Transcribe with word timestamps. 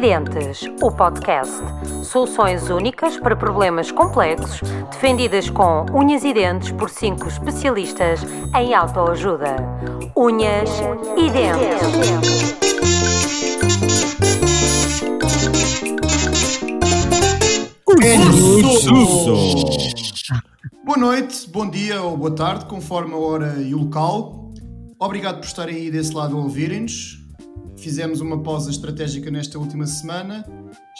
e 0.00 0.08
Dentes, 0.08 0.62
o 0.80 0.90
podcast. 0.90 1.54
Soluções 2.02 2.70
únicas 2.70 3.18
para 3.18 3.36
problemas 3.36 3.92
complexos, 3.92 4.62
defendidas 4.90 5.50
com 5.50 5.84
unhas 5.92 6.24
e 6.24 6.32
dentes 6.32 6.72
por 6.72 6.88
cinco 6.88 7.28
especialistas 7.28 8.20
em 8.56 8.72
autoajuda. 8.72 9.56
Unhas 10.16 10.70
e 11.18 11.30
Dentes. 11.30 12.56
Boa 20.82 20.98
noite, 20.98 21.46
bom 21.50 21.68
dia 21.68 22.00
ou 22.00 22.16
boa 22.16 22.34
tarde, 22.34 22.64
conforme 22.64 23.12
a 23.12 23.18
hora 23.18 23.56
e 23.60 23.74
o 23.74 23.80
local. 23.80 24.50
Obrigado 24.98 25.40
por 25.40 25.46
estarem 25.46 25.76
aí 25.76 25.90
desse 25.90 26.14
lado 26.14 26.38
a 26.38 26.40
ouvirem-nos. 26.40 27.19
Fizemos 27.80 28.20
uma 28.20 28.42
pausa 28.42 28.70
estratégica 28.70 29.30
nesta 29.30 29.58
última 29.58 29.86
semana. 29.86 30.44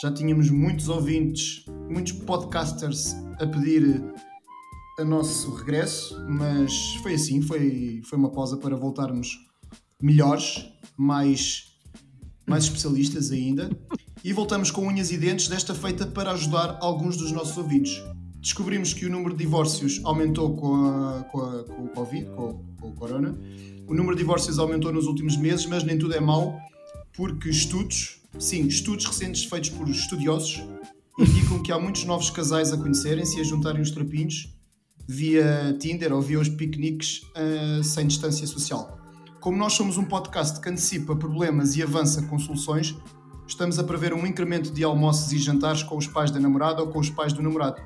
Já 0.01 0.11
tínhamos 0.11 0.49
muitos 0.49 0.89
ouvintes, 0.89 1.67
muitos 1.91 2.13
podcasters 2.13 3.15
a 3.39 3.47
pedir 3.47 4.03
a 4.99 5.05
nosso 5.05 5.55
regresso, 5.57 6.17
mas 6.27 6.95
foi 7.03 7.15
assim, 7.15 7.43
foi, 7.43 8.01
foi 8.03 8.19
uma 8.19 8.31
pausa 8.31 8.57
para 8.57 8.75
voltarmos 8.77 9.39
melhores, 10.01 10.71
mais, 10.97 11.67
mais 12.47 12.65
especialistas 12.65 13.31
ainda. 13.31 13.71
E 14.25 14.33
voltamos 14.33 14.71
com 14.71 14.87
unhas 14.87 15.11
e 15.11 15.19
dentes, 15.19 15.49
desta 15.49 15.75
feita 15.75 16.07
para 16.07 16.33
ajudar 16.33 16.79
alguns 16.81 17.15
dos 17.15 17.31
nossos 17.31 17.59
ouvintes. 17.59 18.03
Descobrimos 18.41 18.95
que 18.95 19.05
o 19.05 19.11
número 19.11 19.37
de 19.37 19.45
divórcios 19.45 20.01
aumentou 20.03 20.57
com, 20.57 20.75
a, 20.87 21.25
com, 21.25 21.43
a, 21.43 21.63
com 21.63 21.85
o 21.85 21.89
Covid, 21.89 22.25
com, 22.31 22.65
com 22.81 22.89
o 22.89 22.95
Corona. 22.95 23.39
O 23.87 23.93
número 23.93 24.17
de 24.17 24.23
divórcios 24.23 24.59
aumentou 24.59 24.91
nos 24.91 25.05
últimos 25.05 25.37
meses, 25.37 25.67
mas 25.67 25.85
nem 25.85 25.99
tudo 25.99 26.15
é 26.15 26.21
mau, 26.21 26.59
porque 27.21 27.51
estudos, 27.51 28.23
sim, 28.39 28.67
estudos 28.67 29.05
recentes 29.05 29.45
feitos 29.45 29.69
por 29.69 29.87
estudiosos, 29.87 30.65
indicam 31.19 31.63
que 31.63 31.71
há 31.71 31.79
muitos 31.79 32.05
novos 32.05 32.31
casais 32.31 32.73
a 32.73 32.79
conhecerem-se 32.79 33.37
e 33.37 33.43
a 33.43 33.45
juntarem 33.45 33.83
os 33.83 33.91
trapinhos 33.91 34.57
via 35.07 35.77
Tinder 35.79 36.15
ou 36.15 36.23
via 36.23 36.41
os 36.41 36.49
piqueniques 36.49 37.21
uh, 37.37 37.85
sem 37.85 38.07
distância 38.07 38.47
social. 38.47 38.99
Como 39.39 39.59
nós 39.59 39.75
somos 39.75 39.99
um 39.99 40.05
podcast 40.07 40.63
que 40.63 40.69
antecipa 40.71 41.15
problemas 41.15 41.77
e 41.77 41.83
avança 41.83 42.23
com 42.23 42.39
soluções, 42.39 42.97
estamos 43.47 43.79
a 43.79 43.85
prever 43.85 44.15
um 44.15 44.27
incremento 44.27 44.73
de 44.73 44.83
almoços 44.83 45.31
e 45.31 45.39
jantares 45.39 45.83
com 45.83 45.99
os 45.99 46.07
pais 46.07 46.31
da 46.31 46.41
namorada 46.41 46.81
ou 46.81 46.89
com 46.89 47.01
os 47.01 47.11
pais 47.11 47.35
do 47.35 47.43
namorado. 47.43 47.83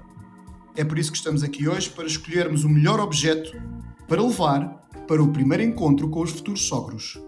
É 0.76 0.84
por 0.84 0.96
isso 0.96 1.10
que 1.10 1.18
estamos 1.18 1.42
aqui 1.42 1.66
hoje 1.66 1.90
para 1.90 2.06
escolhermos 2.06 2.62
o 2.62 2.68
melhor 2.68 3.00
objeto 3.00 3.50
para 4.06 4.22
levar 4.22 4.86
para 5.08 5.20
o 5.20 5.32
primeiro 5.32 5.64
encontro 5.64 6.08
com 6.08 6.22
os 6.22 6.30
futuros 6.30 6.62
sogros. 6.62 7.18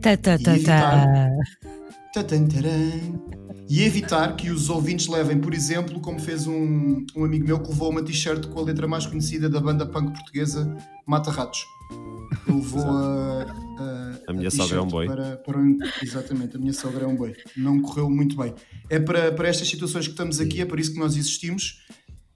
Tá, 0.00 0.16
tá, 0.16 0.34
E 0.34 0.42
tá, 0.42 0.54
evitar-. 0.54 1.30
E 3.68 3.82
evitar 3.84 4.34
que 4.34 4.50
os 4.50 4.68
ouvintes 4.68 5.06
levem, 5.06 5.38
por 5.38 5.54
exemplo, 5.54 6.00
como 6.00 6.18
fez 6.18 6.46
um, 6.46 7.04
um 7.16 7.24
amigo 7.24 7.46
meu 7.46 7.60
que 7.60 7.68
levou 7.68 7.90
uma 7.90 8.02
t-shirt 8.02 8.46
com 8.48 8.58
a 8.58 8.62
letra 8.64 8.88
mais 8.88 9.06
conhecida 9.06 9.48
da 9.48 9.60
banda 9.60 9.86
punk 9.86 10.12
portuguesa 10.12 10.76
Mata 11.06 11.30
Ratos. 11.30 11.60
Ele 12.48 12.56
levou 12.56 12.82
a, 12.82 13.42
a, 13.78 14.30
A 14.30 14.32
minha 14.32 14.50
t-shirt 14.50 14.68
sogra 14.68 14.78
é 14.78 14.80
um 14.80 14.88
boi. 14.88 15.06
Para, 15.06 15.36
para 15.36 15.58
um- 15.58 15.78
exatamente, 16.02 16.56
a 16.56 16.58
minha 16.58 16.72
sogra 16.72 17.04
é 17.04 17.06
um 17.06 17.14
boi. 17.14 17.36
Não 17.56 17.80
correu 17.80 18.10
muito 18.10 18.36
bem. 18.36 18.52
É 18.88 18.98
para, 18.98 19.30
para 19.30 19.46
estas 19.48 19.68
situações 19.68 20.06
que 20.06 20.12
estamos 20.12 20.40
aqui, 20.40 20.60
é 20.60 20.64
por 20.64 20.80
isso 20.80 20.92
que 20.92 20.98
nós 20.98 21.14
existimos. 21.16 21.86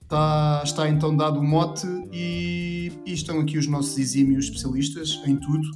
Está, 0.03 0.61
está 0.63 0.87
então 0.87 1.17
dado 1.17 1.39
o 1.39 1.43
mote 1.43 1.85
e, 2.13 2.91
e 3.05 3.11
estão 3.11 3.39
aqui 3.41 3.57
os 3.57 3.67
nossos 3.67 3.97
exímios 3.97 4.45
especialistas 4.45 5.19
em 5.25 5.35
tudo. 5.35 5.67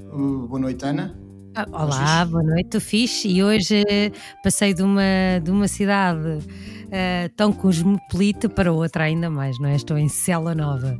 Uh, 0.00 0.46
boa 0.46 0.60
noite, 0.60 0.84
Ana. 0.84 1.16
Ah, 1.54 1.66
Olá, 1.72 2.24
boa 2.26 2.42
noite, 2.42 2.66
estou 2.66 2.80
fixe 2.82 3.28
e 3.28 3.42
hoje 3.42 3.82
eh, 3.88 4.12
passei 4.44 4.74
de 4.74 4.82
uma, 4.82 5.02
de 5.42 5.50
uma 5.50 5.66
cidade 5.66 6.38
eh, 6.90 7.30
tão 7.34 7.50
cosmopolita 7.50 8.46
para 8.46 8.70
outra 8.70 9.04
ainda 9.04 9.30
mais, 9.30 9.58
não 9.58 9.70
é? 9.70 9.74
Estou 9.74 9.96
em 9.96 10.06
Cela 10.06 10.54
Nova, 10.54 10.98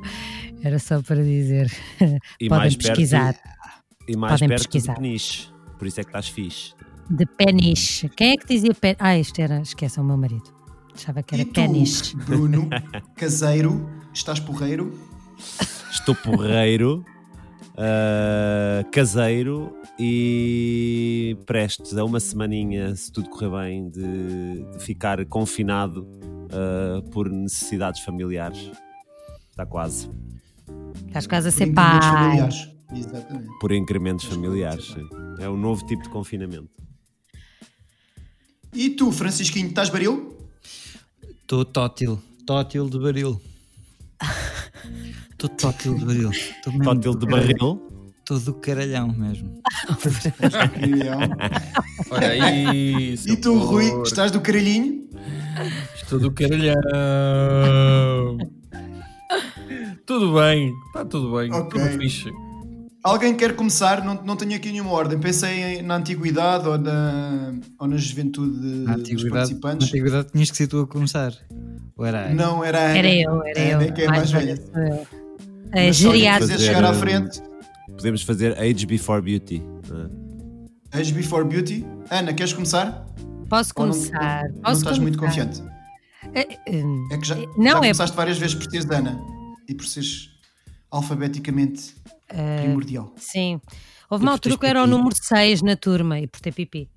era 0.65 0.79
só 0.79 1.03
para 1.03 1.23
dizer. 1.23 1.71
E 2.41 2.49
Podem 2.49 2.59
mais 2.59 2.75
perto 2.77 2.89
pesquisar. 2.89 3.33
de- 3.35 3.39
e 4.13 4.17
mais 4.17 4.33
Podem 4.33 4.49
perto 4.49 4.63
pesquisar. 4.63 4.95
de 4.95 5.01
Peniche. 5.01 5.49
Por 5.79 5.87
isso 5.87 6.01
é 6.01 6.05
que 6.05 6.09
estás 6.09 6.29
fixe. 6.29 6.73
De 7.11 7.27
peniche. 7.27 8.09
Quem 8.09 8.31
é 8.31 8.37
que 8.37 8.47
dizia 8.47 8.73
peniche? 8.75 8.97
Ah, 8.99 9.19
isto 9.19 9.39
era, 9.39 9.61
esquece, 9.61 9.99
é 9.99 10.03
o 10.03 10.07
meu 10.07 10.17
marido. 10.17 10.51
Achava 10.95 11.23
que 11.23 11.35
era 11.35 11.43
e 11.43 11.45
tu, 11.47 11.53
peniche. 11.53 12.17
Bruno, 12.17 12.71
caseiro, 13.15 13.91
estás 14.15 14.41
porreiro? 14.41 14.99
Estou 15.93 16.15
porreiro, 16.15 17.05
ah, 17.77 18.85
caseiro 18.91 19.77
e 19.99 21.37
prestes 21.47 21.97
a 21.97 22.05
uma 22.05 22.21
semaninha, 22.21 22.95
se 22.95 23.11
tudo 23.13 23.29
correr 23.31 23.51
bem, 23.51 23.89
de, 23.89 24.65
de 24.73 24.79
ficar 24.81 25.25
confinado 25.27 26.07
ah, 26.53 27.03
por 27.11 27.31
necessidades 27.31 28.01
familiares. 28.01 28.71
Está 29.51 29.65
quase. 29.67 30.11
Estás 31.07 31.27
quase 31.27 31.49
a 31.49 31.53
Por 31.53 31.59
ser 31.59 31.69
incrementos 31.69 32.09
pai. 32.09 32.13
familiares. 32.13 32.71
Exatamente. 32.95 33.59
Por 33.61 33.73
incrementos 33.73 34.25
familiares. 34.27 34.95
É 35.39 35.49
um 35.49 35.57
novo 35.57 35.85
tipo 35.87 36.03
de 36.03 36.09
confinamento. 36.09 36.71
E 38.75 38.91
tu, 38.91 39.11
Francisquinho, 39.11 39.69
estás 39.69 39.89
baril? 39.89 40.37
Estou 41.41 41.65
tótil, 41.65 42.21
tótil 42.47 42.89
de 42.91 42.99
baril. 42.99 43.41
Estou 45.33 45.51
tótil 45.51 45.95
de 45.99 46.05
mesmo 46.07 46.33
Tótil 46.83 47.15
de 47.15 47.27
barril. 47.27 47.83
Estou 48.19 48.41
do 48.41 48.55
caralhão 48.55 49.09
mesmo. 49.13 49.61
Olha 52.11 52.65
isso. 52.65 53.29
e 53.31 53.37
tu, 53.37 53.57
Rui, 53.59 53.89
porco. 53.91 54.07
estás 54.07 54.31
do 54.33 54.41
caralhinho? 54.41 55.09
Estou 55.95 56.19
do 56.19 56.33
caralhão. 56.33 56.75
tudo 60.05 60.35
bem, 60.35 60.73
está 60.89 61.05
tudo 61.05 61.37
bem, 61.37 61.53
Ok. 61.53 61.81
tudo 61.81 61.99
fixe. 61.99 62.33
Alguém 63.05 63.37
quer 63.37 63.55
começar? 63.55 64.05
Não, 64.05 64.15
não 64.25 64.35
tenho 64.37 64.57
aqui 64.57 64.73
nenhuma 64.73 64.91
ordem. 64.91 65.17
Pensei 65.21 65.79
em- 65.79 65.83
na 65.83 65.95
antiguidade 65.97 66.67
ou 66.67 66.77
na, 66.77 67.55
ou 67.79 67.87
na 67.87 67.97
juventude 67.97 68.67
Na 68.67 68.95
dos 68.95 69.03
antiguidade, 69.03 69.29
na 69.29 69.35
participantes. 69.37 69.89
antiguidade 69.89 70.29
tinhas 70.33 70.51
que 70.51 70.57
ser 70.57 70.67
tu 70.67 70.81
a 70.81 70.87
começar. 70.89 71.33
Ou 71.97 72.05
era 72.05 72.29
Não, 72.35 72.63
era 72.65 72.79
a 72.79 72.85
Ana. 72.91 72.99
Era 72.99 73.09
eu, 73.15 73.43
era 73.47 73.61
Ana 73.61 73.71
eu. 73.85 73.89
é 73.89 73.93
que 73.93 74.03
é 74.03 74.09
mais 74.09 74.31
velha. 74.31 74.57
sou 74.57 74.83
eu. 74.83 75.07
A 75.73 75.77
Mas 75.87 75.97
se 75.97 76.07
alguém 76.07 76.21
geriátrica. 76.23 76.53
quiser 76.55 76.67
chegar 76.67 76.85
à 76.85 76.89
Fazer, 76.89 77.01
frente, 77.01 77.43
Podemos 77.89 78.23
fazer 78.23 78.59
Age 78.59 78.87
Before 78.87 79.23
Beauty. 79.23 79.63
não 79.89 80.11
é? 80.93 81.01
Age 81.01 81.13
Before 81.13 81.45
Beauty. 81.45 81.87
Ana, 82.11 82.33
queres 82.35 82.53
começar? 82.53 83.07
Posso 83.49 83.73
Ou 83.77 83.87
não- 83.87 83.93
começar? 83.95 84.49
Não, 84.51 84.61
Posso 84.63 84.77
estás 84.81 84.99
muito 84.99 85.19
confiante. 85.19 85.63
Eh, 86.35 86.59
hum, 86.69 87.09
É 87.13 87.17
que 87.19 87.27
já, 87.27 87.37
Não, 87.37 87.45
já 87.65 87.71
é- 87.71 87.75
começaste 87.75 88.17
várias 88.17 88.39
vezes 88.39 88.55
por 88.55 88.67
teres 88.67 88.89
Ana 88.91 89.19
e 89.69 89.75
por 89.75 89.87
seres 89.87 90.31
alfabeticamente 90.91 91.95
Eh, 92.29 92.63
primordial. 92.63 93.13
Sim. 93.17 93.61
Houve 94.11 94.25
uma 94.25 94.33
altura 94.33 94.59
que 94.59 94.67
era 94.67 94.83
o 94.83 94.87
número 94.87 95.15
6 95.21 95.63
na 95.63 95.77
turma 95.77 96.19
e 96.21 96.27
por 96.27 96.41
ter 96.41 96.53
pipi. 96.53 96.89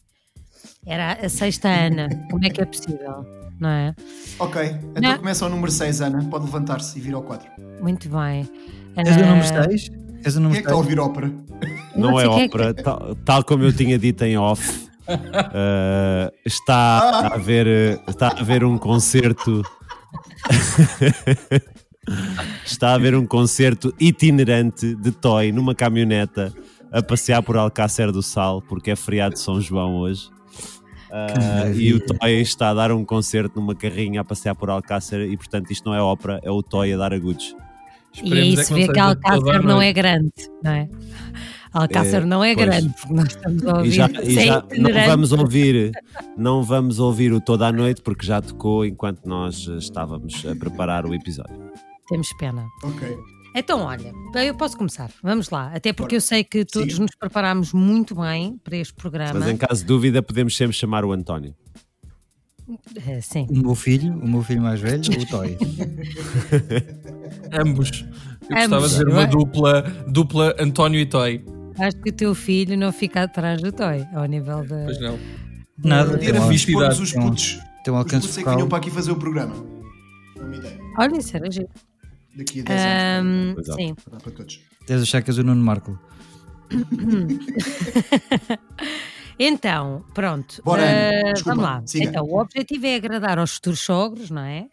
Era 0.85 1.13
a 1.13 1.29
sexta 1.29 1.69
Ana. 1.69 2.09
Como 2.29 2.43
é 2.45 2.49
que 2.49 2.61
é 2.61 2.65
possível? 2.65 3.25
Não 3.59 3.69
é? 3.69 3.93
Ok, 4.39 4.61
então 4.95 5.01
Não. 5.01 5.17
começa 5.17 5.43
ao 5.45 5.51
número 5.51 5.71
6, 5.71 6.01
Ana. 6.01 6.23
Pode 6.29 6.45
levantar-se 6.45 6.97
e 6.97 7.01
vir 7.01 7.13
ao 7.13 7.21
quadro. 7.21 7.47
Muito 7.81 8.07
bem. 8.09 8.49
És 8.95 9.17
o 9.17 9.19
Ah, 9.19 9.25
número 9.25 9.47
6? 9.47 9.69
És 9.69 9.89
o 9.89 9.91
Quem 9.91 10.37
é 10.37 10.39
número 10.39 10.51
que 10.53 10.57
está 10.59 10.71
a 10.71 10.75
6? 10.75 10.77
ouvir 10.77 10.99
ópera? 10.99 11.27
Não, 11.95 12.11
Não 12.11 12.19
é 12.19 12.23
sei 12.23 12.29
quem 12.31 12.41
é 12.41 12.45
ópera, 12.47 12.73
tal, 12.73 13.15
tal 13.25 13.43
como 13.43 13.63
eu 13.65 13.73
tinha 13.73 13.99
dito 13.99 14.23
em 14.23 14.37
off. 14.37 14.87
uh, 15.09 16.31
está 16.45 16.75
a 16.75 17.33
haver 17.35 17.65
uh, 17.67 18.09
está 18.11 18.27
a 18.27 18.39
haver 18.39 18.63
um 18.63 18.77
concerto 18.77 19.63
está 22.65 22.91
a 22.91 22.93
haver 22.93 23.15
um 23.15 23.25
concerto 23.25 23.93
itinerante 23.99 24.95
de 24.95 25.11
Toy 25.11 25.51
numa 25.51 25.73
caminhoneta 25.75 26.53
a 26.91 27.01
passear 27.01 27.41
por 27.41 27.57
Alcácer 27.57 28.11
do 28.11 28.21
Sal 28.21 28.61
porque 28.61 28.91
é 28.91 28.95
feriado 28.95 29.33
de 29.33 29.39
São 29.41 29.59
João 29.59 29.95
hoje 29.95 30.29
Uh, 31.09 31.73
e 31.77 31.93
o 31.93 31.99
Toy 31.99 32.41
está 32.41 32.69
a 32.69 32.73
dar 32.73 32.91
um 32.91 33.03
concerto 33.03 33.59
numa 33.59 33.73
carrinha 33.75 34.21
a 34.21 34.23
passear 34.23 34.55
por 34.55 34.69
Alcácer 34.69 35.21
e 35.21 35.35
portanto 35.35 35.71
isto 35.71 35.85
não 35.89 35.95
é 35.95 36.01
ópera, 36.01 36.39
é 36.43 36.51
o 36.51 36.61
Toy 36.61 36.93
a 36.93 36.97
dar 36.97 37.13
agudos 37.13 37.55
E 38.23 38.31
aí 38.33 38.57
se 38.57 38.73
vê 38.73 38.87
que 38.87 38.99
Alcácer 38.99 39.63
não 39.63 39.81
é 39.81 39.91
grande, 39.91 40.31
não 40.63 40.71
é? 40.71 40.87
Alcácer 41.71 42.23
É, 42.23 42.25
não 42.25 42.43
é 42.43 42.55
pois. 42.55 42.65
grande, 42.67 42.93
porque 42.99 43.13
nós 43.13 43.27
estamos 43.27 43.63
a 43.65 43.69
E 43.69 43.73
ouvir. 43.77 43.91
já, 43.91 44.09
e 44.23 44.45
já 44.45 44.63
não 44.77 45.05
vamos 45.07 45.31
ouvir, 45.31 45.91
não 46.37 46.63
vamos 46.63 46.99
ouvir 46.99 47.31
o 47.33 47.39
toda 47.39 47.67
a 47.67 47.71
noite 47.71 48.01
porque 48.01 48.25
já 48.25 48.41
tocou 48.41 48.83
enquanto 48.85 49.25
nós 49.25 49.67
estávamos 49.77 50.43
a 50.45 50.55
preparar 50.55 51.05
o 51.05 51.13
episódio. 51.13 51.55
Temos 52.07 52.27
pena. 52.39 52.65
Ok. 52.83 53.07
Então, 53.59 53.81
olha, 53.81 54.11
eu 54.45 54.55
posso 54.55 54.77
começar. 54.77 55.11
Vamos 55.21 55.49
lá. 55.49 55.71
Até 55.73 55.91
porque 55.93 56.15
Bora. 56.15 56.17
eu 56.17 56.21
sei 56.21 56.43
que 56.43 56.63
todos 56.65 56.93
Siga. 56.93 57.01
nos 57.03 57.15
preparámos 57.15 57.73
muito 57.73 58.15
bem 58.15 58.57
para 58.63 58.77
este 58.77 58.93
programa. 58.93 59.39
Mas 59.39 59.49
em 59.49 59.57
caso 59.57 59.81
de 59.81 59.87
dúvida 59.87 60.21
podemos 60.23 60.55
sempre 60.55 60.75
chamar 60.75 61.03
o 61.05 61.11
António. 61.11 61.53
Eh, 63.05 63.19
sim. 63.21 63.47
O 63.49 63.57
meu 63.57 63.75
filho, 63.75 64.13
o 64.13 64.27
meu 64.27 64.43
filho 64.43 64.61
mais 64.61 64.79
velho, 64.79 65.01
o 65.01 65.25
Toy. 65.27 65.57
Ambos. 67.51 68.05
Eu 68.49 68.55
gostava 68.55 68.75
Ambos, 68.77 68.91
de 68.91 68.97
ver 68.97 69.05
não 69.05 69.11
uma 69.13 69.23
é? 69.23 69.27
dupla, 69.27 69.81
dupla 70.07 70.55
António 70.59 70.99
e 70.99 71.05
Toy. 71.05 71.43
Acho 71.79 71.97
que 72.01 72.09
o 72.09 72.13
teu 72.13 72.35
filho 72.35 72.77
não 72.77 72.91
fica 72.91 73.23
atrás 73.23 73.61
do 73.61 73.71
Toy, 73.71 74.05
ao 74.13 74.25
nível 74.25 74.63
da, 74.65 74.83
Pois 74.85 74.99
não. 75.01 75.17
Nada, 75.83 76.11
Era 76.13 76.19
tem 76.19 76.39
um, 76.41 76.47
fixe 76.49 76.71
pôrmos 76.71 76.99
os 76.99 77.13
putos. 77.13 77.59
tem 77.83 77.93
um 77.93 77.97
Os 77.97 78.03
alcance 78.03 78.27
putos 78.27 78.37
é 78.37 78.43
que 78.43 78.49
vinham 78.49 78.67
para 78.67 78.77
aqui 78.77 78.91
fazer 78.91 79.11
o 79.11 79.15
programa. 79.15 79.55
Uma 80.37 80.55
ideia. 80.55 80.77
Olha, 80.97 81.17
isso 81.17 81.35
era 81.37 81.49
giro. 81.49 81.69
Daqui 82.35 82.61
a 82.61 82.63
10 82.63 82.81
anos. 82.81 83.69
É. 83.69 83.73
sim. 83.73 83.95
Para 83.95 84.11
dar 84.11 84.21
para 84.21 84.31
todos. 84.31 84.61
Deves 84.87 85.03
achar 85.03 85.21
que 85.21 85.29
és 85.29 85.37
o 85.37 85.43
Nuno 85.43 85.63
Marco. 85.63 85.99
Então, 89.41 90.03
pronto. 90.13 90.61
Bora. 90.65 90.83
Desculpa, 91.33 91.55
vamos 91.55 91.63
lá. 91.63 91.81
siga. 91.85 92.09
Então, 92.09 92.25
o 92.25 92.41
objetivo 92.41 92.85
é 92.85 92.95
agradar 92.95 93.39
aos 93.39 93.53
futuros 93.53 93.79
sogros, 93.79 94.29
não 94.29 94.41
é? 94.41 94.67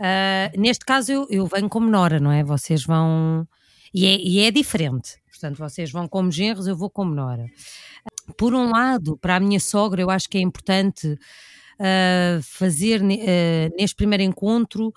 Ah, 0.00 0.50
neste 0.56 0.86
caso, 0.86 1.12
eu, 1.12 1.26
eu 1.28 1.46
venho 1.46 1.68
como 1.68 1.90
Nora, 1.90 2.18
não 2.18 2.32
é? 2.32 2.42
Vocês 2.42 2.84
vão. 2.84 3.46
E 3.92 4.06
é, 4.06 4.16
e 4.16 4.40
é 4.40 4.50
diferente. 4.50 5.18
Portanto, 5.30 5.58
vocês 5.58 5.90
vão 5.90 6.08
como 6.08 6.32
genros, 6.32 6.66
eu 6.66 6.74
vou 6.74 6.88
como 6.88 7.14
Nora. 7.14 7.44
Por 8.36 8.54
um 8.54 8.70
lado, 8.70 9.16
para 9.18 9.36
a 9.36 9.40
minha 9.40 9.60
sogra, 9.60 10.00
eu 10.00 10.10
acho 10.10 10.28
que 10.28 10.38
é 10.38 10.40
importante 10.40 11.18
ah, 11.78 12.40
fazer 12.42 13.02
ah, 13.02 13.74
neste 13.76 13.94
primeiro 13.94 14.22
encontro 14.22 14.92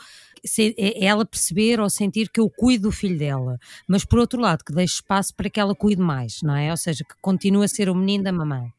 ela 1.00 1.26
perceber 1.26 1.80
ou 1.80 1.90
sentir 1.90 2.30
que 2.30 2.40
eu 2.40 2.50
cuido 2.50 2.90
do 2.90 2.92
filho 2.92 3.18
dela, 3.18 3.60
mas 3.88 4.04
por 4.04 4.20
outro 4.20 4.42
lado, 4.42 4.64
que 4.64 4.74
deixe 4.74 4.96
espaço 4.96 5.36
para 5.36 5.50
que 5.50 5.60
ela 5.60 5.76
cuide 5.76 6.02
mais, 6.02 6.42
não 6.42 6.56
é? 6.56 6.72
Ou 6.72 6.78
seja, 6.78 7.04
que 7.04 7.16
continue 7.22 7.66
a 7.66 7.68
ser 7.68 7.90
o 7.90 7.96
menino 7.96 8.24
da 8.24 8.32
mamãe. 8.32 8.74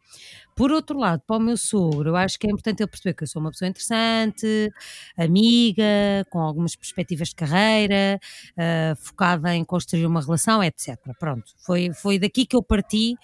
Por 0.54 0.70
outro 0.70 0.98
lado, 0.98 1.22
para 1.26 1.36
o 1.36 1.40
meu 1.40 1.56
sogro, 1.56 2.10
eu 2.10 2.16
acho 2.16 2.38
que 2.38 2.46
é 2.46 2.50
importante 2.50 2.82
ele 2.82 2.90
perceber 2.90 3.14
que 3.14 3.24
eu 3.24 3.26
sou 3.26 3.40
uma 3.40 3.50
pessoa 3.50 3.68
interessante, 3.68 4.70
amiga, 5.16 6.26
com 6.30 6.40
algumas 6.40 6.76
perspectivas 6.76 7.28
de 7.28 7.36
carreira, 7.36 8.20
ah, 8.56 8.94
focada 8.96 9.54
em 9.54 9.64
construir 9.64 10.04
uma 10.04 10.20
relação, 10.20 10.62
etc. 10.62 10.98
Pronto, 11.18 11.52
foi, 11.64 11.92
foi 11.94 12.18
daqui 12.18 12.44
que 12.44 12.54
eu 12.54 12.62
parti 12.62 13.16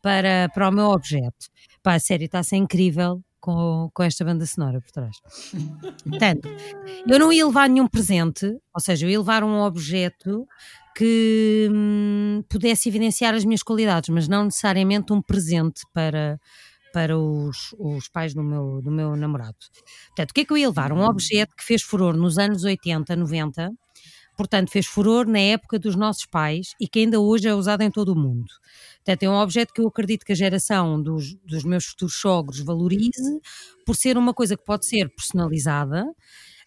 para, 0.00 0.48
para 0.54 0.68
o 0.68 0.72
meu 0.72 0.86
objeto. 0.86 1.48
Pá, 1.82 1.94
a 1.94 1.98
sério, 1.98 2.26
está 2.26 2.38
a 2.38 2.44
ser 2.44 2.56
incrível 2.56 3.20
com, 3.46 3.88
com 3.94 4.02
esta 4.02 4.24
banda 4.24 4.44
sonora 4.44 4.80
por 4.80 4.90
trás. 4.90 5.16
Portanto, 6.02 6.48
eu 7.06 7.16
não 7.16 7.32
ia 7.32 7.46
levar 7.46 7.68
nenhum 7.68 7.86
presente, 7.86 8.44
ou 8.74 8.80
seja, 8.80 9.06
eu 9.06 9.10
ia 9.10 9.20
levar 9.20 9.44
um 9.44 9.60
objeto 9.60 10.44
que 10.96 11.68
hum, 11.70 12.42
pudesse 12.48 12.88
evidenciar 12.88 13.34
as 13.34 13.44
minhas 13.44 13.62
qualidades, 13.62 14.08
mas 14.08 14.26
não 14.26 14.46
necessariamente 14.46 15.12
um 15.12 15.22
presente 15.22 15.82
para, 15.94 16.40
para 16.92 17.16
os, 17.16 17.72
os 17.78 18.08
pais 18.08 18.34
do 18.34 18.42
meu, 18.42 18.82
do 18.82 18.90
meu 18.90 19.14
namorado. 19.14 19.54
Portanto, 20.08 20.30
o 20.32 20.34
que 20.34 20.40
é 20.40 20.44
que 20.44 20.52
eu 20.52 20.56
ia 20.56 20.68
levar? 20.68 20.90
Um 20.90 21.04
objeto 21.04 21.54
que 21.54 21.64
fez 21.64 21.82
furor 21.82 22.16
nos 22.16 22.38
anos 22.38 22.64
80, 22.64 23.14
90, 23.14 23.70
portanto, 24.36 24.72
fez 24.72 24.86
furor 24.86 25.24
na 25.24 25.38
época 25.38 25.78
dos 25.78 25.94
nossos 25.94 26.26
pais 26.26 26.74
e 26.80 26.88
que 26.88 26.98
ainda 26.98 27.20
hoje 27.20 27.46
é 27.46 27.54
usado 27.54 27.82
em 27.82 27.92
todo 27.92 28.12
o 28.12 28.16
mundo. 28.16 28.52
Portanto, 29.06 29.22
é 29.22 29.30
um 29.30 29.40
objeto 29.40 29.72
que 29.72 29.80
eu 29.80 29.86
acredito 29.86 30.26
que 30.26 30.32
a 30.32 30.34
geração 30.34 31.00
dos, 31.00 31.34
dos 31.44 31.62
meus 31.62 31.84
futuros 31.86 32.16
sogros 32.16 32.58
valorize 32.58 33.40
por 33.86 33.94
ser 33.94 34.18
uma 34.18 34.34
coisa 34.34 34.56
que 34.56 34.64
pode 34.64 34.84
ser 34.84 35.08
personalizada. 35.10 36.04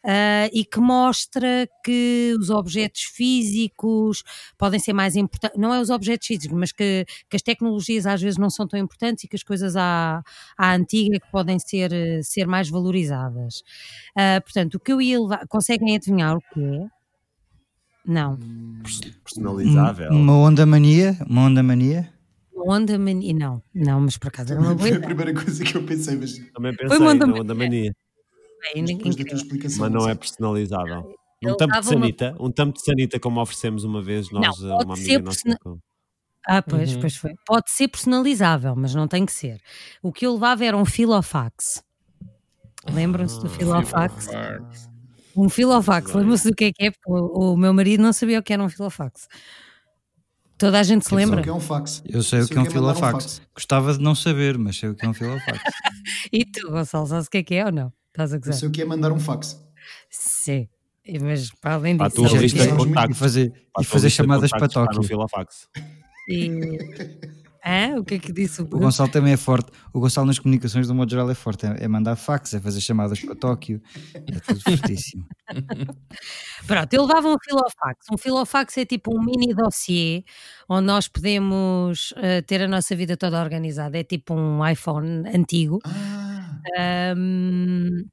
ah, 0.04 0.50
e 0.54 0.64
que 0.64 0.80
mostra 0.80 1.68
que 1.84 2.34
os 2.40 2.50
objetos 2.50 3.02
físicos 3.04 4.24
podem 4.58 4.80
ser 4.80 4.94
mais 4.94 5.18
importantes, 5.18 5.60
não 5.60 5.74
é 5.74 5.82
os 5.82 5.90
objetos 5.90 6.28
físicos, 6.28 6.58
mas 6.58 6.72
que, 6.72 7.06
que 7.30 7.36
as 7.36 7.42
tecnologias 7.42 8.06
às 8.06 8.22
vezes 8.22 8.38
não 8.40 8.50
são 8.50 8.66
tão 8.66 8.80
importantes 8.80 9.26
e 9.26 9.28
que 9.28 9.36
as 9.36 9.44
coisas 9.44 9.76
à, 9.76 10.24
à 10.58 10.74
antiga 10.74 11.20
que 11.20 11.30
podem 11.30 11.60
ser, 11.60 11.92
ser 12.24 12.48
mais 12.48 12.70
valorizadas. 12.70 13.64
Ah, 14.16 14.40
portanto, 14.42 14.76
o 14.76 14.80
que 14.80 14.94
eu 14.94 15.02
ia 15.02 15.20
levar, 15.20 15.46
conseguem 15.48 15.96
adivinhar 15.98 16.38
o 16.38 16.42
que 16.54 16.64
é? 16.64 16.88
Não. 18.06 18.40
Personalizável. 19.24 20.10
Uma 20.12 20.34
onda 20.38 20.66
mania, 20.66 21.18
uma 21.28 21.42
onda 21.44 21.62
mania. 21.62 22.10
Onda 22.68 22.98
mania. 23.00 23.34
Não, 23.34 23.64
não, 23.74 24.02
mas 24.02 24.18
por 24.18 24.28
acaso 24.30 24.52
era 24.54 24.62
uma 24.62 24.76
boa 24.76 24.88
Foi 24.88 24.98
a 24.98 25.00
primeira 25.02 25.34
coisa 25.34 25.64
que 25.64 25.76
eu 25.78 25.84
pensei, 25.84 26.16
mas 26.18 26.38
Também 26.54 26.76
pensei 26.76 26.98
uma 26.98 27.12
onda 27.12 27.28
na 27.28 27.34
onda 27.36 27.56
mania, 27.56 27.94
incrível. 28.76 29.36
explicação. 29.36 29.80
mas 29.82 29.92
não 29.92 30.10
é 30.10 30.16
personalizável. 30.16 31.14
Um 31.44 31.56
tampo 31.56 31.68
de 31.68 31.68
dava 31.68 31.90
uma- 31.90 32.02
sanita, 32.02 32.36
um 32.40 32.52
tampo 32.52 32.74
de 32.78 32.84
sanita 32.84 33.20
como 33.20 33.40
oferecemos 33.42 33.84
uma 33.86 34.02
vez 34.02 34.30
nós 34.30 34.60
Não, 34.60 34.78
uma 34.80 34.94
amiga 34.94 35.20
nossa. 35.20 35.42
persona- 35.44 35.80
Ah, 36.46 36.62
pois, 36.62 36.94
Uhum. 36.96 37.00
pois 37.02 37.16
foi. 37.16 37.34
Pode 37.46 37.70
ser 37.70 37.88
personalizável, 37.90 38.76
mas 38.76 38.94
não 38.96 39.08
tem 39.08 39.26
que 39.26 39.32
ser. 39.32 39.62
O 40.02 40.12
que 40.12 40.26
eu 40.26 40.34
levava 40.34 40.66
era 40.66 40.76
um 40.76 40.84
filofax. 40.86 41.84
Lembram-se 42.92 43.40
do 43.40 43.48
Ah, 43.48 43.50
filofax? 43.50 44.30
Um 45.36 45.48
filofax. 45.50 46.14
Lembram-se 46.14 46.50
do 46.50 46.56
que 46.56 46.66
é 46.66 46.72
que 46.74 46.86
é? 46.88 46.92
Porque 46.92 47.10
o, 47.12 47.54
o 47.54 47.58
meu 47.58 47.74
marido 47.74 48.02
não 48.02 48.12
sabia 48.12 48.40
o 48.40 48.44
que 48.44 48.52
era 48.52 48.64
um 48.64 48.70
filofax. 48.70 49.28
Toda 50.60 50.80
a 50.80 50.84
gente 50.84 51.04
se 51.04 51.10
Sei 51.10 51.18
lembra? 51.18 51.40
o 51.40 51.44
que 51.44 51.50
é 51.50 51.54
um 51.54 51.60
fax. 51.60 52.04
Eu 52.08 52.22
sei 52.22 52.42
o 52.42 52.48
que 52.48 52.58
é 52.58 52.60
um 52.62 52.66
filofax. 52.66 53.42
Gostava 53.56 53.94
de 53.94 54.00
não 54.04 54.14
saber, 54.14 54.58
mas 54.58 54.78
sei 54.78 54.90
o 54.90 54.96
que 54.96 55.06
é 55.06 55.10
um 55.10 55.14
filofax. 55.14 55.60
E 56.34 56.44
tu, 56.46 56.70
Gonçalo, 56.70 57.08
sabes 57.08 57.28
o 57.28 57.30
que 57.30 57.38
é 57.40 57.44
que 57.44 57.56
é 57.56 57.66
ou 57.66 57.72
não? 57.72 57.94
Estás 58.10 58.34
a 58.34 58.36
Eu 58.38 58.40
gozar? 58.42 58.54
sei 58.56 58.68
o 58.68 58.72
que 58.72 58.82
é 58.82 58.86
mandar 58.86 59.12
um 59.12 59.20
fax. 59.20 59.60
Sim. 60.10 60.68
E- 61.06 61.20
Mas 61.20 61.50
para 61.62 61.74
além 61.76 61.96
Para 61.98 62.08
a 62.08 62.10
disso, 62.10 62.28
tua 62.28 62.38
lista 62.40 62.60
de 62.60 62.64
que 62.68 62.70
é? 62.70 62.74
muito- 62.74 62.86
e 62.86 62.94
contactos. 62.94 63.18
fazer, 63.20 63.54
e 63.80 63.84
fazer 63.84 64.10
chamadas 64.10 64.50
para 64.50 64.60
contactos 64.68 64.96
Tóquio. 64.96 65.04
Filofax. 65.08 65.68
E... 66.28 66.50
Hã? 67.66 68.00
O 68.00 68.06
que 68.06 68.16
é 68.16 68.20
que 68.20 68.32
disse 68.32 68.62
o 68.62 68.66
O 68.66 68.80
Gonçalo 68.80 69.10
também 69.12 69.34
é 69.34 69.38
forte. 69.38 69.72
O 69.94 70.00
Gonçalo 70.00 70.28
nas 70.28 70.40
comunicações, 70.40 70.88
do 70.88 70.96
modo 70.96 71.10
geral, 71.10 71.30
é 71.30 71.36
forte. 71.36 71.66
É, 71.66 71.84
é 71.84 71.88
mandar 71.88 72.16
fax, 72.16 72.54
é 72.54 72.60
fazer 72.60 72.82
chamadas 72.82 73.20
para 73.20 73.36
Tóquio. 73.36 73.82
É 74.14 74.40
tudo 74.40 74.62
fortíssimo. 74.62 75.26
Pronto, 76.66 76.94
eu 76.94 77.06
levava 77.06 77.28
um 77.28 77.38
filofax. 77.44 78.06
Um 78.12 78.18
filofax 78.18 78.78
é 78.78 78.86
tipo 78.86 79.14
um 79.16 79.24
mini 79.24 79.54
dossiê 79.54 80.24
onde 80.70 80.86
nós 80.88 81.08
podemos 81.08 82.14
eh, 82.18 82.42
ter 82.42 82.62
a 82.62 82.68
nossa 82.68 82.96
vida 82.96 83.18
toda 83.18 83.42
organizada. 83.42 83.98
É 84.00 84.04
tipo 84.04 84.34
um 84.34 84.66
iPhone 84.68 85.28
antigo. 85.28 85.80
Ah, 85.86 86.60
Ahm, 86.78 88.10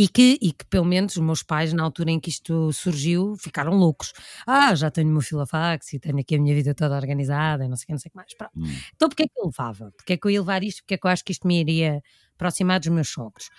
e 0.00 0.08
que, 0.08 0.38
e 0.40 0.50
que 0.50 0.64
pelo 0.64 0.86
menos 0.86 1.14
os 1.14 1.22
meus 1.22 1.42
pais, 1.42 1.74
na 1.74 1.82
altura 1.82 2.10
em 2.10 2.18
que 2.18 2.30
isto 2.30 2.72
surgiu, 2.72 3.36
ficaram 3.36 3.74
loucos. 3.74 4.14
Ah, 4.46 4.74
já 4.74 4.90
tenho 4.90 5.10
o 5.10 5.12
meu 5.12 5.20
filofax 5.20 5.92
e 5.92 5.98
tenho 5.98 6.18
aqui 6.18 6.36
a 6.36 6.40
minha 6.40 6.54
vida 6.54 6.74
toda 6.74 6.96
organizada 6.96 7.66
e 7.66 7.68
não 7.68 7.76
sei 7.76 7.84
o 7.84 7.86
que, 7.88 7.92
não 7.92 7.98
sei 7.98 8.08
o 8.08 8.12
que 8.12 8.16
mais. 8.16 8.32
Pronto. 8.32 8.52
Hum. 8.56 8.64
Então, 8.96 9.10
porquê 9.10 9.24
é 9.24 9.26
que 9.26 9.38
eu 9.38 9.44
levava? 9.44 9.92
Porquê 9.94 10.14
é 10.14 10.16
que 10.16 10.26
eu 10.26 10.30
ia 10.30 10.40
levar 10.40 10.64
isto? 10.64 10.80
Porque 10.80 10.94
é 10.94 10.96
que 10.96 11.06
eu 11.06 11.10
acho 11.10 11.22
que 11.22 11.32
isto 11.32 11.46
me 11.46 11.60
iria 11.60 12.02
aproximar 12.34 12.80
dos 12.80 12.88
meus 12.88 13.10
sogros? 13.10 13.50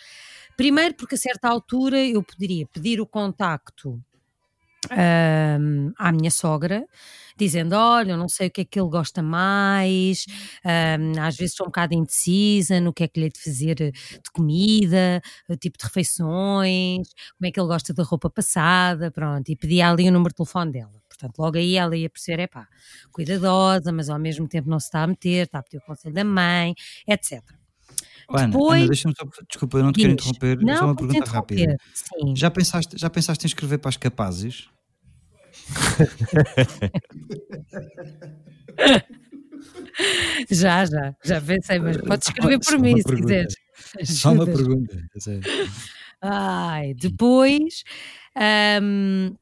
Primeiro, 0.58 0.96
porque 0.96 1.14
a 1.14 1.18
certa 1.20 1.48
altura 1.48 2.04
eu 2.04 2.24
poderia 2.24 2.66
pedir 2.66 3.00
o 3.00 3.06
contacto 3.06 4.04
ahm, 4.90 5.92
à 5.96 6.12
minha 6.12 6.32
sogra, 6.32 6.88
dizendo: 7.46 7.74
Olha, 7.74 8.12
eu 8.12 8.18
não 8.18 8.28
sei 8.30 8.48
o 8.48 8.52
que 8.52 8.62
é 8.62 8.66
que 8.66 8.80
ele 8.80 8.90
gosta 8.90 9.22
mais, 9.22 10.26
ahm, 10.66 11.20
às 11.20 11.36
vezes 11.36 11.54
estou 11.54 11.66
um 11.68 11.70
bocado 11.70 11.94
indecisa 11.94 12.80
no 12.80 12.94
que 12.94 13.04
é 13.04 13.08
que 13.08 13.20
lhe 13.20 13.26
é 13.28 13.30
de 13.30 13.40
fazer 13.40 13.76
de 13.76 14.32
comida, 14.34 15.22
o 15.50 15.56
tipo 15.56 15.78
de 15.78 15.84
refeições, 15.86 17.08
como 17.38 17.48
é 17.48 17.52
que 17.52 17.60
ele 17.60 17.68
gosta 17.68 17.94
da 17.94 18.04
roupa 18.04 18.30
passada, 18.30 19.12
pronto, 19.12 19.50
e 19.50 19.56
pedia 19.56 19.90
ali 19.90 20.08
o 20.10 20.12
número 20.12 20.30
de 20.32 20.36
telefone 20.38 20.72
dela. 20.72 20.92
Portanto, 21.08 21.38
logo 21.40 21.58
aí 21.58 21.76
ela 21.76 21.96
ia 21.96 22.10
perceber, 22.10 22.42
é 22.44 22.48
pá, 22.48 22.68
cuidadosa, 23.12 23.92
mas 23.92 24.10
ao 24.10 24.18
mesmo 24.18 24.48
tempo 24.48 24.70
não 24.70 24.80
se 24.80 24.86
está 24.88 25.04
a 25.04 25.08
meter, 25.08 25.46
está 25.46 25.60
a 25.60 25.64
pedir 25.64 25.78
o 25.78 25.82
conselho 25.82 26.16
da 26.16 26.24
mãe, 26.24 26.74
etc. 27.08 27.42
Ana, 28.30 28.48
Depois- 28.48 28.80
Ana 28.80 28.88
deixa-me 28.88 29.14
só. 29.16 29.26
Desculpa, 29.48 29.78
eu 29.78 29.84
não 29.84 29.92
te 29.92 30.00
quero 30.02 30.16
Diz. 30.16 30.26
interromper. 30.26 30.64
Não, 30.66 30.78
só 30.78 30.86
uma 30.86 30.96
pergunta 30.96 31.30
rápida. 31.30 31.78
Sim. 31.94 32.36
Já 32.36 32.50
pensaste, 32.50 32.98
já 32.98 33.10
pensaste 33.10 33.46
em 33.46 33.48
escrever 33.48 33.78
para 33.78 33.90
as 33.90 33.98
capazes? 33.98 34.68
Já, 40.50 40.86
já, 40.86 41.16
já 41.24 41.42
pensei, 41.42 41.80
mas 41.80 41.98
podes 41.98 42.28
escrever 42.28 42.60
por 42.60 42.80
mim 42.80 42.98
se 42.98 43.04
pergunta. 43.04 43.28
quiseres. 43.28 43.56
Só 44.20 44.32
uma 44.34 44.46
pergunta. 44.46 44.98
Ai, 46.22 46.94
depois, 46.94 47.84
ahm, 48.36 49.34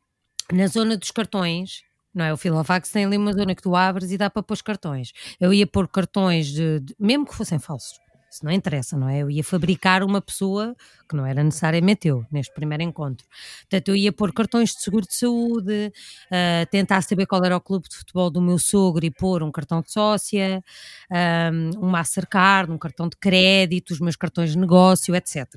na 0.51 0.67
zona 0.67 0.97
dos 0.97 1.11
cartões, 1.11 1.81
não 2.13 2.25
é? 2.25 2.33
O 2.33 2.37
Filofax 2.37 2.91
tem 2.91 3.05
ali 3.05 3.17
uma 3.17 3.33
zona 3.33 3.53
que 3.55 3.61
tu 3.61 3.75
abres 3.75 4.11
e 4.11 4.17
dá 4.17 4.29
para 4.29 4.43
pôr 4.43 4.53
os 4.53 4.61
cartões. 4.61 5.11
Eu 5.39 5.53
ia 5.53 5.67
pôr 5.67 5.87
cartões, 5.87 6.47
de, 6.47 6.79
de- 6.79 6.95
mesmo 6.99 7.25
que 7.25 7.35
fossem 7.35 7.59
falsos, 7.59 7.99
isso 8.29 8.45
não 8.45 8.51
interessa, 8.51 8.97
não 8.97 9.09
é? 9.09 9.19
Eu 9.19 9.29
ia 9.29 9.43
fabricar 9.43 10.03
uma 10.03 10.21
pessoa 10.21 10.75
que 11.09 11.15
não 11.15 11.25
era 11.25 11.43
necessariamente 11.43 12.07
eu, 12.07 12.23
neste 12.31 12.53
primeiro 12.53 12.83
encontro. 12.83 13.25
Portanto, 13.61 13.89
eu 13.89 13.95
ia 13.95 14.13
pôr 14.13 14.31
cartões 14.31 14.69
de 14.75 14.83
seguro 14.83 15.07
de 15.07 15.15
saúde, 15.15 15.91
ah, 16.31 16.65
tentar 16.69 17.01
saber 17.01 17.25
qual 17.25 17.43
era 17.43 17.57
o 17.57 17.61
clube 17.61 17.89
de 17.89 17.95
futebol 17.97 18.29
do 18.29 18.39
meu 18.39 18.59
sogro 18.59 19.03
e 19.03 19.09
pôr 19.09 19.41
um 19.41 19.51
cartão 19.51 19.81
de 19.81 19.91
sócia, 19.91 20.63
ahm, 21.11 21.71
um 21.81 21.87
Mastercard, 21.89 22.71
um 22.71 22.77
cartão 22.77 23.09
de 23.09 23.17
crédito, 23.17 23.91
os 23.91 23.99
meus 23.99 24.15
cartões 24.15 24.51
de 24.51 24.57
negócio, 24.59 25.15
etc. 25.15 25.47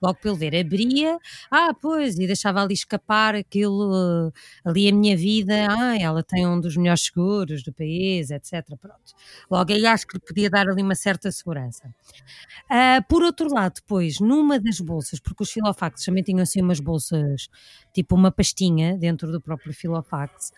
Logo 0.00 0.18
pelo 0.20 0.36
ver, 0.36 0.54
abria, 0.54 1.18
ah, 1.50 1.74
pois, 1.80 2.16
e 2.18 2.26
deixava 2.26 2.62
ali 2.62 2.74
escapar 2.74 3.34
aquilo, 3.34 4.28
eh, 4.28 4.32
ali 4.64 4.88
a 4.88 4.92
minha 4.92 5.16
vida, 5.16 5.66
ah, 5.68 5.98
ela 5.98 6.22
tem 6.22 6.46
um 6.46 6.60
dos 6.60 6.76
melhores 6.76 7.02
seguros 7.02 7.62
do 7.64 7.72
país, 7.72 8.30
etc. 8.30 8.64
Pronto. 8.80 9.14
Logo 9.50 9.72
aí 9.72 9.84
acho 9.86 10.06
que 10.06 10.18
podia 10.20 10.48
dar 10.48 10.68
ali 10.68 10.82
uma 10.82 10.94
certa 10.94 11.30
segurança. 11.32 11.92
Ah, 12.68 13.02
por 13.08 13.22
outro 13.22 13.52
lado, 13.52 13.74
depois, 13.76 14.20
numa 14.20 14.58
das 14.58 14.80
bolsas, 14.80 15.20
porque 15.20 15.42
os 15.42 15.50
filofax 15.50 16.04
também 16.04 16.22
tinham 16.22 16.40
assim 16.40 16.62
umas 16.62 16.80
bolsas, 16.80 17.48
tipo 17.94 18.14
uma 18.14 18.30
pastinha 18.30 18.96
dentro 18.96 19.30
do 19.30 19.40
próprio 19.40 19.72
filofax, 19.72 20.52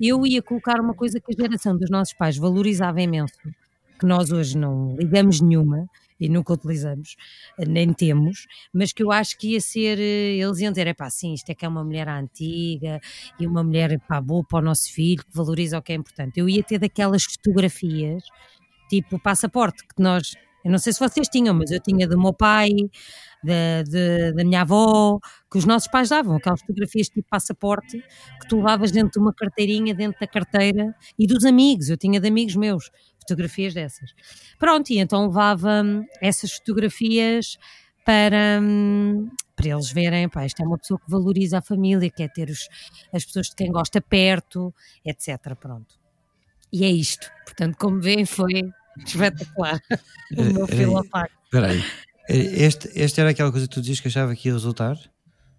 eu 0.00 0.26
ia 0.26 0.42
colocar 0.42 0.80
uma 0.80 0.94
coisa 0.94 1.20
que 1.20 1.32
a 1.32 1.42
geração 1.42 1.76
dos 1.76 1.90
nossos 1.90 2.14
pais 2.14 2.36
valorizava 2.36 3.00
imenso, 3.00 3.34
que 3.98 4.06
nós 4.06 4.30
hoje 4.30 4.56
não 4.56 4.96
ligamos 4.96 5.40
nenhuma, 5.40 5.88
e 6.20 6.28
nunca 6.28 6.52
utilizamos, 6.52 7.16
nem 7.58 7.92
temos, 7.92 8.46
mas 8.72 8.92
que 8.92 9.02
eu 9.02 9.12
acho 9.12 9.38
que 9.38 9.52
ia 9.52 9.60
ser, 9.60 9.98
eh, 9.98 10.36
eles 10.36 10.58
iam 10.58 10.72
dizer, 10.72 10.86
é 10.86 10.94
pá, 10.94 11.08
sim, 11.10 11.32
isto 11.32 11.50
é 11.50 11.54
que 11.54 11.64
é 11.64 11.68
uma 11.68 11.84
mulher 11.84 12.08
antiga 12.08 13.00
e 13.38 13.46
uma 13.46 13.62
mulher 13.62 13.98
pá, 14.00 14.20
boa 14.20 14.44
para 14.44 14.58
o 14.58 14.62
nosso 14.62 14.92
filho, 14.92 15.24
que 15.24 15.32
valoriza 15.32 15.78
o 15.78 15.82
que 15.82 15.92
é 15.92 15.94
importante. 15.94 16.40
Eu 16.40 16.48
ia 16.48 16.62
ter 16.62 16.78
daquelas 16.78 17.24
fotografias, 17.24 18.24
tipo 18.88 19.18
passaporte, 19.20 19.84
que 19.86 20.02
nós, 20.02 20.34
eu 20.64 20.70
não 20.70 20.78
sei 20.78 20.92
se 20.92 20.98
vocês 21.00 21.28
tinham, 21.28 21.54
mas 21.54 21.70
eu 21.70 21.80
tinha 21.80 22.06
do 22.08 22.20
meu 22.20 22.32
pai, 22.32 22.70
da, 23.42 23.82
de- 23.84 24.32
da 24.32 24.44
minha 24.44 24.62
avó, 24.62 25.18
que 25.50 25.58
os 25.58 25.64
nossos 25.64 25.88
pais 25.88 26.08
davam, 26.08 26.36
aquelas 26.36 26.60
fotografias 26.60 27.08
tipo 27.08 27.26
passaporte, 27.28 27.98
que 28.40 28.48
tu 28.48 28.56
levavas 28.56 28.90
dentro 28.90 29.12
de 29.12 29.18
uma 29.20 29.32
carteirinha, 29.32 29.94
dentro 29.94 30.18
da 30.20 30.26
carteira, 30.26 30.94
e 31.18 31.26
dos 31.26 31.44
amigos, 31.44 31.88
eu 31.88 31.96
tinha 31.96 32.20
de 32.20 32.28
amigos 32.28 32.56
meus, 32.56 32.90
fotografias 33.20 33.74
dessas. 33.74 34.10
Pronto, 34.58 34.90
e 34.90 34.98
então 34.98 35.26
levava 35.26 35.82
hum, 35.84 36.04
essas 36.20 36.52
fotografias 36.52 37.58
para, 38.04 38.58
hum, 38.62 39.28
para 39.54 39.68
eles 39.68 39.92
verem, 39.92 40.28
pá, 40.28 40.44
isto 40.46 40.62
é 40.62 40.66
uma 40.66 40.78
pessoa 40.78 40.98
que 40.98 41.10
valoriza 41.10 41.58
a 41.58 41.62
família, 41.62 42.10
quer 42.10 42.30
ter 42.32 42.48
os, 42.48 42.68
as 43.12 43.24
pessoas 43.24 43.48
de 43.48 43.54
quem 43.56 43.70
gosta 43.70 44.00
perto, 44.00 44.74
etc. 45.04 45.54
Pronto. 45.60 45.94
E 46.72 46.84
é 46.84 46.88
isto. 46.90 47.30
Portanto, 47.44 47.76
como 47.78 48.00
veem, 48.00 48.26
foi 48.26 48.62
espetacular 49.06 49.80
o 50.36 50.42
meu 50.44 50.64
Eh, 50.64 50.68
eh, 50.72 50.76
filofax. 50.76 51.30
Espera 51.44 51.66
aí. 51.68 51.84
Eh, 52.28 52.64
Este, 52.64 52.90
este 52.94 53.20
era 53.20 53.30
aquela 53.30 53.50
coisa 53.50 53.66
que 53.66 53.74
tu 53.74 53.80
dizias 53.80 54.00
que 54.00 54.08
achava 54.08 54.34
que 54.34 54.48
ia 54.48 54.54
resultar? 54.54 54.96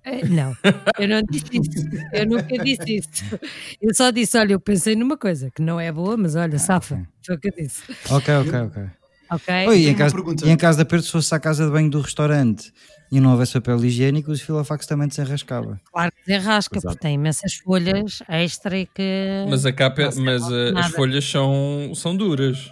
Eh, 0.06 0.26
Não, 0.28 0.56
eu 0.98 1.08
não 1.08 1.22
disse 1.30 1.46
isso. 1.54 1.88
Eu 2.14 2.26
nunca 2.26 2.58
disse 2.64 2.96
isso. 2.98 3.40
Eu 3.82 3.94
só 3.94 4.12
disse: 4.12 4.38
olha, 4.38 4.54
eu 4.54 4.60
pensei 4.60 4.96
numa 4.96 5.18
coisa 5.18 5.52
que 5.52 5.62
não 5.62 5.80
é 5.80 5.92
boa, 5.92 6.16
mas 6.16 6.36
olha, 6.36 6.58
safa. 6.58 7.06
Foi 7.26 7.36
o 7.36 7.40
que 7.40 7.50
eu 7.50 7.54
disse. 7.58 7.82
Ok, 8.10 8.34
ok, 8.36 8.54
ok. 8.62 8.84
Ok? 9.32 9.68
Oi, 9.68 9.80
e, 9.82 9.90
em 9.90 9.94
caso, 9.96 10.16
pergunta. 10.16 10.48
e 10.48 10.50
em 10.50 10.58
caso 10.58 10.78
de 10.78 10.82
aperto, 10.84 11.06
se 11.06 11.12
fosse 11.12 11.36
à 11.36 11.40
casa 11.40 11.66
de 11.66 11.72
banho 11.72 11.88
do 11.90 12.02
restaurante 12.02 12.72
e 13.12 13.20
não 13.20 13.32
houvesse 13.32 13.54
papel 13.54 13.84
higiênico, 13.86 14.32
os 14.32 14.42
filofax 14.42 14.88
também 14.88 15.08
desenrascava. 15.08 15.80
Claro 15.92 16.12
que 16.12 16.26
desenrasca, 16.26 16.78
Exato. 16.78 16.94
porque 16.96 17.02
tem 17.08 17.14
imensas 17.16 17.54
folhas 17.56 18.24
extra 18.28 18.76
e 18.80 18.88
que. 18.88 19.46
Mas, 19.48 19.66
a 19.68 19.74
capa, 19.74 20.12
se 20.12 20.20
mas 20.22 20.42
uh, 20.48 20.76
as 20.78 20.88
folhas 20.92 21.26
são, 21.30 21.92
são 21.94 22.16
duras. 22.16 22.72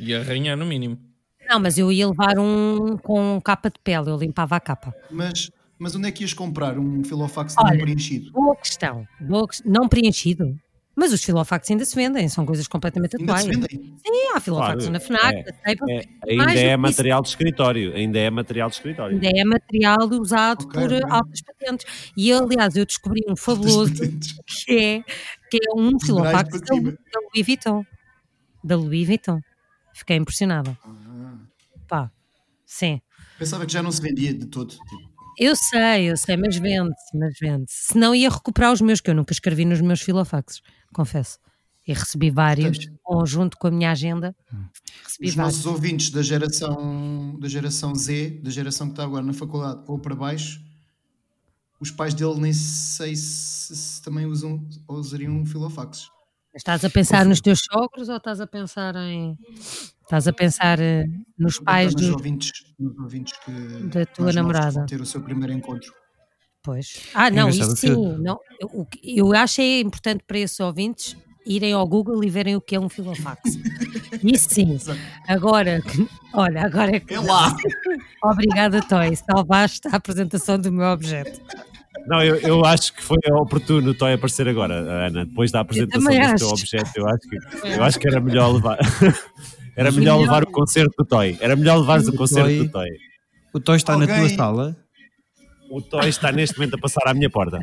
E 0.00 0.14
arranhar 0.14 0.56
no 0.56 0.64
mínimo. 0.66 0.98
Não, 1.48 1.60
mas 1.60 1.76
eu 1.78 1.92
ia 1.92 2.08
levar 2.08 2.38
um 2.38 2.96
com 2.96 3.40
capa 3.40 3.68
de 3.70 3.78
pele, 3.84 4.08
eu 4.10 4.16
limpava 4.16 4.56
a 4.56 4.60
capa. 4.60 4.94
Mas, 5.10 5.50
mas 5.78 5.94
onde 5.94 6.08
é 6.08 6.10
que 6.12 6.22
ias 6.22 6.32
comprar 6.32 6.78
um 6.78 7.04
filofax 7.04 7.54
não 7.56 7.64
Olha, 7.64 7.80
preenchido? 7.80 8.32
Boa 8.32 8.56
questão. 8.56 9.06
Boa 9.20 9.46
Não 9.64 9.88
preenchido. 9.88 10.58
Mas 10.96 11.12
os 11.12 11.22
filofax 11.24 11.70
ainda 11.70 11.84
se 11.84 11.94
vendem, 11.94 12.28
são 12.28 12.44
coisas 12.44 12.66
completamente 12.68 13.16
Ainda 13.16 13.32
atuais. 13.32 13.44
se 13.44 13.50
vendem? 13.50 13.94
Sim, 14.04 14.32
há 14.34 14.40
filofax 14.40 14.84
Claro, 14.84 14.92
na 14.92 15.00
FNAC, 15.00 15.34
é. 15.34 15.44
na 15.74 15.92
É, 15.92 16.04
ainda 16.28 16.60
é 16.60 16.76
material 16.76 17.22
de 17.22 17.28
escritório. 17.28 17.94
Ainda 17.94 18.18
é 18.18 18.30
material 18.30 18.68
de 18.68 18.74
escritório. 18.76 19.14
ainda 19.14 19.28
é 19.40 19.44
material 19.44 19.98
usado 20.20 20.64
Ok, 20.64 20.72
por 20.80 20.92
ok. 20.92 21.00
uh, 21.00 21.12
altas 21.14 21.40
patentes. 21.42 22.12
E 22.16 22.32
aliás, 22.32 22.76
eu 22.76 22.84
descobri 22.84 23.22
um 23.28 23.36
fabuloso 23.36 23.94
que 24.46 24.78
é, 24.78 25.02
que 25.50 25.56
é 25.56 25.72
um 25.74 25.98
filofax 25.98 26.60
da 26.60 26.74
Louis 26.74 27.46
Vuitton. 27.46 27.84
Da 28.62 28.76
Louis 28.76 29.06
Vuitton. 29.06 29.40
Fiquei 29.94 30.16
impressionada. 30.16 30.76
Ah, 30.84 31.34
Pá, 31.88 32.10
sim. 32.64 33.00
pensava 33.38 33.66
que 33.66 33.72
já 33.72 33.82
não 33.82 33.90
se 33.92 34.00
vendia 34.00 34.32
de 34.32 34.46
todo. 34.46 34.70
Tipo, 34.70 35.10
Eu 35.38 35.56
sei, 35.56 36.10
eu 36.10 36.16
sei, 36.16 36.36
mas 36.36 36.56
vende-se, 36.56 37.16
mas 37.18 37.34
vende-se. 37.40 37.92
Se 37.92 37.98
não 37.98 38.14
ia 38.14 38.28
recuperar 38.30 38.72
os 38.72 38.80
meus, 38.80 39.00
que 39.00 39.10
eu 39.10 39.14
nunca 39.14 39.32
escrevi 39.32 39.64
nos 39.64 39.80
meus 39.80 40.00
filofaxes, 40.00 40.60
confesso. 40.94 41.38
E 41.86 41.92
recebi 41.92 42.30
vários, 42.30 42.78
conjunto 43.02 43.56
com 43.56 43.66
a 43.66 43.70
minha 43.70 43.90
agenda. 43.90 44.36
Recebi 45.04 45.28
os 45.28 45.34
vários. 45.34 45.36
nossos 45.56 45.66
ouvintes 45.66 46.10
da 46.10 46.22
geração, 46.22 47.36
da 47.40 47.48
geração 47.48 47.94
Z, 47.94 48.40
da 48.42 48.50
geração 48.50 48.86
que 48.88 48.92
está 48.92 49.02
agora 49.02 49.24
na 49.24 49.32
faculdade 49.32 49.82
ou 49.88 49.98
para 49.98 50.14
baixo, 50.14 50.60
os 51.80 51.90
pais 51.90 52.12
dele 52.14 52.38
nem 52.38 52.52
sei 52.52 53.16
se, 53.16 53.74
se 53.74 54.02
também 54.02 54.26
usam, 54.26 54.64
usariam 54.86 55.44
filofax. 55.46 56.08
Estás 56.54 56.84
a 56.84 56.90
pensar 56.90 57.24
nos 57.24 57.40
teus 57.40 57.60
sogros 57.70 58.08
ou 58.08 58.16
estás 58.16 58.40
a 58.40 58.46
pensar 58.46 58.96
em. 58.96 59.38
Estás 60.02 60.26
a 60.26 60.32
pensar 60.32 60.80
eh, 60.80 61.04
nos 61.38 61.60
pais 61.60 61.92
nos 61.94 62.02
dos. 62.06 62.10
ouvintes, 62.14 62.50
nos 62.78 62.98
ouvintes 62.98 63.38
que 63.44 63.50
da 63.88 64.04
tua 64.06 64.32
namorada. 64.32 64.70
vão 64.72 64.86
ter 64.86 65.00
o 65.00 65.06
seu 65.06 65.20
primeiro 65.22 65.52
encontro. 65.52 65.92
Pois. 66.62 67.06
Ah, 67.14 67.30
não, 67.30 67.48
engraçado 67.48 67.74
isso 67.74 67.86
que- 67.86 67.94
sim. 67.94 68.18
Não, 68.22 68.38
eu, 68.60 68.86
eu 69.02 69.32
acho 69.34 69.60
é 69.60 69.80
importante 69.80 70.24
para 70.26 70.38
esses 70.40 70.58
ouvintes 70.58 71.16
irem 71.46 71.72
ao 71.72 71.86
Google 71.86 72.22
e 72.24 72.28
verem 72.28 72.56
o 72.56 72.60
que 72.60 72.74
é 72.74 72.80
um 72.80 72.88
filofax. 72.88 73.40
Isso 74.22 74.50
sim. 74.52 74.76
Agora, 75.26 75.80
que- 75.80 76.06
olha, 76.34 76.62
agora 76.66 76.96
é 76.96 77.00
que. 77.00 77.14
É 77.14 77.20
lá! 77.20 77.56
Obrigada, 78.24 78.82
Toy. 78.82 79.14
Salvaste 79.16 79.88
a 79.88 79.96
apresentação 79.96 80.58
do 80.58 80.70
meu 80.70 80.86
objeto. 80.88 81.40
Não, 82.06 82.22
eu, 82.22 82.36
eu 82.36 82.64
acho 82.64 82.92
que 82.94 83.02
foi 83.02 83.18
oportuno 83.32 83.90
o 83.90 83.94
Toy 83.94 84.12
aparecer 84.12 84.48
agora, 84.48 84.74
Ana. 84.74 85.24
Depois 85.24 85.50
da 85.50 85.60
apresentação 85.60 86.10
deste 86.10 86.36
teu 86.36 86.48
objeto, 86.48 86.90
eu 86.96 87.06
acho 87.08 87.18
que, 87.20 87.68
eu 87.68 87.84
acho 87.84 87.98
que 87.98 88.08
era 88.08 88.20
melhor 88.20 88.52
levar. 88.54 88.78
Era 89.76 89.90
melhor 89.92 90.18
levar 90.20 90.42
o 90.42 90.50
concerto 90.50 90.92
do 90.98 91.04
Toy. 91.06 91.38
Era 91.40 91.56
melhor 91.56 91.78
levares 91.78 92.06
o 92.06 92.12
concerto 92.12 92.52
do 92.64 92.68
Toy. 92.70 92.88
O 93.54 93.60
Toy 93.60 93.76
está 93.76 93.96
na 93.96 94.04
tua 94.06 94.16
Alguém- 94.16 94.36
sala. 94.36 94.76
O 95.70 95.80
Toy 95.80 96.08
está 96.08 96.30
neste 96.32 96.58
momento 96.58 96.74
a 96.74 96.78
passar 96.78 97.00
à 97.06 97.14
minha 97.14 97.30
porta. 97.30 97.60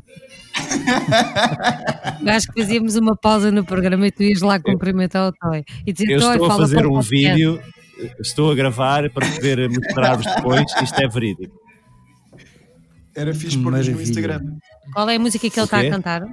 Eu 2.26 2.32
acho 2.34 2.48
que 2.52 2.62
fazíamos 2.62 2.96
uma 2.96 3.16
pausa 3.16 3.52
no 3.52 3.64
programa 3.66 4.08
e 4.08 4.12
tu 4.12 4.24
ias 4.24 4.42
lá 4.42 4.60
cumprimentar 4.60 5.30
o 5.30 5.34
Toy. 5.34 5.64
E 5.86 5.94
dizer, 5.94 6.10
Eu 6.12 6.20
Toy, 6.22 6.32
estou 6.38 6.52
a 6.52 6.56
fazer 6.56 6.86
o 6.86 6.90
um 6.90 6.94
podcast. 6.94 7.12
vídeo, 7.16 7.62
estou 8.20 8.52
a 8.52 8.56
gravar 8.56 9.10
para 9.12 9.28
poder 9.30 9.70
mostrar-vos 9.70 10.26
depois. 10.26 10.64
Isto 10.82 11.00
é 11.02 11.08
verídico. 11.08 11.56
Era 13.18 13.34
fixe 13.34 13.58
pôr 13.58 13.72
no. 13.72 14.02
Instagram. 14.02 14.42
Qual 14.94 15.10
é 15.10 15.16
a 15.16 15.20
música 15.20 15.50
que 15.50 15.60
ele 15.60 15.66
está 15.66 15.80
a 15.80 15.90
cantar? 15.90 16.24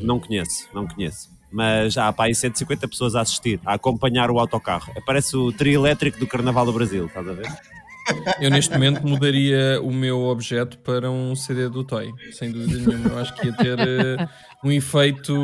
Não 0.00 0.18
conheço, 0.18 0.66
não 0.74 0.86
conheço. 0.86 1.28
Mas 1.52 1.96
há 1.96 2.12
pá, 2.12 2.24
aí 2.24 2.34
150 2.34 2.88
pessoas 2.88 3.14
a 3.14 3.20
assistir, 3.20 3.60
a 3.64 3.74
acompanhar 3.74 4.30
o 4.30 4.38
autocarro. 4.38 4.92
Parece 5.04 5.36
o 5.36 5.52
trio 5.52 5.80
elétrico 5.80 6.18
do 6.18 6.26
Carnaval 6.26 6.64
do 6.66 6.72
Brasil, 6.72 7.06
estás 7.06 7.28
a 7.28 7.32
ver? 7.32 7.46
Eu 8.40 8.50
neste 8.50 8.72
momento 8.72 9.06
mudaria 9.06 9.80
o 9.82 9.92
meu 9.92 10.22
objeto 10.22 10.78
para 10.78 11.10
um 11.10 11.34
CD 11.34 11.68
do 11.68 11.82
Toy, 11.84 12.12
sem 12.32 12.52
dúvida 12.52 12.78
nenhuma. 12.78 13.10
Eu 13.10 13.18
acho 13.18 13.34
que 13.34 13.46
ia 13.46 13.52
ter 13.52 13.78
eh, 13.80 14.28
um 14.64 14.70
efeito, 14.70 15.34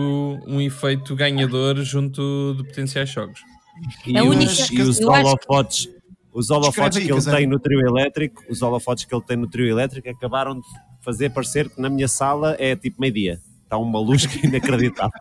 um 0.47 0.61
efeito 0.61 1.15
ganhador 1.17 1.77
junto 1.83 2.55
de 2.57 2.65
potenciais 2.65 3.11
jogos. 3.11 3.41
E 4.07 4.17
A 4.17 4.23
os, 4.23 4.37
única- 4.37 4.75
e 4.75 4.81
os 4.81 5.01
holofotes, 5.01 5.89
os 6.33 6.51
holofotes 6.51 6.99
aí, 6.99 7.07
que 7.07 7.13
ele 7.13 7.23
tem 7.23 7.47
no 7.47 7.59
trio 7.59 7.81
elétrico, 7.87 8.43
os 8.49 8.63
holofotes 8.63 9.05
que 9.05 9.15
ele 9.15 9.23
tem 9.23 9.37
no 9.37 9.47
trio 9.49 9.67
elétrico 9.69 10.09
acabaram 10.09 10.55
de 10.55 10.67
fazer 11.01 11.31
parecer 11.31 11.69
que 11.69 11.81
na 11.81 11.89
minha 11.91 12.09
sala 12.09 12.57
é 12.59 12.75
tipo 12.77 13.01
meio-dia. 13.01 13.41
Está 13.65 13.77
uma 13.79 13.99
luz 13.99 14.27
que 14.27 14.45
é 14.45 14.49
inacreditável. 14.49 15.13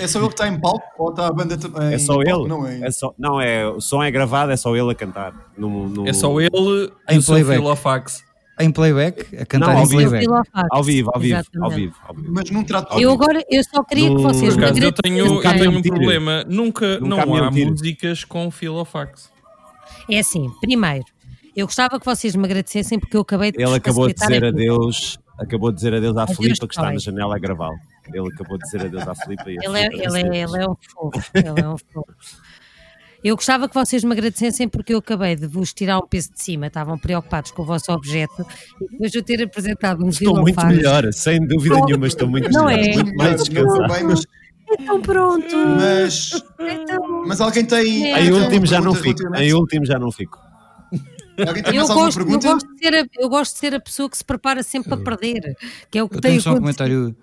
É 0.00 0.06
só 0.06 0.18
ele 0.18 0.28
que 0.28 0.34
está 0.34 0.48
em 0.48 0.60
palco 0.60 0.84
ou 0.98 1.10
está 1.10 1.26
a 1.26 1.32
banda 1.32 1.56
também? 1.56 1.94
É 1.94 1.98
só 1.98 2.20
ele. 2.20 2.46
Não 2.48 2.66
é? 2.66 2.80
É 2.80 2.90
só, 2.90 3.14
não, 3.18 3.40
é, 3.40 3.66
o 3.66 3.80
som 3.80 4.02
é 4.02 4.10
gravado, 4.10 4.52
é 4.52 4.56
só 4.56 4.74
ele 4.76 4.90
a 4.90 4.94
cantar. 4.94 5.32
No, 5.56 5.88
no- 5.88 6.06
É 6.08 6.12
só 6.12 6.38
ele 6.40 6.92
Em 7.08 7.14
e 7.14 7.18
o 7.18 7.22
seu 7.22 7.34
playback. 7.34 7.58
filofax. 7.58 8.24
Em 8.58 8.70
playback, 8.70 9.36
a 9.36 9.44
cantar 9.44 9.66
Não, 9.68 9.76
ao 9.78 9.84
em 9.84 9.88
vivo. 9.88 10.10
playback. 10.10 10.26
Ao 10.70 10.82
vivo, 10.82 11.10
ao 11.12 11.20
vivo, 11.20 11.42
ao 11.60 11.70
vivo. 11.70 11.94
Ao 12.08 12.14
vivo. 12.14 12.32
Mas 12.32 12.50
num 12.50 12.64
trato 12.64 12.98
Eu 12.98 13.12
agora, 13.12 13.44
eu 13.50 13.62
só 13.64 13.82
queria 13.84 14.08
que 14.08 14.22
vocês 14.22 14.56
me 14.56 14.64
acaso, 14.64 14.80
eu 14.80 14.88
agradecessem. 14.88 15.02
tenho, 15.02 15.26
eu 15.26 15.42
tenho 15.42 15.70
um 15.78 15.82
problema. 15.82 16.44
Nunca, 16.48 16.98
Nunca 16.98 17.26
não 17.26 17.34
há 17.36 17.50
músicas 17.50 18.24
com 18.24 18.50
filofax. 18.50 19.30
É 20.10 20.20
assim, 20.20 20.50
primeiro, 20.60 21.04
eu 21.54 21.66
gostava 21.66 22.00
que 22.00 22.06
vocês 22.06 22.34
me 22.34 22.44
agradecessem 22.44 22.98
porque 22.98 23.16
eu 23.16 23.20
acabei 23.20 23.52
de 23.52 23.62
Ele 23.62 23.74
acabou 23.74 24.08
de 24.08 24.14
dizer 24.14 24.44
adeus, 24.44 25.18
acabou 25.38 25.70
de 25.70 25.76
dizer 25.76 25.94
adeus 25.94 26.16
à 26.16 26.22
Adeus, 26.22 26.36
Filipa 26.38 26.66
que 26.66 26.74
está 26.74 26.90
na 26.90 26.98
janela 26.98 27.36
a 27.36 27.38
gravá-lo. 27.38 27.76
Ele 28.12 28.28
acabou 28.28 28.56
de 28.56 28.64
dizer 28.64 28.86
adeus 28.86 29.06
à 29.06 29.14
Filipa 29.14 29.50
e 29.50 29.58
a 29.58 29.62
Ele 29.64 29.78
é, 29.78 29.86
ele, 29.86 30.18
é, 30.18 30.42
ele 30.42 30.62
é 30.62 30.68
um 30.68 30.76
fofo. 30.76 31.30
Ele 31.34 31.60
é 31.60 31.68
um 31.68 31.76
fofo. 31.76 32.06
Eu 33.24 33.34
gostava 33.36 33.68
que 33.68 33.74
vocês 33.74 34.04
me 34.04 34.12
agradecessem 34.12 34.68
porque 34.68 34.92
eu 34.94 34.98
acabei 34.98 35.34
de 35.36 35.46
vos 35.46 35.72
tirar 35.72 35.98
um 35.98 36.06
peso 36.06 36.32
de 36.32 36.42
cima, 36.42 36.66
estavam 36.68 36.98
preocupados 36.98 37.50
com 37.50 37.62
o 37.62 37.64
vosso 37.64 37.90
objeto 37.92 38.46
e 38.80 38.88
depois 38.90 39.10
de 39.10 39.18
eu 39.18 39.22
ter 39.22 39.42
apresentado 39.42 40.04
um 40.04 40.08
Estou 40.08 40.34
muito 40.40 40.54
filofax. 40.60 40.76
melhor, 40.76 41.12
sem 41.12 41.40
dúvida 41.46 41.76
nenhuma, 41.84 42.06
estou 42.06 42.28
muito 42.28 42.50
Não 42.50 42.66
melhor. 42.66 42.84
é? 42.88 42.94
Muito 42.94 43.14
mais 43.16 43.36
descansado. 43.42 43.92
Bem, 43.92 44.04
mas, 44.04 44.22
Então 44.78 45.00
pronto. 45.00 45.56
mas, 45.56 46.30
Então, 46.60 47.24
mas 47.26 47.40
alguém 47.40 47.64
tem. 47.64 48.12
É. 48.12 48.24
Em 48.24 48.32
último 48.32 48.66
já 48.66 48.80
não 48.80 48.94
fico. 48.94 49.36
Em 49.36 49.52
último 49.52 49.84
já 49.86 49.98
não 49.98 50.10
fico. 50.12 50.38
Eu, 51.72 51.86
gosto, 51.86 52.20
eu, 52.20 52.38
gosto 52.40 52.66
de 52.74 52.78
ser 52.82 52.94
a, 52.94 53.06
eu 53.18 53.28
gosto 53.28 53.52
de 53.52 53.58
ser 53.58 53.74
a 53.74 53.80
pessoa 53.80 54.08
que 54.08 54.16
se 54.16 54.24
prepara 54.24 54.62
sempre 54.62 54.88
para 54.88 54.96
perder, 55.04 55.54
que 55.90 55.98
é 55.98 56.02
o 56.02 56.08
que 56.08 56.16
Eu 56.16 56.20
tem 56.20 56.30
tenho 56.32 56.40
só 56.42 56.52
um 56.52 56.56
comentário. 56.56 57.14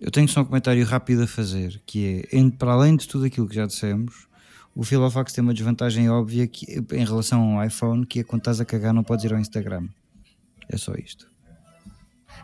Eu 0.00 0.12
tenho 0.12 0.28
só 0.28 0.42
um 0.42 0.44
comentário 0.44 0.84
rápido 0.84 1.24
a 1.24 1.26
fazer, 1.26 1.80
que 1.84 2.24
é, 2.32 2.50
para 2.56 2.70
além 2.72 2.96
de 2.96 3.08
tudo 3.08 3.24
aquilo 3.24 3.48
que 3.48 3.56
já 3.56 3.66
dissemos, 3.66 4.27
o 4.78 4.84
Filofax 4.84 5.32
tem 5.32 5.42
uma 5.42 5.52
desvantagem 5.52 6.08
óbvia 6.08 6.46
que, 6.46 6.64
em 6.92 7.04
relação 7.04 7.58
ao 7.58 7.66
iPhone, 7.66 8.06
que 8.06 8.20
é 8.20 8.22
quando 8.22 8.42
estás 8.42 8.60
a 8.60 8.64
cagar 8.64 8.94
não 8.94 9.02
podes 9.02 9.24
ir 9.24 9.32
ao 9.32 9.40
Instagram. 9.40 9.88
É 10.68 10.76
só 10.76 10.94
isto. 10.94 11.28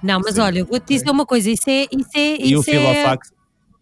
Não, 0.02 0.18
mas 0.18 0.36
olha, 0.36 0.58
eu 0.58 0.66
vou-te 0.66 0.92
dizer 0.92 1.08
uma 1.08 1.24
coisa, 1.24 1.48
isso 1.48 1.70
é. 1.70 1.84
Isso 1.92 2.10
é, 2.16 2.36
E 2.44 2.56
o 2.56 2.60
isso 2.60 2.70
é 2.70 2.72
Filofax, 2.72 3.32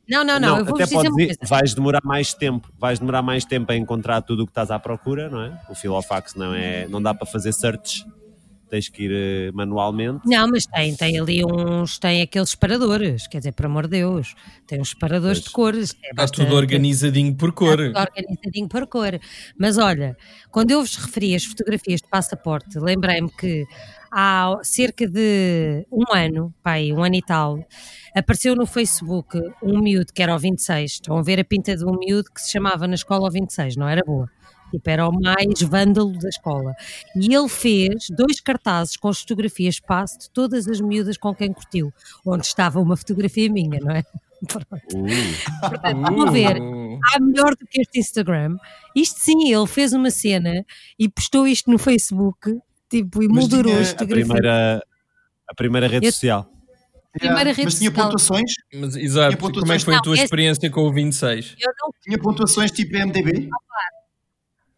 Não, 0.06 0.22
não, 0.22 0.38
não, 0.38 0.58
eu 0.58 0.66
vou 0.66 0.74
até 0.74 0.84
dizer 0.84 1.10
coisa. 1.10 1.34
vais 1.48 1.72
demorar 1.72 2.02
mais 2.04 2.34
tempo, 2.34 2.70
vais 2.78 2.98
demorar 2.98 3.22
mais 3.22 3.46
tempo 3.46 3.72
a 3.72 3.74
encontrar 3.74 4.20
tudo 4.20 4.42
o 4.42 4.46
que 4.46 4.50
estás 4.50 4.70
à 4.70 4.78
procura, 4.78 5.30
não 5.30 5.40
é? 5.40 5.58
O 5.70 5.74
Filofax 5.74 6.34
não 6.34 6.52
é, 6.52 6.86
não 6.88 7.00
dá 7.00 7.14
para 7.14 7.26
fazer 7.26 7.54
search, 7.54 8.04
tens 8.72 8.88
que 8.88 9.02
ir 9.02 9.12
eh, 9.12 9.52
manualmente. 9.52 10.22
Não, 10.24 10.48
mas 10.48 10.64
tem, 10.64 10.96
tem 10.96 11.20
ali 11.20 11.44
uns, 11.44 11.98
tem 11.98 12.22
aqueles 12.22 12.48
separadores, 12.48 13.26
quer 13.26 13.36
dizer, 13.36 13.52
por 13.52 13.66
amor 13.66 13.82
de 13.84 13.98
Deus, 13.98 14.34
tem 14.66 14.80
uns 14.80 14.88
separadores 14.90 15.40
Pois. 15.40 15.44
de 15.44 15.52
cores. 15.52 15.96
é 16.02 16.08
Está 16.08 16.26
tudo 16.26 16.56
organizadinho 16.56 17.34
por 17.34 17.52
cor. 17.52 17.78
Está 17.78 18.06
tudo 18.06 18.16
organizadinho 18.16 18.68
por 18.68 18.86
cor. 18.86 19.20
Mas 19.58 19.76
olha, 19.76 20.16
quando 20.50 20.70
eu 20.70 20.80
vos 20.80 20.96
referi 20.96 21.34
as 21.34 21.44
fotografias 21.44 22.00
de 22.00 22.08
passaporte, 22.08 22.78
lembrei-me 22.78 23.30
que 23.30 23.66
há 24.10 24.58
cerca 24.62 25.06
de 25.06 25.86
um 25.92 26.04
ano, 26.10 26.54
pai, 26.62 26.92
um 26.92 27.04
ano 27.04 27.16
e 27.16 27.22
tal, 27.22 27.58
apareceu 28.16 28.56
no 28.56 28.64
Facebook 28.64 29.38
um 29.62 29.82
miúdo 29.82 30.14
que 30.14 30.22
era 30.22 30.34
o 30.34 30.38
26. 30.38 30.92
Estão 30.92 31.18
a 31.18 31.22
ver 31.22 31.38
a 31.38 31.44
pinta 31.44 31.76
de 31.76 31.84
um 31.84 31.98
miúdo 31.98 32.30
que 32.34 32.40
se 32.40 32.50
chamava 32.50 32.88
na 32.88 32.94
escola 32.94 33.28
o 33.28 33.30
26, 33.30 33.76
não 33.76 33.86
era 33.86 34.00
boa. 34.02 34.30
Tipo, 34.72 34.90
era 34.90 35.06
o 35.08 35.12
mais 35.12 35.60
vândalo 35.62 36.18
da 36.18 36.28
escola. 36.28 36.74
E 37.14 37.32
ele 37.32 37.48
fez 37.48 38.06
dois 38.10 38.40
cartazes 38.40 38.96
com 38.96 39.08
as 39.08 39.20
fotografias 39.20 39.78
passe 39.78 40.18
de 40.18 40.30
todas 40.30 40.66
as 40.66 40.80
miúdas 40.80 41.16
com 41.16 41.32
quem 41.34 41.52
curtiu, 41.52 41.92
onde 42.26 42.44
estava 42.46 42.80
uma 42.80 42.96
fotografia 42.96 43.48
minha, 43.48 43.78
não 43.80 43.90
é? 43.94 44.02
Pronto. 44.48 44.66
Uh, 44.92 45.68
Portanto, 45.70 46.00
vão 46.16 46.32
ver, 46.32 46.60
Uh, 46.60 46.98
há 47.14 47.20
melhor 47.20 47.54
do 47.54 47.64
que 47.66 47.80
este 47.80 48.00
Instagram. 48.00 48.56
Isto 48.96 49.20
sim, 49.20 49.52
ele 49.54 49.66
fez 49.68 49.92
uma 49.92 50.10
cena 50.10 50.64
e 50.98 51.08
postou 51.08 51.46
isto 51.46 51.70
no 51.70 51.78
Facebook, 51.78 52.58
tipo, 52.90 53.22
e 53.22 53.28
moldurou 53.28 53.72
as 53.72 53.78
a 53.78 53.82
a, 53.82 53.86
fotografias. 53.92 54.26
primeira, 54.26 54.82
a 55.48 55.54
primeira 55.54 55.86
rede 55.86 56.06
Eu- 56.06 56.12
social. 56.12 56.48
primeira 57.12 57.50
rede 57.52 57.64
Mas 57.64 57.74
tinha 57.78 57.90
social. 57.90 58.06
pontuações? 58.06 58.52
mas 58.74 58.96
exato, 58.96 59.28
Tinha 59.28 59.38
pontuações- 59.38 59.62
como 59.62 59.72
é 59.72 59.78
que 59.78 59.84
foi 59.84 59.94
a 59.94 60.00
tua 60.00 60.14
esse- 60.14 60.24
experiência 60.24 60.70
com 60.70 60.80
o 60.88 60.92
26? 60.92 61.54
Eu 61.60 61.72
não, 61.80 61.90
Tinha 62.02 62.18
pontuações 62.18 62.70
tipo 62.72 62.96
MDB? 62.96 63.48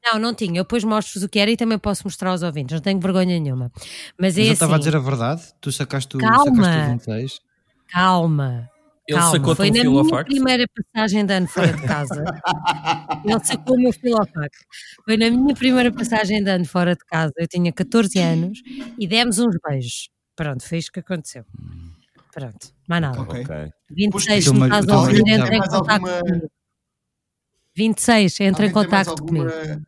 Não, 0.05 0.19
não 0.19 0.35
tinha. 0.35 0.59
Eu 0.61 0.65
depois 0.65 0.85
mostro-vos 0.85 1.23
o 1.23 1.29
que 1.29 1.39
era 1.39 1.51
e 1.51 1.57
também 1.57 1.79
posso 1.79 2.03
mostrar 2.05 2.31
aos 2.31 2.43
ouvintes, 2.43 2.75
não 2.75 2.81
tenho 2.81 3.01
vergonha 3.01 3.39
nenhuma. 3.39 3.71
Mas 3.75 3.85
Mas 4.19 4.39
é 4.39 4.41
eu 4.41 4.45
assim, 4.45 4.53
estava 4.53 4.75
a 4.77 4.79
dizer 4.79 4.97
a 4.97 4.99
verdade, 5.01 5.43
tu 5.61 5.71
sacaste 5.73 6.17
o, 6.17 6.21
Calma. 6.21 6.65
sacaste 6.65 7.11
o 7.11 7.15
26. 7.15 7.41
calma. 7.89 8.71
Ele 9.07 9.19
calma. 9.19 9.33
sacou-te 9.37 9.57
Foi 9.59 9.67
um 9.71 9.73
na 9.75 9.85
minha 9.85 10.03
filofax? 10.05 10.25
primeira 10.33 10.65
passagem 10.95 11.27
de 11.27 11.33
ano 11.35 11.47
fora 11.47 11.73
de 11.75 11.83
casa. 11.83 12.25
Ele 13.25 13.45
sacou 13.45 13.77
o 13.77 13.79
meu 13.81 13.93
filofax. 13.93 14.59
Foi 15.05 15.17
na 15.19 15.31
minha 15.31 15.55
primeira 15.55 15.93
passagem 15.93 16.43
de 16.43 16.51
ano 16.51 16.65
fora 16.65 16.95
de 16.97 17.05
casa. 17.05 17.33
Eu 17.37 17.47
tinha 17.47 17.71
14 17.71 18.19
anos 18.19 18.63
e 18.99 19.07
demos 19.07 19.39
uns 19.39 19.57
beijos. 19.69 20.09
Pronto, 20.35 20.67
foi 20.67 20.79
isto 20.79 20.91
que 20.91 21.01
aconteceu. 21.01 21.45
Pronto, 22.33 22.69
mais 22.89 23.03
nada. 23.03 23.21
Ok. 23.21 23.43
Ok. 23.43 23.71
26, 23.91 24.45
se 24.45 24.53
me 24.55 24.65
estás 24.65 24.89
a 24.89 24.99
ouvir, 24.99 25.23
entra 25.29 25.55
em 25.55 25.61
contato 25.61 25.91
alguma- 25.91 26.19
comigo. 26.21 26.51
26, 27.77 28.41
entra 28.41 28.67
em 28.67 28.69
Alguém 28.69 28.73
contacto 28.85 29.11
alguma- 29.11 29.51
comigo. 29.51 29.83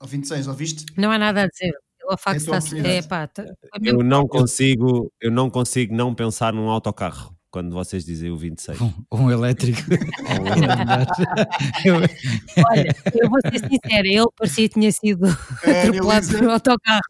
Ao 0.00 0.06
26, 0.06 0.46
ouviste? 0.48 0.84
Não 0.96 1.10
há 1.10 1.18
nada 1.18 1.42
a 1.42 1.46
dizer. 1.48 1.72
O 2.08 2.16
fax 2.16 2.42
É 2.42 2.46
a 2.46 2.48
tua 2.48 2.58
está. 2.58 2.88
É, 2.88 3.02
pá, 3.02 3.26
tá- 3.26 3.42
é 3.42 3.48
Eu 3.74 3.80
mesmo- 3.80 4.02
não 4.02 4.28
consigo, 4.28 5.12
eu 5.20 5.30
não 5.30 5.50
consigo 5.50 5.92
não 5.94 6.14
pensar 6.14 6.52
num 6.52 6.68
autocarro 6.70 7.34
quando 7.50 7.72
vocês 7.72 8.04
dizem 8.04 8.30
o 8.30 8.36
26. 8.36 8.80
Um, 8.80 8.92
um 9.10 9.30
elétrico. 9.32 9.80
Olha, 12.70 12.94
eu 13.14 13.28
vou 13.28 13.40
ser 13.40 13.58
sincera, 13.58 14.06
ele 14.06 14.26
parecia 14.36 14.68
que 14.68 14.74
tinha 14.74 14.92
sido 14.92 15.26
É, 15.64 15.82
atropelado 15.82 16.28
por 16.28 16.42
um 16.44 16.50
autocarro. 16.50 17.02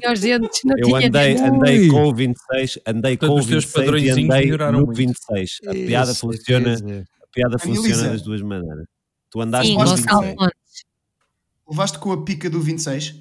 Tinha 0.00 0.12
os 0.12 0.20
dentes, 0.20 0.60
não 0.64 0.76
Eu 0.76 0.84
tinha 0.84 1.06
andei, 1.08 1.36
andei 1.38 1.88
com 1.88 2.02
o 2.08 2.14
26, 2.14 2.78
andei 2.86 3.16
Portanto, 3.16 3.28
com 3.30 3.36
o 3.36 3.38
os 3.40 3.46
teus 3.46 3.64
26 3.64 4.02
e 4.04 4.10
andei 4.10 4.50
no 4.72 4.72
muito. 4.78 4.92
26. 4.96 5.58
A 5.66 5.70
piada 5.72 6.10
Isso, 6.10 6.20
funciona, 6.20 6.74
a 6.74 7.26
piada 7.32 7.58
funciona 7.58 8.08
das 8.08 8.22
duas 8.22 8.42
maneiras. 8.42 8.86
Tu 9.32 9.40
andaste 9.40 9.68
Sim, 9.68 9.74
com 9.76 9.82
o 9.82 9.84
Gosto- 9.84 9.96
Gonçalo 10.02 10.22
26. 10.22 10.36
Fontes. 10.38 10.84
Levaste 11.68 11.98
com 11.98 12.12
a 12.12 12.24
pica 12.24 12.50
do 12.50 12.60
26? 12.60 13.14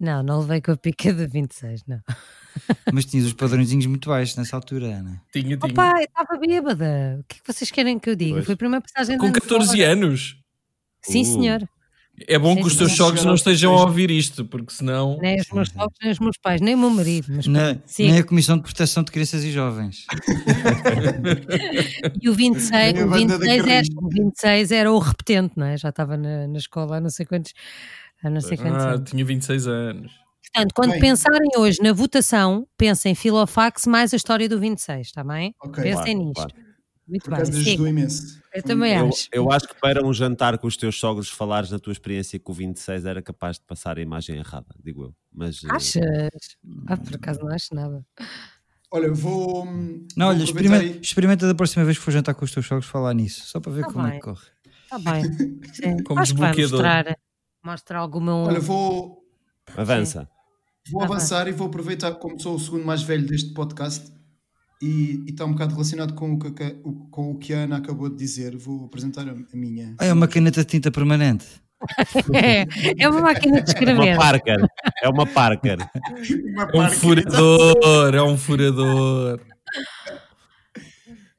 Não, 0.00 0.22
não 0.22 0.40
levei 0.40 0.60
com 0.60 0.72
a 0.72 0.76
pica 0.76 1.12
de 1.12 1.26
26, 1.26 1.82
não. 1.86 2.00
Mas 2.92 3.04
tinhas 3.04 3.26
os 3.26 3.32
padrõezinhos 3.32 3.86
muito 3.86 4.08
baixos 4.08 4.36
nessa 4.36 4.56
altura, 4.56 4.86
Ana. 4.98 5.22
Tinha, 5.32 5.56
tinha. 5.56 5.72
Opa, 5.72 5.92
eu 5.98 6.04
estava 6.04 6.38
bêbada. 6.38 7.18
O 7.20 7.24
que 7.24 7.36
é 7.36 7.40
que 7.42 7.52
vocês 7.52 7.70
querem 7.70 7.98
que 7.98 8.10
eu 8.10 8.16
diga? 8.16 8.34
Pois. 8.34 8.44
Foi 8.46 8.54
a 8.54 8.56
primeira 8.56 8.82
passagem 8.82 9.16
de 9.16 9.20
Com 9.20 9.26
ano 9.26 9.34
14 9.34 9.76
fora. 9.76 9.92
anos. 9.92 10.36
Sim, 11.02 11.22
Uh. 11.22 11.24
senhor. 11.24 11.68
É 12.28 12.38
bom 12.38 12.54
que 12.54 12.62
os 12.62 12.76
teus 12.76 12.92
sogros 12.92 13.24
não 13.24 13.34
estejam 13.34 13.74
a 13.76 13.80
ouvir 13.82 14.10
isto, 14.10 14.44
porque 14.44 14.72
senão. 14.72 15.18
Nem 15.20 15.40
os 15.40 15.48
meus 15.50 15.70
sogros, 15.70 15.98
nem 16.02 16.12
os 16.12 16.18
meus 16.18 16.36
pais, 16.36 16.60
nem 16.60 16.74
o 16.74 16.78
meu 16.78 16.90
marido. 16.90 17.26
Mas 17.30 17.46
Na, 17.46 17.76
nem 17.98 18.18
a 18.18 18.22
Comissão 18.24 18.56
de 18.58 18.62
Proteção 18.62 19.02
de 19.02 19.10
Crianças 19.10 19.42
e 19.42 19.50
Jovens. 19.50 20.04
E 22.20 22.28
o 22.28 22.34
26, 22.34 22.92
Nem 22.94 23.02
a 23.02 23.06
o 23.06 23.10
banda 23.10 23.38
da 23.38 23.44
26, 23.44 23.58
era, 23.58 23.66
Carris. 23.66 23.88
o 23.96 24.08
26 24.08 24.72
era 24.72 24.92
o 24.92 24.98
repetente, 24.98 25.52
não 25.56 25.66
é? 25.66 25.76
Já 25.76 25.88
estava 25.88 26.16
na, 26.16 26.46
na 26.46 26.58
escola 26.58 26.96
há 26.96 27.00
não 27.00 27.10
sei 27.10 27.26
quantos, 27.26 27.52
há 28.22 28.30
não 28.30 28.40
sei 28.40 28.56
quantos 28.56 28.84
Ah, 28.84 28.90
anos. 28.92 29.10
tinha 29.10 29.24
26 29.24 29.66
anos. 29.66 30.12
Portanto, 30.52 30.72
quando 30.74 30.90
Bem. 30.90 31.00
pensarem 31.00 31.48
hoje 31.56 31.78
na 31.82 31.92
votação, 31.92 32.66
pensem 32.76 33.14
Filofax 33.14 33.86
mais 33.86 34.12
a 34.12 34.16
história 34.16 34.48
do 34.48 34.60
26, 34.60 35.06
está 35.08 35.24
bem? 35.24 35.54
Ok. 35.64 35.82
Pensem 35.82 36.16
Claro, 36.16 36.18
nisto. 36.18 36.34
claro. 36.34 36.52
Muito 37.06 37.24
Por 37.24 37.36
bem, 37.36 37.88
imenso. 37.88 38.40
Eu 38.54 38.62
também 38.62 38.94
Eu, 38.94 39.08
acho. 39.08 39.28
eu 39.32 39.52
acho 39.52 39.68
que 39.68 39.74
para 39.80 40.06
um 40.06 40.14
jantar 40.14 40.56
com 40.58 40.66
os 40.66 40.76
teus 40.76 40.98
sogros 40.98 41.28
falares 41.28 41.70
na 41.70 41.78
tua 41.78 41.92
experiência 41.92 42.38
com 42.38 42.52
o 42.52 42.54
26 42.54 43.04
era 43.04 43.20
capaz 43.20 43.56
de 43.58 43.64
passar 43.64 43.98
a 43.98 44.00
imagem 44.00 44.36
errada, 44.36 44.74
digo 44.82 45.04
eu. 45.04 45.14
Mas, 45.32 45.62
eh, 45.64 45.68
Achas? 45.70 46.56
Ah, 46.86 46.96
por 46.96 47.14
acaso 47.16 47.40
não 47.40 47.48
acho 47.52 47.74
nada. 47.74 48.04
Olha, 48.90 49.06
eu 49.06 49.14
vou. 49.14 49.64
Não, 50.16 50.28
olha, 50.28 50.36
vou 50.38 50.44
experimenta, 50.44 50.98
experimenta 50.98 51.46
da 51.46 51.54
próxima 51.54 51.84
vez 51.84 51.98
que 51.98 52.04
for 52.04 52.10
jantar 52.12 52.34
com 52.34 52.44
os 52.44 52.52
teus 52.52 52.64
jogos 52.66 52.86
falar 52.86 53.14
nisso, 53.14 53.46
só 53.46 53.58
para 53.58 53.72
ver 53.72 53.82
Tá 53.86 53.92
como 53.92 54.06
é 54.06 54.10
bem. 54.10 54.20
que 54.20 54.24
corre. 54.26 54.46
Está 54.84 54.98
bem. 54.98 55.22
Sim. 55.74 56.02
Como 56.04 56.20
acho 56.20 56.34
que 56.34 56.40
vai 56.40 56.54
desbloqueador. 56.54 56.82
mostrar, 57.04 57.18
mostrar 57.64 57.98
alguma. 57.98 58.32
Olha, 58.44 58.60
vou, 58.60 59.24
avança. 59.76 60.28
vou 60.90 61.02
Ah, 61.02 61.06
vai. 61.06 61.16
avançar 61.16 61.48
e 61.48 61.52
vou 61.52 61.66
aproveitar, 61.66 62.12
como 62.16 62.38
sou 62.38 62.54
o 62.54 62.60
segundo 62.60 62.84
mais 62.84 63.02
velho 63.02 63.26
deste 63.26 63.52
podcast 63.54 64.12
e 64.82 65.24
está 65.30 65.44
um 65.44 65.52
bocado 65.52 65.72
relacionado 65.74 66.14
com 66.14 66.32
o, 66.32 66.38
que, 66.38 66.50
com 67.10 67.30
o 67.30 67.38
que 67.38 67.54
a 67.54 67.58
Ana 67.60 67.76
acabou 67.76 68.08
de 68.08 68.16
dizer, 68.16 68.56
vou 68.56 68.84
apresentar 68.86 69.28
a, 69.28 69.32
a 69.32 69.56
minha. 69.56 69.94
Ah, 69.98 70.06
é 70.06 70.12
uma 70.12 70.26
caneta 70.26 70.60
de 70.60 70.66
tinta 70.66 70.90
permanente. 70.90 71.46
É, 72.32 72.64
é 72.96 73.08
uma 73.08 73.20
máquina 73.22 73.60
de 73.60 73.70
É 73.70 73.74
uma 73.74 74.04
escrever. 74.04 74.16
Parker. 74.16 74.66
É 75.02 75.08
uma 75.08 75.26
Parker. 75.26 75.78
Uma 76.54 76.62
É 76.62 76.66
um 76.66 76.70
Parker. 76.82 76.98
furador, 76.98 78.14
é 78.14 78.22
um 78.22 78.36
furador. 78.38 79.40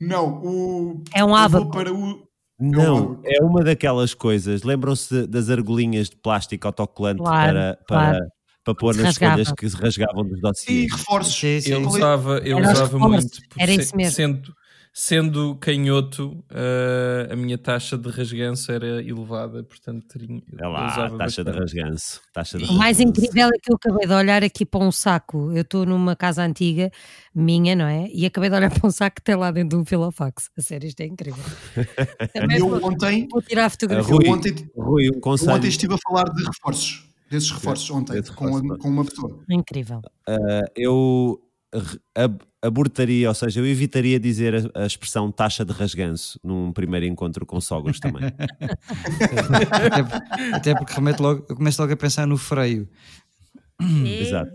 Não, 0.01 0.41
o. 0.43 1.03
É 1.13 1.23
um 1.23 1.34
ábaco. 1.36 1.71
para 1.71 1.93
o. 1.93 2.27
Não, 2.60 3.19
é 3.23 3.41
uma 3.43 3.63
daquelas 3.63 4.13
coisas. 4.13 4.63
Lembram-se 4.63 5.25
das 5.27 5.49
argolinhas 5.49 6.10
de 6.10 6.15
plástico 6.17 6.67
autocolante 6.67 7.19
Claro, 7.19 7.53
para, 7.53 7.79
para, 7.88 8.12
claro. 8.12 8.25
Para 8.63 8.76
pôr 8.76 8.93
Se 8.93 8.99
nas 9.02 9.08
rasgava. 9.10 9.34
folhas 9.34 9.52
que 9.52 9.69
se 9.69 9.76
rasgavam 9.78 10.23
dos 10.26 10.38
E 10.38 10.41
dossiês. 10.41 10.91
reforços. 10.91 11.36
Sim, 11.36 11.60
sim. 11.62 11.71
Eu 11.71 11.82
usava, 11.88 12.38
eu 12.39 12.58
Era 12.60 12.71
usava 12.71 12.99
muito. 12.99 13.30
porque 13.49 13.62
era 13.62 13.71
isso 13.73 13.95
mesmo. 13.95 14.13
Sendo, 14.15 14.54
sendo 14.95 15.56
canhoto, 15.56 16.43
eh, 16.52 17.28
a 17.32 17.36
minha 17.36 17.58
taxa 17.58 17.97
de 17.97 18.08
rasganço 18.10 18.71
era 18.71 19.02
elevada, 19.02 19.63
portanto 19.63 20.06
teria, 20.08 20.38
É 20.60 20.63
eu 20.65 20.69
lá, 20.69 20.86
usava 20.93 21.17
taxa 21.17 21.43
de 21.43 21.52
rasganço. 21.52 22.21
Taxa 22.32 22.58
de 22.60 22.63
O 22.65 22.67
mais 22.73 22.99
rasganço. 22.99 23.02
incrível 23.26 23.47
é 23.47 23.58
que 23.60 23.71
eu 23.71 23.76
acabei 23.76 24.08
de 24.08 24.13
olhar 24.13 24.43
aqui 24.43 24.65
para 24.65 24.80
um 24.86 24.91
saco. 24.91 25.52
Eu 25.52 25.63
estou 25.63 25.86
numa 25.86 26.15
casa 26.15 26.43
antiga, 26.43 26.89
minha, 27.36 27.76
não 27.76 27.86
é? 27.86 28.08
E 28.13 28.26
acabei 28.26 28.49
de 28.49 28.56
olhar 28.56 28.69
para 28.71 28.88
um 28.88 28.91
saco 28.91 29.15
que 29.17 29.23
tem 29.23 29.36
lá 29.36 29.52
dentro 29.52 29.80
um 29.80 29.84
filofax. 29.86 30.49
A 30.58 30.62
sério, 30.62 30.88
isto 30.88 31.02
é 31.02 31.06
incrível. 31.08 31.43
Também 32.34 32.58
Eu 32.60 32.69
vou, 32.69 32.86
ontem, 32.91 33.28
vou 33.30 33.41
tirar 33.41 33.63
a 33.63 33.65
Ah, 33.65 33.69
fotografia. 33.71 34.13
Rui, 34.15 34.26
eu 34.28 34.32
ontem, 34.32 34.56
Rui, 34.78 35.04
um 35.10 35.15
eu 35.15 35.19
conselho. 35.19 35.52
ontem 35.54 35.67
estive 35.67 35.95
a 35.95 35.97
falar 36.08 36.26
de 36.26 36.43
reforços. 36.45 37.12
Desses 37.34 37.52
reforços 37.52 37.89
ontem, 37.89 38.22
com, 38.36 38.58
a- 38.58 38.78
com 38.78 38.88
uma 38.89 39.04
pessoa. 39.06 39.39
Incrível. 39.50 40.02
eu 40.76 41.39
re- 41.74 42.00
ab- 42.15 42.41
abortaria, 42.62 43.28
ou 43.28 43.34
seja, 43.34 43.60
eu 43.60 43.65
evitaria 43.65 44.19
dizer 44.19 44.72
a, 44.76 44.84
a 44.84 44.86
expressão 44.86 45.32
taxa 45.32 45.65
de 45.65 45.72
rasganço 45.74 46.39
num 46.43 46.72
primeiro 46.72 47.06
encontro 47.06 47.46
com 47.46 47.60
sogros 47.60 48.00
também. 48.00 48.24
até, 49.72 50.56
até 50.56 50.76
porque 50.76 50.93
remete 50.93 51.22
logo, 51.22 51.46
eu 51.50 51.56
começo 51.56 51.82
logo 51.82 51.93
a 51.93 51.98
pensar 51.98 52.28
no 52.28 52.38
freio. 52.38 52.88
Exato. 53.82 54.52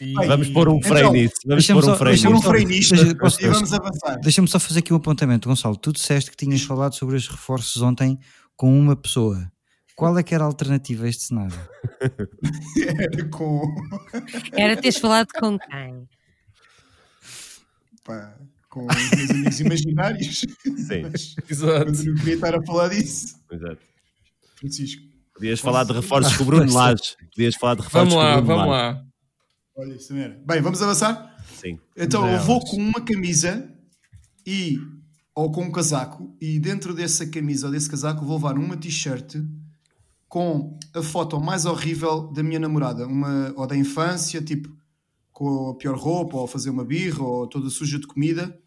E- 0.00 0.12
Vamos 0.26 0.48
pôr 0.50 0.68
um 0.68 0.80
freio 0.82 1.00
Então, 1.08 1.12
nisso. 1.12 1.34
Vamos 1.46 1.66
pôr 1.66 1.88
um 1.90 1.96
freio 1.96 2.66
um 2.66 2.66
nisso. 2.68 2.94
Deixa- 2.94 3.16
freio 3.16 3.50
e 3.50 3.52
vamos 3.52 3.72
avançar. 3.74 4.20
Deixa-me 4.20 4.48
só 4.48 4.58
fazer 4.58 4.78
aqui 4.80 4.92
um 4.92 4.96
apontamento, 4.96 5.48
Gonçalo. 5.48 5.76
Tu 5.76 5.92
disseste 5.92 6.30
que 6.30 6.36
tinhas 6.36 6.62
falado 6.62 6.94
sobre 6.94 7.16
os 7.16 7.26
reforços 7.28 7.82
ontem 7.82 8.18
com 8.56 8.76
uma 8.78 8.96
pessoa. 8.96 9.50
Qual 9.98 10.16
é 10.16 10.22
que 10.22 10.32
era 10.32 10.44
a 10.44 10.46
alternativa 10.46 11.04
a 11.06 11.08
este 11.08 11.24
cenário? 11.24 11.58
Era 12.86 13.28
com. 13.30 13.62
Era 14.52 14.76
teres 14.76 14.98
falado 14.98 15.26
com 15.38 15.58
quem? 15.58 16.08
pá, 18.04 18.34
com 18.70 18.86
os 18.86 19.10
meus 19.16 19.30
amigos 19.30 19.60
imaginários. 19.60 20.38
Sim. 20.86 21.02
Mas, 21.10 21.34
Exato. 21.50 21.86
mas 21.90 22.04
eu 22.06 22.12
não 22.12 22.18
queria 22.20 22.34
estar 22.34 22.54
a 22.54 22.62
falar 22.62 22.88
disso. 22.88 23.36
Exato. 23.50 23.78
Francisco, 24.56 25.02
Podias 25.34 25.60
falar 25.60 25.84
de 25.84 25.92
reforços 25.92 26.36
com 26.36 26.42
o 26.44 26.46
Bruno 26.46 26.72
Lage. 26.72 27.16
Podias 27.34 27.54
falar 27.56 27.74
de 27.74 27.82
reforços 27.82 28.14
Vamos 28.14 28.24
lá, 28.24 28.34
com 28.34 28.38
o 28.38 28.42
Bruno 28.42 28.56
vamos 28.60 28.72
Lage. 28.72 28.96
lá. 28.98 29.04
olha 29.76 29.94
isso 29.94 30.08
também 30.08 30.22
era. 30.24 30.40
Bem, 30.46 30.60
vamos 30.62 30.80
avançar? 30.82 31.36
Sim. 31.60 31.78
Então 31.96 32.20
Vamos 32.22 32.38
eu 32.40 32.46
vou 32.46 32.60
com 32.60 32.76
uma 32.76 33.00
camisa 33.04 33.68
e 34.46 34.78
ou 35.34 35.50
com 35.52 35.62
um 35.64 35.70
casaco 35.72 36.36
e 36.40 36.58
dentro 36.60 36.94
dessa 36.94 37.26
camisa 37.26 37.66
ou 37.66 37.72
desse 37.72 37.88
casaco 37.90 38.24
vou 38.24 38.36
levar 38.36 38.56
uma 38.58 38.76
t-shirt 38.76 39.36
com 40.28 40.78
a 40.94 41.02
foto 41.02 41.40
mais 41.40 41.64
horrível 41.64 42.28
da 42.32 42.42
minha 42.42 42.60
namorada, 42.60 43.06
uma 43.06 43.52
ou 43.56 43.66
da 43.66 43.76
infância, 43.76 44.42
tipo 44.42 44.76
com 45.32 45.70
a 45.70 45.74
pior 45.76 45.96
roupa, 45.96 46.36
ou 46.36 46.44
a 46.44 46.48
fazer 46.48 46.68
uma 46.70 46.84
birra, 46.84 47.22
ou 47.22 47.46
toda 47.46 47.70
suja 47.70 47.98
de 47.98 48.06
comida, 48.08 48.58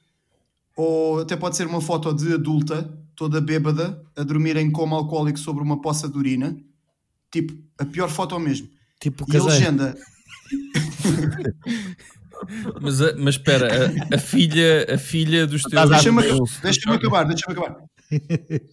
ou 0.75 1.19
até 1.19 1.35
pode 1.35 1.57
ser 1.57 1.67
uma 1.67 1.81
foto 1.81 2.13
de 2.13 2.33
adulta, 2.33 2.97
toda 3.15 3.41
bêbada, 3.41 4.01
a 4.15 4.23
dormir 4.23 4.55
em 4.55 4.71
coma 4.71 4.95
alcoólico 4.95 5.37
sobre 5.37 5.61
uma 5.61 5.81
poça 5.81 6.07
de 6.09 6.17
urina, 6.17 6.57
tipo 7.29 7.53
a 7.77 7.85
pior 7.85 8.09
foto 8.09 8.39
mesmo. 8.39 8.69
Tipo 8.99 9.25
E 9.27 9.35
a 9.37 9.43
legenda, 9.43 9.97
Mas, 12.81 13.01
a- 13.01 13.13
mas 13.17 13.35
espera, 13.35 13.67
a, 14.11 14.15
a 14.15 14.17
filha, 14.17 14.87
a 14.93 14.97
filha 14.97 15.45
dos 15.45 15.61
teus. 15.63 15.89
Deixa-me 15.89 16.23
amigos- 16.25 16.59
deixa 16.61 16.91
acabar, 16.93 17.23
deixa-me 17.25 17.55
acabar. 17.57 17.83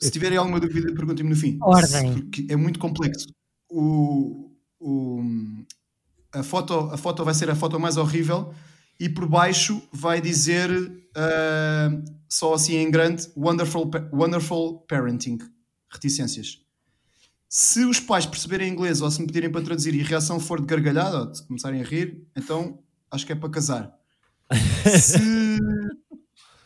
Se 0.00 0.10
tiverem 0.10 0.38
alguma 0.38 0.58
dúvida, 0.60 0.92
perguntem-me 0.94 1.30
no 1.30 1.36
fim. 1.36 1.58
Ordem. 1.60 2.14
Porque 2.14 2.46
é 2.48 2.56
muito 2.56 2.78
complexo. 2.78 3.28
O, 3.70 4.50
o- 4.80 5.22
a, 6.32 6.42
foto, 6.42 6.74
a 6.74 6.96
foto 6.96 7.24
vai 7.24 7.34
ser 7.34 7.50
a 7.50 7.54
foto 7.54 7.78
mais 7.78 7.96
horrível 7.96 8.52
e 9.00 9.08
por 9.08 9.28
baixo 9.28 9.80
vai 9.92 10.20
dizer 10.20 10.70
ah, 11.14 11.90
só 12.28 12.54
assim 12.54 12.76
em 12.76 12.90
grande 12.90 13.28
wonderful, 13.36 13.90
wonderful 14.12 14.80
parenting. 14.88 15.38
Reticências. 15.90 16.60
Se 17.48 17.84
os 17.84 17.98
pais 17.98 18.26
perceberem 18.26 18.70
inglês 18.70 19.00
ou 19.00 19.10
se 19.10 19.20
me 19.20 19.26
pedirem 19.26 19.50
para 19.50 19.62
traduzir 19.64 19.94
e 19.94 20.02
a 20.02 20.04
reação 20.04 20.38
for 20.38 20.60
de 20.60 20.66
gargalhada 20.66 21.20
ou 21.20 21.32
de 21.32 21.42
começarem 21.46 21.80
a 21.80 21.84
rir, 21.84 22.26
então 22.36 22.78
acho 23.10 23.24
que 23.24 23.32
é 23.32 23.34
para 23.34 23.48
casar. 23.48 23.94
Se, 25.00 25.58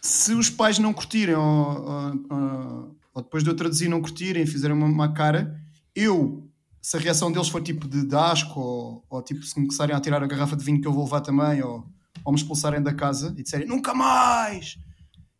se 0.04 0.32
os 0.34 0.50
pais 0.50 0.78
não 0.78 0.92
curtirem 0.92 1.34
ou, 1.34 1.44
ou- 1.44 2.96
ou- 3.14 3.22
depois 3.22 3.44
de 3.44 3.50
eu 3.50 3.56
traduzir 3.56 3.88
não 3.88 4.00
curtirem, 4.00 4.44
fizerem 4.46 4.76
uma, 4.76 4.86
uma 4.86 5.12
cara, 5.12 5.60
eu, 5.94 6.48
se 6.80 6.96
a 6.96 7.00
reação 7.00 7.30
deles 7.30 7.48
for 7.48 7.62
tipo 7.62 7.86
de, 7.86 8.04
de 8.06 8.14
asco 8.16 8.58
ou, 8.58 9.04
ou 9.08 9.22
tipo 9.22 9.42
se 9.44 9.58
me 9.60 9.66
começarem 9.66 9.94
a 9.94 10.00
tirar 10.00 10.22
a 10.22 10.26
garrafa 10.26 10.56
de 10.56 10.64
vinho 10.64 10.80
que 10.80 10.86
eu 10.88 10.92
vou 10.92 11.04
levar 11.04 11.20
também 11.20 11.62
ou, 11.62 11.86
ou 12.24 12.32
me 12.32 12.38
expulsarem 12.38 12.82
da 12.82 12.92
casa 12.94 13.34
e 13.38 13.42
disserem 13.42 13.66
nunca 13.68 13.94
mais, 13.94 14.76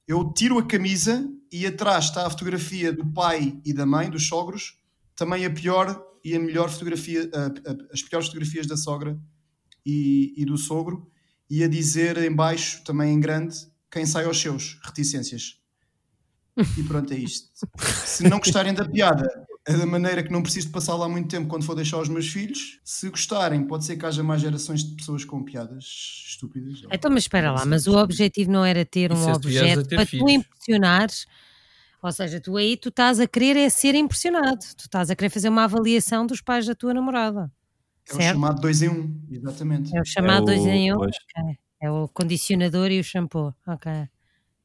eu 0.07 0.33
tiro 0.33 0.59
a 0.59 0.66
camisa 0.66 1.29
e 1.51 1.66
atrás 1.66 2.05
está 2.07 2.27
a 2.27 2.31
fotografia 2.31 2.92
do 2.92 3.07
pai 3.07 3.59
e 3.64 3.72
da 3.72 3.85
mãe, 3.87 4.09
dos 4.11 4.27
sogros, 4.29 4.79
também 5.16 5.44
a 5.44 5.51
pior 5.51 6.01
e 6.25 6.37
a 6.37 6.38
melhor 6.38 6.70
fotografia, 6.70 7.29
a- 7.35 7.70
a- 7.70 7.92
as 7.92 8.03
piores 8.03 8.29
fotografias 8.29 8.66
da 8.66 8.77
sogra 8.77 9.18
e, 9.85 10.33
e 10.37 10.44
do 10.44 10.57
sogro, 10.57 11.11
e 11.51 11.64
a 11.64 11.68
dizer 11.68 12.16
em 12.18 12.33
baixo, 12.35 12.83
também 12.85 13.12
em 13.12 13.20
grande, 13.20 13.57
quem 13.92 14.05
sai 14.07 14.24
aos 14.24 14.40
seus, 14.40 14.78
reticências. 14.85 15.59
E 16.78 16.83
pronto, 16.83 17.11
é 17.14 17.16
isto. 17.16 17.48
Se 18.05 18.28
não 18.28 18.38
gostarem 18.38 18.74
da 18.74 18.87
piada, 18.87 19.26
é 19.66 19.74
da 19.74 19.87
maneira 19.87 20.22
que 20.22 20.31
não 20.31 20.42
preciso 20.42 20.66
de 20.66 20.72
passar 20.74 20.94
lá 20.96 21.09
muito 21.09 21.26
tempo 21.31 21.48
quando 21.48 21.64
for 21.64 21.74
deixar 21.74 21.96
os 21.98 22.11
meus 22.11 22.26
filhos. 22.28 22.78
Se 22.85 23.09
gostarem, 23.09 23.66
pode 23.66 23.87
ser 23.87 23.96
que 23.96 24.05
haja 24.05 24.22
mais 24.22 24.42
gerações 24.42 24.85
de 24.85 24.94
pessoas 24.94 25.24
com 25.24 25.42
piadas 25.42 25.85
estúpidas. 26.28 26.83
Então, 26.92 27.11
mas 27.11 27.22
espera 27.24 27.52
lá, 27.52 27.64
mas 27.64 27.87
o 27.87 27.96
objetivo 27.96 28.50
não 28.50 28.66
era 28.66 28.85
ter 28.85 29.11
um 29.12 29.14
tu 29.24 29.31
a 29.31 29.35
objeto 29.37 29.83
ter 29.85 29.96
para 29.96 30.05
tu 30.05 30.11
filhos? 30.11 30.31
impressionares. 30.31 31.26
Ou 32.02 32.12
seja, 32.12 32.38
tu 32.38 32.55
aí 32.59 32.76
tu 32.76 32.90
estás 32.90 33.18
a 33.18 33.26
querer 33.26 33.57
é 33.57 33.70
ser 33.70 33.94
impressionado. 33.94 34.59
Tu 34.76 34.83
estás 34.85 35.09
a 35.09 35.16
querer 35.16 35.31
fazer 35.31 35.48
uma 35.48 35.64
avaliação 35.64 36.26
dos 36.26 36.42
pais 36.42 36.66
da 36.66 36.74
tua 36.74 36.92
namorada. 36.92 37.50
É 38.11 38.12
o 38.12 38.16
certo? 38.16 38.35
chamado 38.35 38.61
2 38.61 38.83
em 38.83 38.88
1, 38.90 38.92
um, 38.92 39.22
exatamente. 39.31 39.96
É 39.96 40.00
o 40.02 40.05
chamado 40.05 40.38
É 40.40 40.42
o- 40.42 40.44
dois 40.44 40.66
em 40.66 40.92
um. 40.92 40.96
pois. 40.98 41.16
É 41.83 41.90
o 41.90 42.07
condicionador 42.07 42.92
e 42.92 43.01
o 43.01 43.05
shampoo. 43.05 43.53
Ok. 43.66 43.90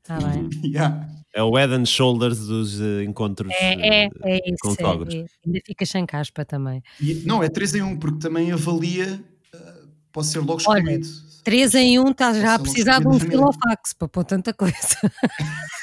Está 0.04 0.20
bem. 0.20 0.48
Yeah. 0.64 1.10
É 1.34 1.42
o 1.44 1.54
head 1.56 1.74
and 1.74 1.86
shoulders 1.86 2.48
dos 2.48 2.80
eh, 2.80 3.04
encontros. 3.04 3.52
É, 3.52 3.74
é, 3.74 4.06
eh, 4.06 4.10
é 4.24 4.40
com 4.62 4.70
isso. 4.72 4.80
é, 4.80 4.84
sogros. 4.84 5.14
é. 5.14 5.26
Ainda 5.46 5.60
fica 5.66 5.86
sem 5.86 6.06
caspa 6.06 6.46
também. 6.46 6.82
E- 7.02 7.24
não, 7.26 7.44
é 7.44 7.50
3 7.50 7.76
em 7.76 7.82
1, 7.82 7.88
um, 7.88 7.98
porque 7.98 8.20
também 8.20 8.52
avalia, 8.52 9.22
ah, 9.54 9.74
pode 10.12 10.28
ser 10.28 10.40
logo 10.40 10.60
excluído. 10.60 11.08
3 11.44 11.76
em 11.76 12.00
1 12.00 12.12
estás 12.12 12.38
já 12.38 12.52
a 12.52 12.56
é 12.56 12.60
precisar 12.60 13.00
de 13.00 13.08
um 13.08 13.20
filofax 13.20 13.94
para 13.94 14.08
pôr 14.08 14.24
tanta 14.24 14.54
coisa. 14.54 14.76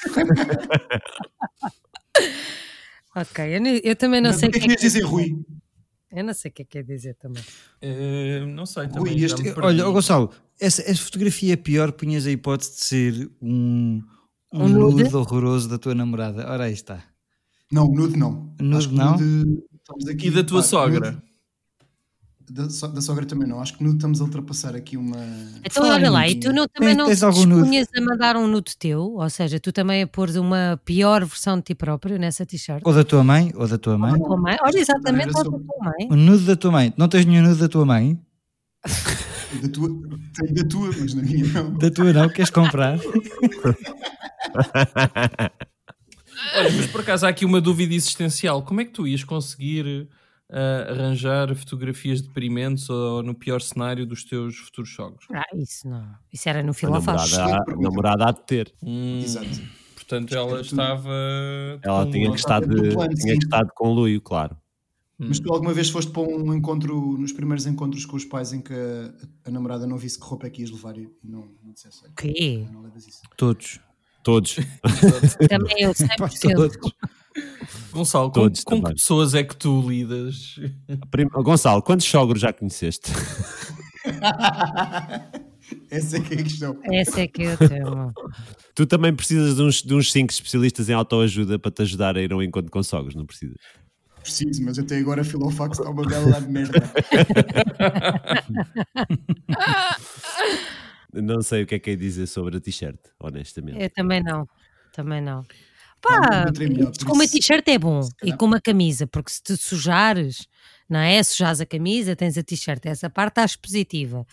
ok, 3.17 3.57
eu, 3.57 3.63
eu 3.83 3.97
também 3.97 4.21
não 4.21 4.31
Mas 4.31 4.41
sei 4.41 4.49
o 4.49 4.53
que 4.53 4.59
é 4.59 4.63
que 4.63 4.71
ias 4.71 4.81
dizer, 4.81 5.03
Rui? 5.03 5.37
Eu 6.15 6.23
não 6.25 6.33
sei 6.35 6.51
o 6.51 6.55
que 6.55 6.63
é 6.63 6.65
que 6.65 6.71
quer 6.73 6.85
dizer 6.85 7.15
também. 7.17 7.43
Eh, 7.83 8.45
não 8.47 8.65
sei, 8.67 8.87
também. 8.89 9.19
já 9.19 9.27
este- 9.27 9.43
perdi. 9.43 9.61
Olha, 9.61 9.85
Gonçalo, 9.85 10.31
essa, 10.61 10.81
essa 10.83 11.03
fotografia 11.03 11.57
pior 11.57 11.91
punhas 11.93 12.27
a 12.27 12.31
hipótese 12.31 12.75
de 12.77 12.85
ser 12.85 13.31
um, 13.43 14.01
um, 14.53 14.63
Um 14.65 14.69
nude? 14.69 15.03
nude 15.03 15.17
horroroso 15.17 15.69
da 15.69 15.77
tua 15.79 15.95
namorada. 15.95 16.49
Ora 16.49 16.65
aí 16.65 16.73
está. 16.73 17.03
Não, 17.73 17.89
nude 17.89 18.17
não. 18.17 18.55
Nude 18.61 18.77
Acho 18.87 18.95
não? 18.95 19.13
nude- 19.19 19.65
estamos 19.77 20.09
aqui- 20.09 20.27
E 20.29 20.31
da 20.31 20.45
tua 20.45 20.61
pá, 20.63 20.69
sogra? 20.69 21.11
nude- 21.13 21.23
Da, 22.51 22.65
da 22.89 23.01
sogra 23.01 23.25
também 23.25 23.49
não. 23.49 23.61
Acho 23.61 23.77
que 23.77 23.83
nude 23.83 23.97
estamos 23.97 24.21
a 24.21 24.25
ultrapassar 24.25 24.77
aqui 24.77 24.97
uma. 24.99 25.17
Então, 25.65 25.89
olha 25.89 26.11
lá, 26.11 26.29
e 26.29 26.39
tu 26.39 26.53
não, 26.53 26.69
também 26.69 26.95
Tens- 26.95 26.99
não 26.99 27.07
tens 27.07 27.21
te 27.21 27.47
dispunhas 27.49 27.89
a 27.97 28.01
mandar 28.03 28.37
um 28.37 28.47
nude 28.47 28.77
teu? 28.77 29.01
Ou 29.15 29.31
seja, 29.31 29.59
tu 29.59 29.73
também 29.73 30.03
a 30.03 30.07
pôr 30.07 30.29
uma 30.37 30.79
pior 30.85 31.25
versão 31.25 31.57
de 31.57 31.63
ti 31.63 31.75
próprio 31.75 32.19
nessa 32.19 32.45
t-shirt? 32.45 32.83
Ou 32.85 32.93
da 32.93 33.03
tua 33.03 33.25
mãe, 33.25 33.51
ou 33.55 33.67
da 33.67 33.79
tua 33.79 33.97
mãe. 33.97 34.13
Da 34.13 34.19
tua 34.19 34.37
mãe? 34.37 34.57
Olha, 34.63 34.79
exatamente, 34.79 35.37
ou 35.37 35.45
da 35.45 35.51
tua 35.51 35.61
mãe. 35.85 36.09
O 36.11 36.17
nude 36.17 36.45
da 36.45 36.55
tua 36.55 36.71
mãe. 36.71 36.93
Não 36.99 37.09
tens 37.09 37.25
nenhum 37.25 37.43
nude 37.49 37.61
da 37.61 37.69
tua 37.69 37.85
mãe? 37.85 38.19
Da 39.63 39.69
tua, 39.69 39.89
da 40.51 40.65
tua, 40.69 40.91
mas 40.99 41.15
na 41.15 41.23
minha 41.23 41.47
não. 41.47 41.79
Da 41.79 41.89
tua 41.89 42.13
não? 42.13 42.29
Queres 42.29 42.51
comprar? 42.51 42.99
Olha, 46.57 46.73
mas 46.77 46.87
por 46.89 47.01
acaso 47.03 47.25
há 47.25 47.29
aqui 47.29 47.45
uma 47.45 47.61
dúvida 47.61 47.95
existencial. 47.95 48.63
Como 48.63 48.81
é 48.81 48.85
que 48.85 48.91
tu 48.91 49.07
ias 49.07 49.23
conseguir 49.23 50.09
ah, 50.51 50.87
arranjar 50.91 51.55
fotografias 51.55 52.21
deprimentes 52.21 52.89
ou, 52.91 53.23
no 53.23 53.35
pior 53.35 53.61
cenário, 53.61 54.07
dos 54.07 54.25
teus 54.25 54.57
futuros 54.57 54.95
sogros? 54.95 55.27
Ah, 55.33 55.43
isso 55.55 55.89
não. 55.89 56.15
Isso 56.33 56.49
era 56.49 56.63
no 56.63 56.71
A 56.71 56.75
filofax. 56.75 57.33
namorada, 57.33 57.57
há- 57.71 57.73
a 57.73 57.77
namorada 57.77 58.25
há 58.27 58.31
de 58.33 58.43
ter. 58.47 58.75
Hum, 58.83 59.21
Exato. 59.23 59.61
Portanto, 59.95 60.35
ela 60.35 60.61
estava. 60.61 61.11
Ela 61.83 62.05
com- 62.05 62.11
tinha 62.11 62.31
que 62.31 62.39
estar 62.39 62.61
de, 62.61 62.93
plano, 62.93 63.15
tinha 63.15 63.39
que 63.39 63.45
estar 63.45 63.65
de 63.65 63.73
conluio, 63.75 64.21
claro. 64.21 64.57
Mas 65.17 65.39
tu 65.39 65.51
alguma 65.53 65.73
vez 65.73 65.89
foste 65.89 66.11
para 66.11 66.23
um 66.23 66.53
encontro, 66.53 67.17
nos 67.17 67.33
primeiros 67.33 67.65
encontros 67.67 68.05
com 68.05 68.17
os 68.17 68.25
pais, 68.25 68.53
em 68.53 68.61
que 68.61 68.75
a, 68.75 69.49
a 69.49 69.51
namorada 69.51 69.87
não 69.87 69.97
visse 69.97 70.19
que 70.19 70.27
roupa 70.27 70.49
é 70.49 70.51
que 70.51 70.61
ias 70.61 70.71
levar 70.73 70.99
e 70.99 71.09
não, 71.23 71.49
não 71.63 71.73
dissesse, 71.73 72.01
olha, 72.03 72.11
O 72.11 72.15
quê? 72.17 72.67
não 72.73 72.83
levas 72.83 73.07
isso. 73.07 73.23
Todos. 73.37 73.79
Todos. 74.25 74.57
Também 75.49 75.83
eu, 75.85 75.93
Pá, 76.19 76.29
100%. 76.29 76.55
todos. 76.55 76.77
Gonçalo, 77.93 78.31
com, 78.31 78.51
com 78.65 78.83
que 78.83 78.95
pessoas 78.95 79.35
é 79.35 79.43
que 79.45 79.57
tu 79.57 79.81
lidas? 79.89 80.59
Prim- 81.11 81.29
Gonçalo, 81.29 81.81
quantos 81.83 82.07
sogros 82.07 82.41
já 82.41 82.53
conheceste? 82.53 83.11
Essa 85.91 86.19
é 86.19 86.21
que 86.21 86.35
é 86.35 86.41
a 86.41 86.43
questão. 86.43 86.79
Essa 86.85 87.21
é 87.23 87.27
que 87.29 87.43
eu 87.43 87.57
tenho. 87.57 88.13
Tu 88.75 88.85
também 88.87 89.15
precisas 89.15 89.57
de 89.57 89.63
uns, 89.63 89.83
de 89.83 89.95
uns 89.95 90.13
cinco 90.13 90.33
especialistas 90.33 90.89
em 90.89 90.93
autoajuda 90.93 91.59
para 91.59 91.71
te 91.71 91.83
ajudar 91.83 92.17
a 92.17 92.21
ir 92.23 92.33
a 92.33 92.37
um 92.37 92.43
encontro 92.43 92.71
com 92.71 92.83
sogros, 92.83 93.15
não 93.15 93.25
precisas? 93.25 93.57
Preciso, 94.21 94.63
mas 94.65 94.79
até 94.79 94.99
agora 94.99 95.21
a 95.23 95.25
Filofax 95.25 95.79
está 95.79 95.91
uma 95.91 96.03
bela 96.07 96.41
de 96.41 96.49
merda. 96.49 96.83
Não 101.13 101.43
sei 101.43 101.63
o 101.63 101.67
que 101.67 101.77
é 101.77 101.79
que 101.79 101.91
é 101.91 101.97
dizer 101.97 102.27
sobre 102.27 102.57
a 102.57 102.61
t-shirt, 102.61 102.99
honestamente. 103.21 103.81
Eu 103.81 103.91
também 103.91 104.23
não. 104.23 104.49
Também 104.93 105.21
não. 105.21 105.47
Pá, 106.05 106.45
com 107.07 107.15
uma 107.15 107.27
t-shirt 107.27 107.67
é 107.67 107.79
bom 107.79 108.01
e 108.23 108.37
com 108.37 108.45
uma 108.45 108.61
camisa, 108.61 109.07
porque 109.07 109.31
se 109.31 109.43
te 109.43 109.57
sujares, 109.57 110.47
não 110.89 111.01
é? 111.01 111.23
Sujares 111.23 111.61
a 111.61 111.67
camisa, 111.67 112.15
tens 112.15 112.37
a 112.37 112.43
t-shirt, 112.43 112.85
essa 112.87 113.09
parte 113.09 113.41
acho 113.41 113.59
positiva. 113.59 114.27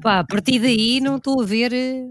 Pá, 0.00 0.20
a 0.20 0.24
partir 0.24 0.58
daí 0.58 1.00
não 1.00 1.18
estou 1.18 1.42
a 1.42 1.44
ver 1.44 1.72
eh, 1.72 2.06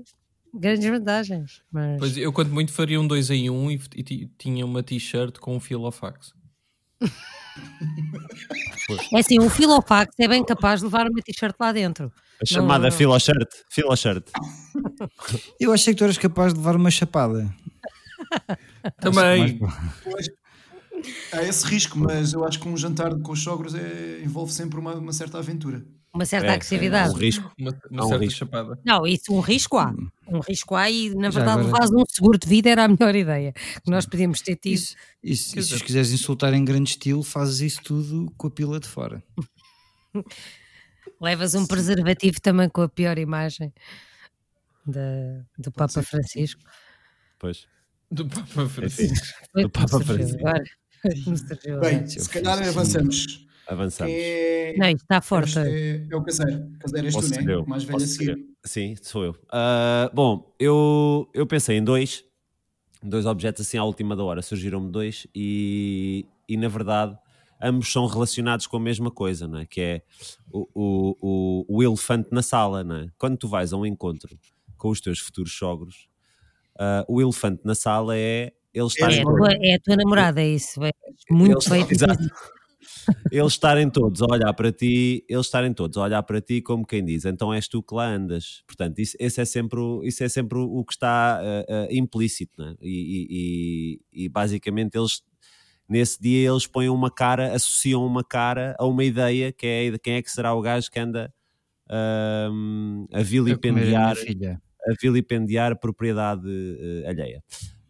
grandes 0.53 0.87
vantagens. 0.87 1.61
Mas 1.71 1.99
Pois 1.99 2.17
eu, 2.17 2.31
quanto 2.31 2.53
muito, 2.53 2.71
faria 2.71 3.01
um 3.01 3.07
2 3.07 3.31
em 3.31 3.49
1 3.49 3.55
um 3.55 3.71
e, 3.71 3.81
e 3.95 4.03
ti- 4.03 4.31
tinha 4.37 4.65
uma 4.65 4.83
t-shirt 4.83 5.39
com 5.39 5.55
um 5.55 5.59
filofax. 5.59 6.33
é 9.13 9.19
assim, 9.19 9.39
um 9.39 9.49
filofax 9.49 10.13
é 10.19 10.27
bem 10.27 10.43
capaz 10.45 10.79
de 10.79 10.85
levar 10.85 11.07
uma 11.07 11.21
t-shirt 11.21 11.55
lá 11.59 11.71
dentro. 11.71 12.11
A 12.41 12.45
chamada 12.45 12.89
não. 12.89 12.91
filo-shirt. 12.91 13.49
Filo-shirt. 13.69 14.25
Eu 15.59 15.73
achei 15.73 15.93
que 15.93 15.97
tu 15.97 16.03
eras 16.03 16.17
capaz 16.17 16.53
de 16.53 16.59
levar 16.59 16.75
uma 16.75 16.91
chapada. 16.91 17.51
Também. 18.99 19.60
Há 21.34 21.43
esse 21.43 21.65
risco, 21.65 21.97
mas 21.97 22.34
eu 22.34 22.43
acho 22.45 22.60
que 22.60 22.67
um 22.67 22.77
jantar 22.77 23.15
com 23.19 23.31
os 23.31 23.41
sogros 23.41 23.73
é, 23.73 24.21
envolve 24.23 24.51
sempre 24.53 24.79
uma, 24.79 24.93
uma 24.95 25.13
certa 25.13 25.39
aventura. 25.39 25.84
Uma 26.13 26.25
certa 26.25 26.47
É, 26.47 26.53
agressividade. 26.53 27.10
É 27.10 27.13
um 27.13 27.17
risco. 27.17 27.51
Uma, 27.57 27.71
uma 27.89 28.01
Há 28.01 28.05
um 28.05 28.10
certa 28.10 28.23
risco. 28.25 28.39
chapada. 28.39 28.79
Não, 28.86 29.07
isso 29.07 29.34
um 29.34 29.39
risco 29.39 29.77
há. 29.77 29.93
Um 30.27 30.39
risco 30.39 30.75
há 30.75 30.89
e 30.91 31.10
na 31.15 31.29
Já 31.31 31.39
verdade 31.39 31.60
agora- 31.62 31.65
levares 31.65 31.89
um 31.91 32.03
seguro 32.07 32.38
de 32.38 32.47
vida 32.47 32.69
era 32.69 32.84
a 32.84 32.88
melhor 32.88 33.15
ideia 33.15 33.53
que 33.53 33.89
nós 33.89 34.05
podíamos 34.05 34.41
ter 34.41 34.57
tido. 34.57 34.73
Isso, 34.75 34.95
isso, 35.23 35.57
e 35.57 35.63
se 35.63 35.73
os 35.73 35.81
quiseres 35.81 36.12
insultar 36.12 36.53
em 36.53 36.63
grande 36.65 36.89
estilo, 36.91 37.23
fazes 37.23 37.62
isso 37.62 37.81
tudo 37.81 38.31
com 38.38 38.47
a 38.47 38.51
pila 38.51 38.79
de 38.79 38.88
fora. 38.88 39.23
Levas 41.19 41.55
um 41.55 41.65
preservativo 41.65 42.41
também 42.41 42.67
com 42.69 42.81
a 42.81 42.89
pior 42.89 43.17
imagem 43.17 43.73
da- 44.86 45.43
do 45.57 45.71
Papa 45.71 46.01
Francisco. 46.03 46.62
Pois. 47.39 47.65
Do 48.12 48.26
Papa 48.28 48.67
Francisco. 48.67 49.28
Do 49.56 49.69
Papa 49.69 50.00
Francisco. 50.02 50.43
Bem, 51.82 52.06
se 52.08 52.30
calhar 52.30 52.62
avançamos. 52.67 53.47
Avançamos. 53.67 54.13
É, 54.13 54.74
Não, 54.78 54.88
está 54.89 55.21
forte. 55.21 55.58
é, 55.58 56.06
é 56.10 56.15
o 56.15 56.21
caseiro. 56.21 56.69
Caseiro 56.80 57.08
és 57.08 57.13
Posso 57.15 57.30
tu, 57.30 57.36
ser 57.36 57.43
né? 57.45 57.54
eu? 57.54 57.65
Mais 57.65 57.84
velho 57.84 57.97
a 57.97 58.08
seguir. 58.08 58.45
Sim, 58.65 58.95
sou 59.02 59.24
eu. 59.24 59.36
Ah, 59.52 60.12
bom, 60.13 60.54
eu, 60.60 61.30
eu 61.34 61.47
pensei 61.47 61.78
em 61.78 61.84
dois, 61.84 62.26
dois 63.02 63.26
objetos 63.26 63.65
assim 63.65 63.78
à 63.78 63.84
última 63.84 64.15
da 64.15 64.24
hora. 64.24 64.41
Surgiram-me 64.41 64.91
dois 64.91 65.26
e, 65.34 66.26
e 66.50 66.58
na 66.58 66.67
verdade 66.67 67.17
ambos 67.62 67.91
são 67.91 68.06
relacionados 68.08 68.67
com 68.67 68.76
a 68.78 68.80
mesma 68.80 69.10
coisa, 69.10 69.47
não 69.47 69.60
é? 69.60 69.65
Que 69.65 69.82
é 69.82 70.02
o, 70.52 70.67
o, 70.74 71.15
o, 71.21 71.78
o 71.78 71.84
elefante 71.84 72.30
na 72.32 72.41
sala, 72.41 72.84
não 72.84 72.95
é? 72.97 73.08
Quando 73.17 73.38
tu 73.38 73.47
vais 73.47 73.71
a 73.71 73.78
um 73.78 73.86
encontro 73.86 74.38
com 74.78 74.89
os 74.89 75.00
teus 75.00 75.19
futuros 75.19 75.54
sogros, 75.56 76.08
ah, 76.82 77.06
o 77.08 77.22
elefante 77.22 77.62
na 77.63 77.76
sala 77.76 78.17
é 78.17 78.52
eles 78.74 78.94
É, 78.94 78.96
estarem 78.96 79.20
a 79.22 79.24
todos- 79.24 79.50
é 79.62 79.74
a 79.76 79.80
tua 79.80 79.96
namorada, 79.98 80.41
é 80.41 80.48
isso. 80.50 80.84
É 80.84 80.91
muito 81.30 81.52
eles, 81.54 81.65
feito. 81.67 81.91
exato. 81.94 82.24
eles 83.32 83.54
estarem 83.54 83.89
todos 83.89 84.22
a 84.22 84.26
olhar 84.26 84.54
para 84.54 84.72
ti, 84.72 85.24
eles 85.30 85.46
estarem 85.46 85.74
todos 85.74 85.98
a 85.98 86.02
olhar 86.04 86.24
para 86.24 86.41
ti 86.41 86.62
como 86.62 86.86
quem 86.88 87.04
diz, 87.06 87.26
então 87.26 87.54
és 87.54 87.67
tu 87.67 87.84
que 87.84 87.94
lá 87.94 88.08
andas. 88.08 88.63
Portanto, 88.65 88.98
isso, 89.00 89.15
esse 89.20 89.39
é 89.41 89.46
sempre, 89.46 89.80
o- 89.80 90.02
isso 90.04 90.24
é 90.24 90.30
sempre 90.30 90.58
o 90.58 90.80
o 90.80 90.84
que 90.86 90.94
está 90.94 91.39
ah, 91.41 91.65
ah, 91.70 91.88
implícito, 91.91 92.62
né? 92.63 92.76
e, 92.82 92.89
e, 92.89 93.28
e- 94.15 94.26
e 94.26 94.30
basicamente 94.30 94.98
eles 94.98 95.22
nesse 95.88 96.20
dia 96.22 96.50
eles 96.50 96.65
põem 96.65 96.88
uma 96.89 97.12
cara, 97.12 97.54
associam 97.54 98.06
uma 98.06 98.24
cara 98.24 98.76
a 98.80 98.86
uma 98.88 99.04
ideia 99.04 99.52
que 99.52 99.67
é 99.67 99.88
a 99.88 99.91
de 99.91 100.00
quem 100.00 100.13
é 100.15 100.22
que 100.22 100.32
será 100.32 100.54
o 100.56 100.62
gajo 100.62 100.89
que 100.89 101.00
anda 101.00 101.32
ahm, 101.89 103.04
a 103.06 103.08
comer 103.08 103.12
a 103.12 103.13
minha 103.13 103.26
vilipendiar 103.26 104.15
filha. 104.15 104.62
A 104.88 104.94
vilipendiar 105.02 105.72
a 105.72 105.76
propriedade 105.76 106.48
eh, 106.48 107.10
alheia. 107.10 107.44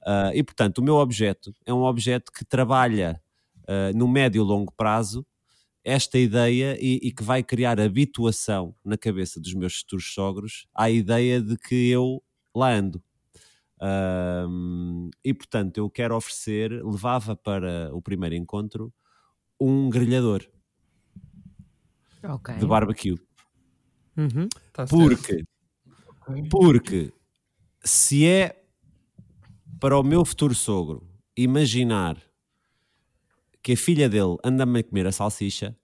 Ah, 0.06 0.32
e 0.34 0.44
portanto, 0.44 0.80
o 0.80 0.84
meu 0.84 0.96
objeto 0.96 1.54
é 1.66 1.74
um 1.74 1.84
objeto 1.84 2.32
que 2.32 2.44
trabalha 2.44 3.22
ah, 3.68 3.92
no 3.94 4.08
médio 4.08 4.42
e 4.42 4.46
longo 4.46 4.72
prazo 4.74 5.26
esta 5.84 6.18
ideia 6.18 6.78
e, 6.80 7.00
e 7.02 7.12
que 7.12 7.24
vai 7.24 7.44
criar 7.44 7.80
habituação 7.80 8.76
na 8.86 8.98
cabeça 8.98 9.40
dos 9.40 9.54
meus 9.54 9.80
futuros 9.80 10.14
sogros 10.14 10.68
à 10.76 10.90
ideia 10.90 11.42
de 11.42 11.58
que 11.58 11.90
eu 11.90 12.22
lá 12.56 12.72
ando. 12.74 13.02
Ahm, 13.80 15.10
e 15.24 15.34
portanto, 15.34 15.78
eu 15.78 15.90
quero 15.90 16.16
oferecer, 16.16 16.72
levava 16.86 17.36
para 17.36 17.90
o 17.96 18.02
primeiro 18.02 18.36
encontro 18.36 18.94
um 19.60 19.90
grelhador 19.90 20.46
Ok. 22.24 22.56
de 22.56 22.66
barbecue. 22.66 23.20
Uhum. 24.16 24.48
Tá. 24.72 24.86
Porque, 24.86 25.44
porque 26.50 27.12
se 27.84 28.26
é 28.26 28.64
para 29.80 29.98
o 29.98 30.04
meu 30.04 30.24
futuro 30.24 30.54
sogro 30.54 31.08
imaginar 31.36 32.18
que 33.64 33.74
a 33.74 33.78
filha 33.78 34.10
dele 34.10 34.38
anda-me 34.44 34.80
a 34.80 34.84
comer 34.84 35.08
a 35.08 35.12
salsicha, 35.12 35.76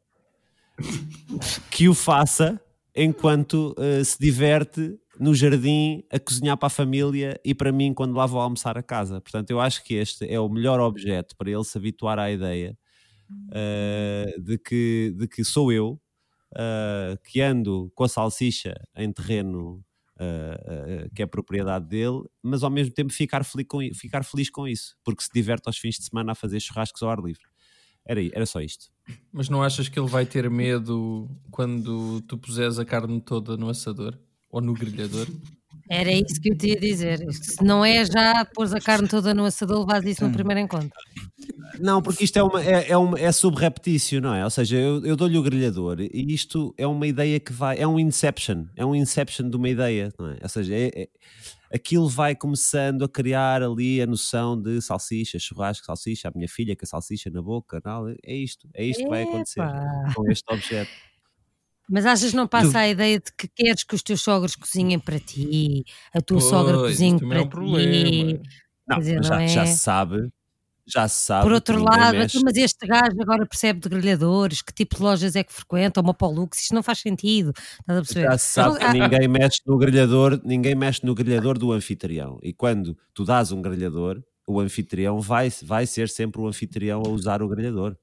que 1.71 1.88
o 1.88 1.93
faça 1.93 2.60
enquanto 2.95 3.76
eh, 3.78 4.04
se 4.04 4.17
diverte 4.19 5.00
no 5.19 5.34
jardim 5.34 6.04
a 6.12 6.19
cozinhar 6.19 6.58
para 6.58 6.67
a 6.67 6.71
família 6.71 7.39
e 7.43 7.54
para 7.54 7.71
mim 7.71 7.93
quando 7.93 8.15
lá 8.15 8.26
vou 8.26 8.39
almoçar 8.39 8.78
a 8.78 8.84
casa. 8.84 9.21
Portanto, 9.21 9.50
eu 9.52 9.60
acho 9.60 9.84
que 9.84 9.95
este 9.95 10.28
é 10.32 10.39
o 10.39 10.50
melhor 10.50 10.80
objeto 10.80 11.36
para 11.36 11.50
ele 11.50 11.63
se 11.63 11.78
habituar 11.78 12.19
à 12.19 12.32
ideia 12.32 12.78
eh, 13.52 14.36
de, 14.39 14.58
que, 14.58 15.13
de 15.15 15.28
que 15.28 15.43
sou 15.43 15.71
eu 15.71 16.00
uh, 16.54 17.17
que 17.23 17.41
ando 17.41 17.91
com 17.95 18.04
a 18.04 18.10
salsicha 18.10 18.76
em 18.95 19.12
terreno 19.12 19.84
uh, 20.19 21.10
que 21.15 21.21
é 21.21 21.25
propriedade 21.25 21.88
dele, 21.88 22.23
mas 22.41 22.63
ao 22.63 22.69
mesmo 22.69 22.93
tempo 22.93 23.12
ficar 23.12 23.43
feliz, 23.43 23.67
com, 23.67 23.80
ficar 23.93 24.23
feliz 24.23 24.49
com 24.49 24.67
isso, 24.67 24.95
porque 25.03 25.23
se 25.23 25.30
diverte 25.34 25.67
aos 25.67 25.77
fins 25.77 25.95
de 25.95 26.03
semana 26.06 26.32
a 26.32 26.36
fazer 26.36 26.60
churrascos 26.60 27.01
ao 27.01 27.10
ar 27.10 27.19
livre. 27.19 27.43
Era, 28.06 28.23
era 28.34 28.45
só 28.45 28.62
isto. 28.62 28.88
Mas 29.32 29.49
não 29.49 29.62
achas 29.62 29.89
que 29.89 29.99
ele 29.99 30.08
vai 30.08 30.25
ter 30.25 30.49
medo 30.49 31.30
quando 31.51 32.21
tu 32.21 32.38
puseres 32.38 32.80
a 32.80 32.86
carne 32.86 33.19
toda 33.19 33.58
no 33.58 33.69
assador? 33.69 34.17
Ou 34.49 34.62
no 34.62 34.73
grelhador? 34.73 35.27
Era 35.89 36.12
isso 36.12 36.41
que 36.41 36.52
eu 36.52 36.58
te 36.58 36.67
ia 36.67 36.80
dizer. 36.80 37.19
Se 37.32 37.63
não 37.63 37.84
é 37.84 38.06
já 38.06 38.45
pôs 38.45 38.73
a 38.73 38.80
carne 38.80 39.08
toda 39.08 39.34
no 39.34 39.45
assador, 39.45 39.88
levas 39.88 40.12
isso 40.12 40.28
no 40.28 40.34
primeiro 40.34 40.60
encontro. 40.60 40.89
Não, 41.80 42.02
porque 42.02 42.23
isto 42.23 42.38
é, 42.38 42.43
uma, 42.43 42.63
é, 42.63 42.89
é, 42.91 42.97
uma, 42.97 43.19
é 43.19 43.32
subreptício, 43.32 44.19
não 44.19 44.34
é? 44.34 44.43
Ou 44.43 44.50
seja, 44.50 44.76
eu, 44.76 45.06
eu 45.06 45.15
dou-lhe 45.15 45.38
o 45.38 45.43
grelhador 45.43 46.00
e 46.02 46.34
isto 46.34 46.73
é 46.78 46.86
uma 46.86 47.08
ideia 47.08 47.39
que 47.39 47.54
vai. 47.54 47.80
É 47.80 47.88
um 47.88 48.00
inception, 48.00 48.65
é 48.76 48.86
um 48.86 48.93
inception 48.95 49.50
de 49.50 49.56
uma 49.56 49.69
ideia, 49.69 50.12
não 50.19 50.30
é? 50.30 50.39
Ou 50.41 50.50
seja, 50.50 50.76
é, 50.76 50.88
é- 50.93 51.10
aquilo 51.73 52.08
vai 52.10 52.36
começando 52.36 53.04
a 53.04 53.10
criar 53.10 53.62
ali 53.62 54.02
a 54.02 54.08
noção 54.08 54.60
de 54.60 54.82
salsicha, 54.82 55.38
churrasco, 55.39 55.86
salsicha, 55.86 56.30
a 56.30 56.32
minha 56.36 56.47
filha 56.47 56.76
com 56.76 56.86
a 56.86 56.88
salsicha 56.88 57.30
na 57.30 57.41
boca, 57.41 57.82
não, 57.84 58.08
é 58.10 58.34
isto, 58.34 58.67
é 58.73 58.86
isto 58.86 59.04
que 59.04 59.10
vai 59.10 59.23
acontecer 59.23 59.62
com 60.15 60.30
este 60.32 60.54
objeto. 60.54 60.91
Mas 61.89 62.06
achas 62.06 62.32
que 62.32 62.36
não 62.36 62.47
passa 62.47 62.80
a 62.80 62.89
ideia 62.89 63.17
de 63.19 63.32
que 63.38 63.47
queres 63.47 63.84
que 63.84 63.95
os 63.95 64.04
teus 64.04 64.21
sogros 64.21 64.56
cozinhem 64.56 65.00
para 65.00 65.19
ti, 65.19 65.86
a 66.13 66.21
tua 66.21 66.41
sogra 66.41 66.78
Pois, 66.78 66.97
também 66.97 67.17
para 67.19 67.38
é 67.38 67.41
um 67.41 67.47
problema. 67.50 67.91
ti? 67.91 68.41
Não, 68.88 69.00
dizer, 69.00 69.23
já, 69.23 69.39
não 69.39 69.47
já 69.47 69.63
é- 69.63 69.65
se 69.65 69.78
sabe, 69.80 70.30
já 70.86 71.08
se 71.08 71.21
sabe. 71.26 71.43
Por 71.43 71.52
outro 71.54 71.82
lado, 71.84 72.17
mexe- 72.17 72.38
então, 72.38 72.41
mas 72.45 72.58
este 72.58 72.88
gajo 72.88 73.21
agora 73.21 73.45
percebe 73.45 73.80
de 73.82 73.89
grelhadores, 73.89 74.62
que 74.62 74.73
tipo 74.73 74.95
de 74.95 75.02
lojas 75.04 75.36
é 75.36 75.43
que 75.43 75.52
frequenta, 75.54 76.00
uma 76.02 76.13
Pollux, 76.13 76.62
isto 76.62 76.73
não 76.76 76.84
faz 76.84 77.00
sentido. 77.00 77.54
Estás 77.82 78.00
a 78.00 78.02
perceber? 78.02 78.21
Já 78.32 78.38
se 78.38 78.54
sabe 78.54 78.78
que 78.80 78.86
ah, 78.86 78.93
ninguém 78.93 79.28
mexe 79.28 79.60
no 79.65 79.78
grelhador, 79.78 80.41
ninguém 80.43 80.76
mexe 80.76 81.06
no 81.06 81.13
grelhador 81.15 81.58
do 81.58 81.71
anfitrião. 81.71 82.39
E 82.43 82.54
quando 82.54 82.97
tu 83.13 83.23
dás 83.26 83.52
um 83.52 83.62
grelhador, 83.62 84.21
o 84.45 84.60
anfitrião 84.62 85.19
vai, 85.19 85.50
vai 85.63 85.86
ser 85.86 86.08
sempre 86.10 86.39
o 86.41 86.47
anfitrião 86.47 87.02
a 87.06 87.10
usar 87.10 87.41
o 87.41 87.47
grelhador. 87.50 87.95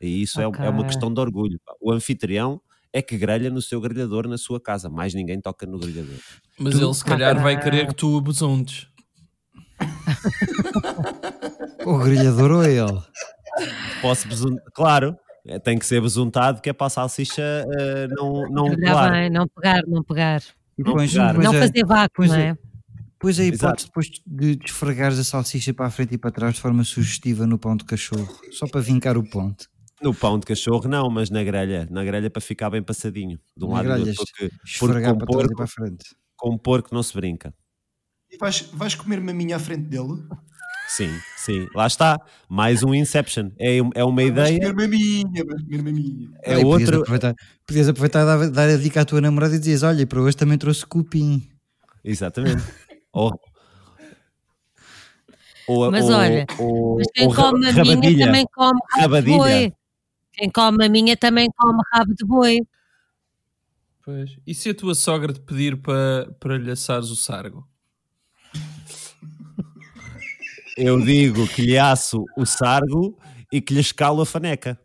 E 0.00 0.22
isso 0.22 0.40
é, 0.40 0.46
Ok. 0.46 0.64
é 0.64 0.68
uma 0.70 0.84
questão 0.86 1.12
de 1.12 1.20
orgulho. 1.20 1.60
O 1.78 1.92
anfitrião 1.92 2.58
é 2.92 3.00
que 3.02 3.16
grelha 3.16 3.50
no 3.50 3.62
seu 3.62 3.80
grelhador 3.80 4.26
na 4.28 4.36
sua 4.38 4.60
casa, 4.60 4.88
mais 4.90 5.14
ninguém 5.14 5.40
toca 5.40 5.64
no 5.66 5.78
grelhador. 5.78 6.18
Mas 6.58 6.74
ele 6.74 6.94
se 6.94 7.04
calhar 7.04 7.40
vai 7.40 7.58
querer 7.60 7.86
que 7.88 7.94
tu 7.94 8.16
o 8.16 8.20
besuntes. 8.20 8.86
O 11.86 11.98
grelhador 11.98 12.50
ou 12.50 12.64
ele? 12.64 13.02
Posso 14.02 14.26
besun- 14.28 14.58
claro, 14.74 15.16
é, 15.46 15.58
tem 15.58 15.78
que 15.78 15.86
ser 15.86 16.00
besuntado, 16.00 16.60
que 16.60 16.68
é 16.70 16.72
para 16.72 16.86
a 16.88 16.90
salsicha 16.90 17.42
eh, 17.42 18.06
não, 18.10 18.48
não 18.50 18.64
grelhar 18.70 18.92
colar. 18.94 19.10
bem, 19.12 19.30
não 19.30 19.48
pegar, 19.48 19.82
não 19.86 20.02
pegar. 20.04 20.42
Não 20.76 20.92
pões- 20.94 21.12
pegar. 21.12 21.34
não 21.34 21.50
a- 21.50 21.54
fazer 21.58 21.84
vácuo, 21.86 22.12
pois 22.16 22.30
não 22.30 22.36
é. 22.38 22.48
é? 22.50 22.56
Pois 23.18 23.38
a 23.40 23.44
hipótese 23.44 23.86
depois 23.86 24.10
de 24.26 24.56
desfregares 24.56 25.18
a 25.18 25.24
salsicha 25.24 25.72
para 25.74 25.86
a 25.86 25.90
frente 25.90 26.14
e 26.14 26.18
para 26.18 26.30
trás 26.30 26.54
de 26.54 26.60
forma 26.60 26.84
sugestiva 26.84 27.46
no 27.46 27.58
pão 27.58 27.74
de 27.76 27.84
cachorro, 27.84 28.28
só 28.52 28.66
para 28.66 28.80
vincar 28.82 29.16
o 29.16 29.22
ponto. 29.28 29.68
No 30.02 30.14
pão 30.14 30.38
de 30.38 30.46
cachorro 30.46 30.88
não, 30.88 31.10
mas 31.10 31.28
na 31.30 31.42
grelha, 31.44 31.86
na 31.90 32.02
grelha 32.04 32.30
para 32.30 32.40
ficar 32.40 32.70
bem 32.70 32.82
passadinho, 32.82 33.38
de 33.56 33.64
um 33.64 33.68
Na 33.68 33.82
lado 33.82 33.84
e 33.84 33.88
do 33.88 33.94
grelha, 34.04 34.10
outro, 34.18 34.24
porque, 34.32 34.48
porque 34.48 34.68
Esfregar 34.68 35.12
com, 35.12 35.18
para 35.18 35.24
e 35.24 35.32
porco, 35.36 35.54
para 35.56 35.64
a 35.64 35.68
frente. 35.68 36.04
com 36.36 36.58
porco 36.58 36.94
não 36.94 37.02
se 37.02 37.12
brinca. 37.14 37.52
E 38.30 38.36
vais, 38.38 38.62
vais 38.72 38.94
comer 38.94 39.20
maminha 39.20 39.56
à 39.56 39.58
frente 39.58 39.82
dele? 39.88 40.22
Sim, 40.88 41.10
sim, 41.36 41.68
lá 41.74 41.86
está. 41.86 42.18
Mais 42.48 42.82
um 42.82 42.94
Inception. 42.94 43.50
É, 43.58 43.76
é 43.94 44.04
uma 44.04 44.16
Vais 44.16 44.28
ideia, 44.50 44.72
comer 44.72 44.74
maminha, 44.88 45.44
vais 45.44 45.62
comer 45.62 45.82
maminha. 45.82 46.30
é 46.42 46.60
podias 46.60 46.64
outro. 46.88 47.00
aproveitar, 47.02 47.34
podias 47.66 47.88
aproveitar 47.88 48.22
e 48.22 48.24
dar, 48.26 48.50
dar 48.50 48.68
a 48.70 48.76
dica 48.76 49.00
à 49.02 49.04
tua 49.04 49.20
namorada 49.20 49.54
e 49.54 49.58
dizias: 49.58 49.82
Olha, 49.82 50.06
para 50.06 50.20
hoje 50.20 50.36
também 50.36 50.56
trouxe 50.58 50.84
cupim. 50.86 51.46
Exatamente. 52.02 52.62
Ou, 53.12 53.32
ou, 55.66 55.90
Mas 55.90 56.04
ou- 56.06 56.12
olha, 56.16 56.46
ou- 56.58 56.96
Mas 56.98 57.06
quem 57.14 57.28
come 57.34 57.66
a 57.68 57.72
minha 57.72 57.72
rabadilha. 57.72 58.26
também 58.26 58.46
come 58.52 58.78
de 58.94 59.00
Rabadilha. 59.00 59.72
Quem 60.32 60.50
come 60.50 60.84
a 60.84 60.88
minha 60.88 61.16
também 61.16 61.48
come 61.56 61.80
rabo 61.92 62.14
de 62.14 62.24
boi. 62.24 62.58
Pois. 64.04 64.36
E 64.46 64.54
se 64.54 64.70
a 64.70 64.74
tua 64.74 64.94
sogra 64.94 65.32
te 65.32 65.40
pedir 65.40 65.76
para, 65.76 66.30
para 66.40 66.56
lhe 66.56 66.70
assares 66.70 67.10
o 67.10 67.16
sargo? 67.16 67.66
Eu 70.76 71.00
digo 71.00 71.46
que 71.48 71.62
lhe 71.62 71.76
aço 71.78 72.24
o 72.36 72.46
sargo 72.46 73.18
e 73.52 73.60
que 73.60 73.74
lhe 73.74 73.80
escalo 73.80 74.22
a 74.22 74.26
faneca. 74.26 74.80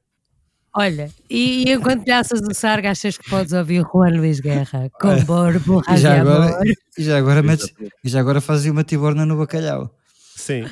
Olha, 0.77 1.09
e, 1.29 1.69
e 1.69 1.71
enquanto 1.71 2.05
lhe 2.05 2.11
assas 2.11 2.41
o 2.41 2.53
sargo, 2.53 2.87
achas 2.89 3.17
que 3.17 3.29
podes 3.29 3.53
ouvir 3.53 3.81
Juan 3.81 4.09
Luís 4.17 4.41
Guerra 4.41 4.89
com 4.99 5.23
borbo, 5.23 5.81
E 5.89 5.95
já 5.97 6.19
agora, 6.19 6.45
amor. 6.47 6.65
e 6.97 7.03
já 7.03 7.17
agora, 7.17 7.41
metes, 7.41 7.73
e 8.03 8.09
já 8.09 8.19
agora 8.19 8.41
fazes 8.41 8.69
uma 8.69 8.83
tiborna 8.83 9.25
no 9.25 9.37
bacalhau. 9.37 9.95
Sim. 10.35 10.65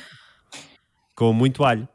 Com 1.16 1.32
muito 1.32 1.64
alho. 1.64 1.88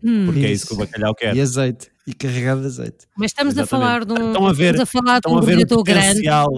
Porque 0.00 0.44
é 0.44 0.50
isso 0.50 0.66
que 0.66 0.74
o 0.74 0.76
bacalhau 0.76 1.14
quer. 1.14 1.36
E 1.36 1.40
azeite. 1.40 1.88
E 2.06 2.14
carregado 2.14 2.60
de 2.60 2.66
azeite. 2.68 3.06
Mas 3.16 3.32
estamos 3.32 3.56
a 3.58 3.62
Exatamente. 3.62 3.68
falar 3.88 4.04
de 4.04 4.12
um, 4.12 4.26
Estão 4.28 4.46
a 4.46 4.52
ver- 4.52 4.74
estamos 4.74 4.80
a 4.80 4.86
falar 4.86 5.20
de 5.20 5.28
um 5.28 5.38
a 5.38 5.40
ver 5.40 5.52
o 5.72 5.82
grande. 5.82 6.06
potencial. 6.22 6.48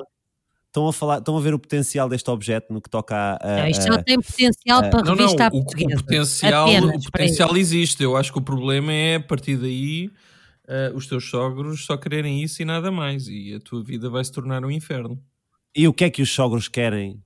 Estão 0.67 0.87
a, 0.87 0.93
falar, 0.93 1.19
estão 1.19 1.37
a 1.37 1.41
ver 1.41 1.55
o 1.55 1.59
potencial 1.59 2.09
deste 2.09 2.31
objeto 2.31 2.71
no 2.73 2.81
que 2.83 2.91
toca 2.91 3.17
a. 3.17 3.37
a- 3.41 3.57
Não, 3.63 3.69
isto 3.69 3.81
a- 3.89 3.95
só 3.95 4.03
tem 4.03 4.21
potencial 4.21 4.81
para 4.91 5.03
Não, 5.03 5.15
não, 5.15 5.15
revista 5.17 5.45
à 5.47 5.51
o, 5.51 5.57
o 5.57 5.65
portuguesa. 5.65 6.03
potencial, 6.03 6.69
Apenas 6.69 7.07
o 7.07 7.11
potencial 7.11 7.57
existe. 7.57 8.03
Eu 8.03 8.17
acho 8.17 8.31
que 8.31 8.39
o 8.39 8.43
problema 8.43 8.93
é 8.93 9.15
a 9.17 9.21
partir 9.21 9.57
daí 9.57 10.11
eh, 10.69 10.93
os 10.95 11.07
teus 11.07 11.29
sogros 11.31 11.87
só 11.87 11.97
quererem 11.97 12.43
isso 12.43 12.61
e 12.61 12.65
nada 12.67 12.91
mais. 12.93 13.27
E 13.29 13.55
a 13.55 13.61
tua 13.61 13.83
vida 13.83 14.11
vai 14.11 14.23
se 14.23 14.31
tornar 14.31 14.63
um 14.63 14.71
inferno. 14.71 15.19
E 15.75 15.89
o 15.89 15.95
que 15.95 16.05
é 16.05 16.11
que 16.11 16.21
os 16.21 16.31
sogros 16.31 16.69
querem 16.69 17.23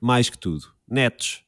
mais 0.00 0.30
que 0.30 0.38
tudo? 0.38 0.72
Netos. 0.88 1.44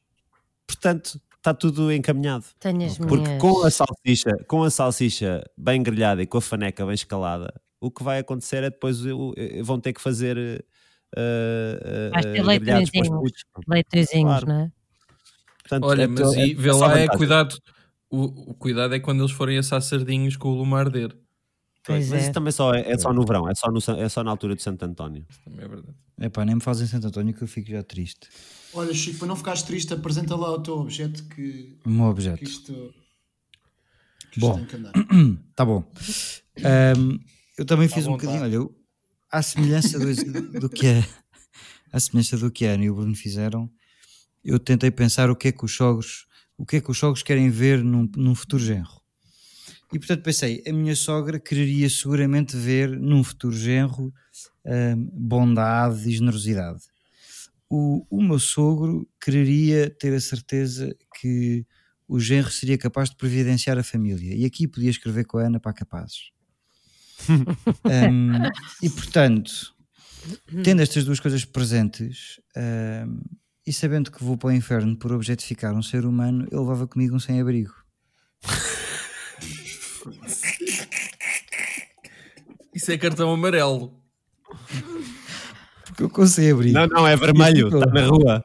Portanto, 0.67 1.19
está 1.45 1.53
tudo 1.53 1.93
encaminhado. 1.93 2.45
Tenho 2.59 2.85
as 2.85 2.97
Porque 2.97 3.17
minhas. 3.17 3.41
com 3.41 3.63
a 3.63 3.69
salsicha, 3.69 4.31
com 4.47 4.63
a 4.63 4.69
salsicha 4.71 5.43
bem 5.55 5.83
grelhada 5.83 6.23
e 6.23 6.25
com 6.25 6.39
a 6.39 6.41
faneca 6.41 6.83
bem 6.85 6.95
escalada, 6.95 7.53
o 7.79 7.91
que 7.91 8.03
vai 8.03 8.19
acontecer 8.19 8.63
é 8.63 8.69
depois 8.69 8.99
vão 9.63 9.79
ter 9.79 9.93
que 9.93 10.01
fazer 10.01 10.37
uh, 10.37 11.19
uh, 11.19 12.11
Vais 12.11 12.25
ter 12.25 12.43
leitõezinhos. 12.43 13.45
Claro. 14.23 14.47
não 14.47 14.59
é? 14.61 14.71
Portanto, 15.61 15.83
Olha, 15.85 16.03
é 16.03 16.07
mas 16.07 16.33
aí, 16.33 16.51
é 16.51 16.55
vê 16.55 16.71
lá, 16.71 16.99
é 16.99 17.07
cuidado. 17.07 17.57
O, 18.09 18.51
o 18.51 18.53
cuidado 18.53 18.95
é 18.95 18.99
quando 18.99 19.21
eles 19.21 19.31
forem 19.31 19.57
assar 19.57 19.81
sardinhos 19.81 20.37
com 20.37 20.49
o 20.49 20.55
lume 20.55 20.73
a 20.73 20.77
arder. 20.77 21.15
Pois 21.85 22.09
Mas 22.09 22.19
é. 22.19 22.23
isso 22.23 22.31
também 22.31 22.51
só 22.51 22.73
é, 22.73 22.91
é 22.91 22.97
só 22.97 23.13
no 23.13 23.23
verão, 23.23 23.47
é 23.47 23.53
só, 23.53 23.69
no, 23.69 23.79
é 24.01 24.09
só 24.09 24.23
na 24.23 24.31
altura 24.31 24.55
de 24.55 24.63
Santo 24.63 24.83
António. 24.83 25.23
Também 25.43 25.65
é 25.65 25.67
verdade. 25.67 25.95
Epá, 26.19 26.43
nem 26.43 26.55
me 26.55 26.61
fazem 26.61 26.87
Santo 26.87 27.07
António 27.07 27.33
que 27.33 27.43
eu 27.43 27.47
fico 27.47 27.69
já 27.69 27.83
triste. 27.83 28.27
Olha, 28.75 28.93
Chico, 28.93 29.19
para 29.19 29.27
não 29.27 29.35
ficares 29.35 29.63
triste, 29.63 29.93
apresenta 29.93 30.35
lá 30.35 30.51
o 30.51 30.61
teu 30.61 30.75
objeto 30.77 31.23
que, 31.29 31.77
O 31.85 31.89
meu 31.89 32.05
que 32.05 32.11
objeto. 32.11 32.43
isto, 32.43 32.93
que 34.31 34.39
isto 34.39 34.41
Bom. 34.41 34.55
tem 34.55 34.65
que 34.65 34.75
andar. 34.75 34.91
Tá 35.55 35.63
bom. 35.63 35.89
Ahm, 36.63 37.17
eu 37.57 37.65
também 37.65 37.87
fiz 37.87 38.05
À 38.05 38.09
um 38.09 38.11
vontade. 38.13 38.27
bocadinho, 38.33 38.43
olha, 38.43 38.55
eu, 38.55 38.75
à 39.31 39.41
semelhança 39.41 39.97
do, 39.97 40.59
do 40.59 40.69
que 40.69 40.85
é, 40.87 41.07
à 41.93 41.99
semelhança 41.99 42.37
do 42.37 42.51
que 42.51 42.65
a 42.65 42.71
Ana 42.71 42.83
e 42.83 42.89
o 42.89 42.95
Bruno 42.95 43.15
fizeram, 43.15 43.71
eu 44.43 44.59
tentei 44.59 44.91
pensar 44.91 45.29
o 45.29 45.35
que 45.35 45.47
é 45.47 45.51
que 45.53 45.63
os 45.63 45.73
sogros, 45.73 46.27
o 46.57 46.65
que 46.65 46.75
é 46.75 46.81
que 46.81 46.91
os 46.91 46.97
sogros 46.97 47.23
querem 47.23 47.49
ver 47.49 47.81
num, 47.81 48.09
num 48.17 48.35
futuro 48.35 48.61
genro. 48.61 49.01
E 49.93 49.97
portanto 49.99 50.21
pensei, 50.23 50.61
a 50.67 50.73
minha 50.73 50.95
sogra 50.95 51.39
quereria 51.39 51.89
seguramente 51.89 52.57
ver 52.57 52.89
num 52.99 53.23
futuro 53.23 53.55
genro 53.55 54.13
ahm, 54.65 55.07
bondade 55.13 56.09
e 56.09 56.11
generosidade. 56.11 56.81
O, 57.69 58.05
o 58.09 58.21
meu 58.21 58.39
sogro 58.39 59.07
quereria 59.19 59.89
ter 59.89 60.13
a 60.13 60.19
certeza 60.19 60.95
que 61.19 61.65
o 62.07 62.19
genro 62.19 62.51
seria 62.51 62.77
capaz 62.77 63.09
de 63.09 63.15
providenciar 63.15 63.77
a 63.77 63.83
família. 63.83 64.35
E 64.35 64.45
aqui 64.45 64.67
podia 64.67 64.89
escrever 64.89 65.25
com 65.25 65.37
a 65.37 65.43
Ana 65.43 65.59
para 65.59 65.73
capazes. 65.73 66.29
Um, 67.29 68.33
e 68.83 68.89
portanto, 68.89 69.73
tendo 70.63 70.81
estas 70.81 71.03
duas 71.03 71.19
coisas 71.19 71.43
presentes 71.45 72.39
um, 72.55 73.21
e 73.65 73.73
sabendo 73.73 74.11
que 74.11 74.23
vou 74.23 74.37
para 74.37 74.49
o 74.49 74.53
inferno 74.53 74.95
por 74.95 75.11
objetificar 75.11 75.73
um 75.73 75.81
ser 75.81 76.05
humano, 76.05 76.47
eu 76.51 76.61
levava 76.61 76.87
comigo 76.87 77.15
um 77.15 77.19
sem-abrigo. 77.19 77.73
Isso 82.73 82.91
é 82.91 82.97
cartão 82.97 83.31
amarelo. 83.31 83.99
Porque 85.95 86.03
eu 86.03 86.09
com 86.09 86.27
sem-abrigo. 86.27 86.73
Não, 86.73 86.87
não, 86.87 87.07
é 87.07 87.15
vermelho, 87.15 87.67
está 87.67 87.85
na 87.89 88.05
rua. 88.05 88.43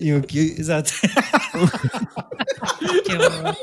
Eu 0.00 0.18
aqui, 0.18 0.56
exato. 0.58 0.92
Que 3.04 3.12
horror. 3.14 3.56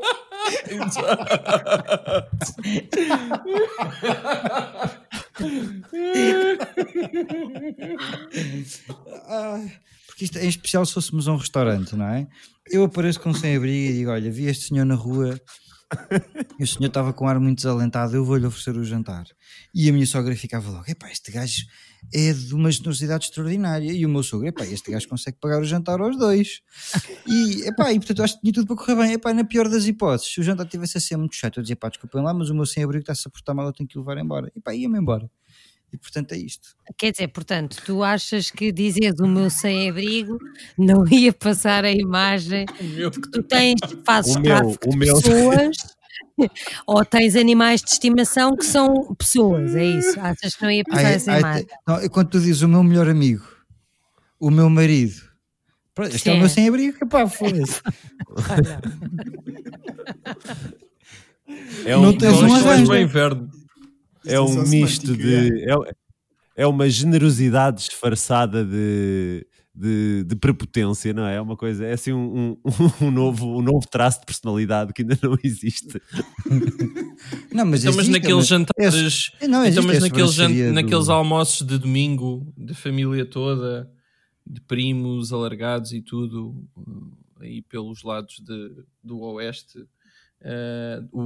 Ai, 9.27 9.73
porque 10.07 10.23
isto 10.23 10.37
em 10.37 10.47
especial 10.47 10.85
se 10.85 10.93
fôssemos 10.93 11.27
a 11.27 11.33
um 11.33 11.37
restaurante, 11.37 11.95
não 11.95 12.05
é? 12.07 12.27
Eu 12.69 12.85
apareço 12.85 13.19
com 13.19 13.33
sem-abrigo 13.33 13.91
e 13.91 13.93
digo: 13.93 14.11
Olha, 14.11 14.31
vi 14.31 14.45
este 14.45 14.69
senhor 14.69 14.85
na 14.85 14.95
rua 14.95 15.39
e 16.59 16.63
o 16.63 16.67
senhor 16.67 16.87
estava 16.87 17.11
com 17.11 17.25
um 17.25 17.27
ar 17.27 17.39
muito 17.39 17.57
desalentado, 17.57 18.15
eu 18.15 18.23
vou-lhe 18.23 18.45
oferecer 18.45 18.77
o 18.77 18.85
jantar. 18.85 19.25
E 19.73 19.89
a 19.89 19.93
minha 19.93 20.05
sogra 20.05 20.35
ficava 20.35 20.69
logo: 20.69 20.85
Epá, 20.87 21.09
este 21.11 21.31
gajo 21.31 21.65
é 22.13 22.31
de 22.33 22.53
uma 22.55 22.71
generosidade 22.71 23.25
extraordinária. 23.25 23.91
E 23.91 24.05
o 24.05 24.09
meu 24.09 24.23
sogro: 24.23 24.47
Epá, 24.47 24.65
este 24.65 24.91
gajo 24.91 25.07
consegue 25.07 25.37
pagar 25.39 25.59
o 25.61 25.65
jantar 25.65 25.99
aos 25.99 26.17
dois. 26.17 26.61
E, 27.27 27.63
epá, 27.67 27.91
e 27.91 27.99
portanto 27.99 28.19
eu 28.19 28.25
acho 28.25 28.35
que 28.35 28.41
tinha 28.41 28.53
tudo 28.53 28.67
para 28.67 28.75
correr 28.75 28.95
bem. 28.95 29.13
Epá, 29.13 29.33
na 29.33 29.43
pior 29.43 29.67
das 29.69 29.85
hipóteses, 29.85 30.33
se 30.33 30.39
o 30.39 30.43
jantar 30.43 30.65
tivesse 30.67 30.97
a 30.97 31.01
ser 31.01 31.17
muito 31.17 31.35
chato, 31.35 31.57
eu 31.57 31.63
dizia: 31.63 31.75
Pá, 31.75 31.89
desculpem 31.89 32.21
lá, 32.23 32.33
mas 32.33 32.49
o 32.49 32.55
meu 32.55 32.65
sem-abrigo 32.65 33.01
está-se 33.01 33.27
a 33.27 33.31
portar 33.31 33.53
mal, 33.55 33.65
eu 33.67 33.73
tenho 33.73 33.87
que 33.89 33.97
o 33.97 34.01
levar 34.01 34.17
embora. 34.17 34.51
Epá, 34.55 34.73
ia-me 34.73 34.97
embora. 34.97 35.29
E 35.91 35.97
portanto 35.97 36.33
é 36.33 36.37
isto. 36.37 36.75
Quer 36.97 37.11
dizer, 37.13 37.29
portanto, 37.29 37.81
tu 37.85 38.03
achas 38.03 38.51
que 38.51 38.73
dizer 38.73 39.13
do 39.13 39.25
meu 39.25 39.49
sem-abrigo 39.49 40.37
não 40.77 41.07
ia 41.07 41.31
passar 41.31 41.85
a 41.85 41.91
imagem 41.91 42.65
Meu, 42.93 43.09
que 43.09 43.21
tu 43.31 43.41
tens, 43.41 43.75
fazes 44.05 44.35
O 44.35 44.39
meu- 44.41 44.53
tráfico 44.57 44.87
o 44.87 44.91
de 44.91 44.97
meu- 44.97 45.21
pessoas 45.21 45.77
ou 46.85 47.03
tens 47.05 47.35
animais 47.35 47.81
de 47.81 47.89
estimação 47.91 48.55
que 48.55 48.65
são 48.65 49.13
pessoas, 49.15 49.75
é 49.75 49.83
isso? 49.85 50.19
Achas 50.19 50.55
que 50.55 50.63
não 50.63 50.71
ia 50.71 50.83
passar 50.83 51.05
Ai, 51.05 51.13
essa 51.13 51.31
ai, 51.31 51.39
imagem? 51.39 51.67
não, 51.87 51.95
é 51.97 52.09
quando 52.09 52.29
tu 52.29 52.39
dizes 52.39 52.61
o 52.61 52.67
meu 52.67 52.83
melhor 52.83 53.09
amigo, 53.09 53.45
o 54.39 54.49
meu 54.51 54.69
marido, 54.69 55.21
pronto, 55.95 56.15
este 56.15 56.29
é 56.29 56.31
o 56.31 56.35
Sim. 56.35 56.39
meu 56.39 56.49
sem-abrigo, 56.49 57.07
pá, 57.07 57.27
foda-se. 57.27 57.81
É 61.85 61.91
Não 61.95 62.09
um, 62.09 62.17
tens 62.17 62.41
Nós 62.41 62.51
um 62.51 62.55
arranjo. 62.69 62.91
o 62.91 62.97
inferno. 62.97 63.49
é 64.25 64.39
um 64.39 64.61
é 64.61 64.65
só 64.65 64.69
misto 64.69 65.15
de. 65.15 65.63
É, 65.63 65.73
é 66.57 66.67
uma 66.67 66.89
generosidade 66.89 67.77
disfarçada 67.87 68.65
de, 68.65 69.45
de, 69.79 70.23
de 70.23 70.35
prepotência, 70.35 71.13
não 71.13 71.25
é? 71.25 71.35
É 71.35 71.41
uma 71.41 71.55
coisa, 71.55 71.85
é 71.85 71.93
assim 71.93 72.11
um, 72.11 72.51
um, 72.51 72.57
um 73.07 73.11
novo, 73.11 73.59
um 73.59 73.61
novo 73.61 73.87
traço 73.87 74.19
de 74.21 74.25
personalidade 74.25 74.91
que 74.91 75.03
ainda 75.03 75.17
não 75.21 75.37
existe. 75.43 76.01
Não, 77.53 77.65
mas 77.65 77.83
Então, 77.83 77.95
mas 77.95 78.07
naqueles 78.07 78.35
mas- 78.37 78.47
jantares. 78.47 79.31
é- 79.39 79.47
não, 79.47 79.65
então, 79.65 79.83
existe 79.83 79.87
mas 79.87 79.97
a 79.97 80.01
naqueles, 80.01 80.33
jan- 80.33 80.43
sobranceria 80.43 80.67
do- 80.69 80.73
naqueles 80.73 81.09
almoços 81.09 81.65
de 81.67 81.77
domingo, 81.77 82.53
de 82.57 82.73
família 82.73 83.25
toda, 83.25 83.89
de 84.45 84.61
primos 84.61 85.33
alargados 85.33 85.91
e 85.93 86.01
tudo, 86.01 86.49
uh, 86.77 87.17
aí 87.39 87.61
pelos 87.63 88.03
lados 88.03 88.39
de, 88.39 88.83
do 89.03 89.19
Oeste, 89.19 89.79
uh, 89.79 91.07
o, 91.11 91.21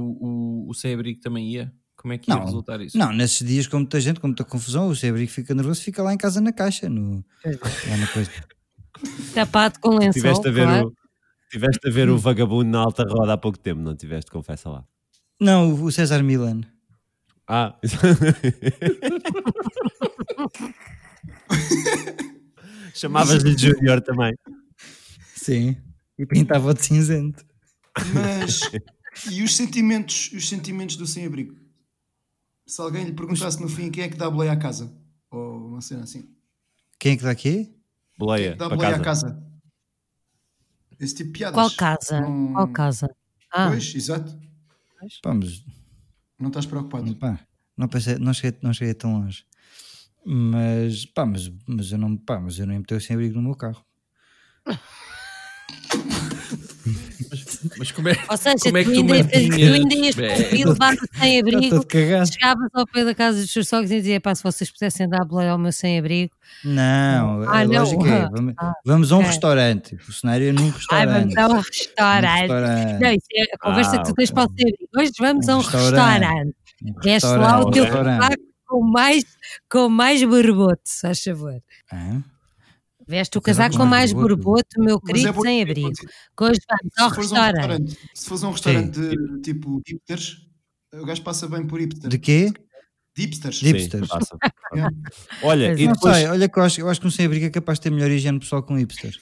o, 0.66 0.68
o 0.70 0.74
sem-abrigo 0.74 1.20
também 1.20 1.48
ia? 1.50 1.72
Como 2.02 2.12
é 2.14 2.18
que 2.18 2.32
ia 2.32 2.36
Não, 2.36 2.44
resultar 2.44 2.80
isso? 2.80 2.98
Não, 2.98 3.12
nesses 3.12 3.46
dias 3.46 3.68
com 3.68 3.76
muita 3.76 4.00
gente, 4.00 4.18
com 4.18 4.26
muita 4.26 4.42
confusão, 4.42 4.88
o 4.88 4.96
sem-abrigo 4.96 5.30
fica 5.30 5.54
nervoso, 5.54 5.80
fica 5.80 6.02
lá 6.02 6.12
em 6.12 6.18
casa 6.18 6.40
na 6.40 6.52
caixa, 6.52 6.88
no, 6.88 7.24
lá 7.44 7.96
na 7.96 8.06
coisa. 8.08 8.28
tapado 9.32 9.78
com 9.78 9.90
lençol, 9.90 10.12
Tiveste 10.14 10.48
a 10.48 10.50
ver, 10.50 10.64
claro. 10.64 10.88
o, 10.88 10.96
tiveste 11.48 11.88
a 11.88 11.92
ver 11.92 12.10
o 12.10 12.18
vagabundo 12.18 12.68
na 12.68 12.80
alta 12.80 13.04
roda 13.04 13.34
há 13.34 13.36
pouco 13.36 13.56
tempo, 13.56 13.80
não 13.80 13.94
tiveste? 13.94 14.32
Confessa 14.32 14.68
lá. 14.68 14.84
Não, 15.40 15.72
o 15.72 15.92
César 15.92 16.24
Milan. 16.24 16.62
Ah, 17.46 17.76
chamavas-lhe 22.94 23.56
Júnior 23.56 24.00
também. 24.00 24.34
Sim. 25.36 25.76
E 26.18 26.26
pintava 26.26 26.74
de 26.74 26.84
cinzento. 26.84 27.44
Mas 28.12 28.60
e 29.30 29.40
os 29.42 29.54
sentimentos, 29.54 30.32
os 30.32 30.48
sentimentos 30.48 30.96
do 30.96 31.06
sem-abrigo? 31.06 31.54
Se 32.72 32.80
alguém 32.80 33.04
lhe 33.04 33.12
perguntasse 33.12 33.60
no 33.60 33.68
fim 33.68 33.90
quem 33.90 34.04
é 34.04 34.08
que 34.08 34.16
dá 34.16 34.30
boleia 34.30 34.52
à 34.52 34.56
casa, 34.56 34.90
ou 35.30 35.66
uma 35.68 35.82
cena 35.82 36.04
assim, 36.04 36.34
Quem 36.98 37.12
é 37.12 37.16
que 37.18 37.22
dá 37.22 37.30
aqui? 37.30 37.64
quem 37.64 37.74
é 37.74 38.18
Boleia, 38.18 38.52
que 38.52 38.58
dá 38.58 38.66
para 38.66 38.76
boleia 38.76 38.98
casa. 38.98 39.02
à 39.02 39.04
casa? 39.04 39.46
Esse 40.98 41.14
tipo 41.16 41.26
de 41.32 41.38
piadas. 41.38 41.54
Qual 41.54 41.70
casa? 41.76 42.20
Não- 42.22 42.52
Qual 42.54 42.68
casa? 42.68 43.14
Ah, 43.52 43.68
Pois, 43.68 43.94
exato. 43.94 44.40
Pá, 45.22 45.34
mas 45.34 45.62
Não 46.38 46.48
estás 46.48 46.64
preocupado. 46.64 47.14
Pá, 47.16 47.38
não, 47.76 47.88
pensei, 47.88 48.16
não, 48.18 48.32
cheguei, 48.32 48.58
não 48.62 48.72
cheguei 48.72 48.94
tão 48.94 49.20
longe. 49.20 49.44
Mas, 50.24 51.04
pá, 51.04 51.26
mas, 51.26 51.52
mas, 51.66 51.92
eu 51.92 51.98
não, 51.98 52.16
pá, 52.16 52.40
mas 52.40 52.58
eu 52.58 52.64
não 52.64 52.72
ia 52.72 52.80
meter 52.80 52.94
o 52.94 53.00
sem-abrigo 53.02 53.34
no 53.34 53.42
meu 53.42 53.54
carro. 53.54 53.84
Mas 57.78 57.90
como 57.92 58.08
é, 58.08 58.16
ou 58.28 58.36
seja, 58.36 58.56
como 58.64 58.76
é 58.78 58.84
tu, 58.84 58.90
que 58.90 58.94
tu 58.94 59.00
ainda, 59.12 59.24
tu 59.24 59.38
mantinhas? 59.40 59.72
ainda 59.74 59.94
ias 59.94 60.14
conseguir 60.16 60.64
levar 60.66 60.94
o 60.94 61.18
sem-abrigo, 61.18 61.70
todo 61.70 61.86
cagado. 61.86 62.32
chegavas 62.32 62.68
ao 62.74 62.86
pé 62.86 63.04
da 63.04 63.14
casa 63.14 63.40
dos 63.40 63.50
seus 63.50 63.68
sogros 63.68 63.90
e 63.90 63.96
dizia, 63.96 64.20
pá, 64.20 64.34
se 64.34 64.42
vocês 64.42 64.70
pudessem 64.70 65.08
dar 65.08 65.24
boleia 65.24 65.50
ao 65.52 65.58
meu 65.58 65.72
sem-abrigo, 65.72 66.34
Não, 66.64 67.42
Ah, 67.44 67.60
a 67.60 67.64
não. 67.64 67.72
lógica 67.80 68.08
é, 68.08 68.28
vamos, 68.28 68.54
vamos 68.84 69.12
a 69.12 69.16
um 69.16 69.18
ok. 69.20 69.30
restaurante. 69.30 69.94
O 70.08 70.12
cenário 70.12 70.48
é 70.48 70.52
num 70.52 70.64
ai, 70.66 70.70
restaurante. 70.70 71.34
vamos 71.34 71.36
a 71.36 71.48
um 71.48 71.60
restaurante. 71.60 72.40
restaurante. 72.40 73.00
Não, 73.00 73.10
isso 73.12 73.26
é 73.34 73.42
a 73.54 73.58
conversa 73.58 73.96
Ah, 73.96 73.98
que 74.00 74.04
tu 74.08 74.14
tens 74.14 74.30
para 74.30 74.44
o 74.44 74.48
sem-abrigo. 74.56 74.90
Hoje 74.98 75.10
vamos 75.18 75.48
a 75.48 75.56
um 75.56 75.60
restaurante. 75.60 76.20
restaurante. 76.20 76.54
Um 76.84 76.92
Veste 77.02 77.26
lá 77.28 77.60
o 77.60 77.70
teu 77.70 77.84
um 77.84 77.88
casaco 77.90 78.36
com 78.66 78.82
mais, 78.90 79.24
com 79.70 79.88
mais 79.88 80.22
borbote, 80.24 80.80
se 80.84 81.00
faz 81.02 81.22
favor. 81.22 81.60
Hã? 81.92 82.22
Veste 83.12 83.36
o 83.36 83.40
O 83.40 83.42
casaco 83.42 83.76
com 83.76 83.84
mais 83.84 84.10
borbote, 84.10 84.78
meu 84.78 84.96
é 84.96 85.06
querido 85.06 85.32
bom- 85.34 85.42
sem 85.42 85.60
abrigo. 85.62 85.92
Que 85.92 86.44
hoje 86.44 86.60
vamos 86.66 86.98
ao 86.98 87.06
um 87.08 87.10
restaurante. 87.12 87.98
se 88.14 88.26
fores 88.26 88.42
a 88.42 88.48
um 88.48 88.52
restaurante 88.52 88.98
de, 88.98 89.40
tipo 89.42 89.82
hipsters, 89.86 90.46
o 90.94 91.04
gajo 91.04 91.22
passa 91.22 91.46
bem 91.46 91.66
por 91.66 91.78
hipster. 91.78 92.08
De 92.08 92.18
quê? 92.18 92.50
De 93.14 93.22
hipsters. 93.24 93.60
De- 93.60 93.66
Hipsters. 93.72 94.08
Sim. 94.08 94.38
É. 94.74 95.46
Olha, 95.46 95.66
e 95.78 95.84
é. 95.84 95.86
Depois, 95.92 96.16
sei, 96.16 96.26
olha 96.28 96.48
que 96.48 96.58
eu 96.58 96.62
acho, 96.62 96.80
eu 96.80 96.88
acho 96.88 96.98
que 96.98 97.06
um 97.06 97.10
sem-abrigo 97.10 97.44
é 97.44 97.50
capaz 97.50 97.78
de 97.78 97.82
ter 97.82 97.90
melhor 97.90 98.10
higiene 98.10 98.38
pessoal 98.40 98.62
que 98.62 98.72
um 98.72 98.78
hipster. 98.78 99.14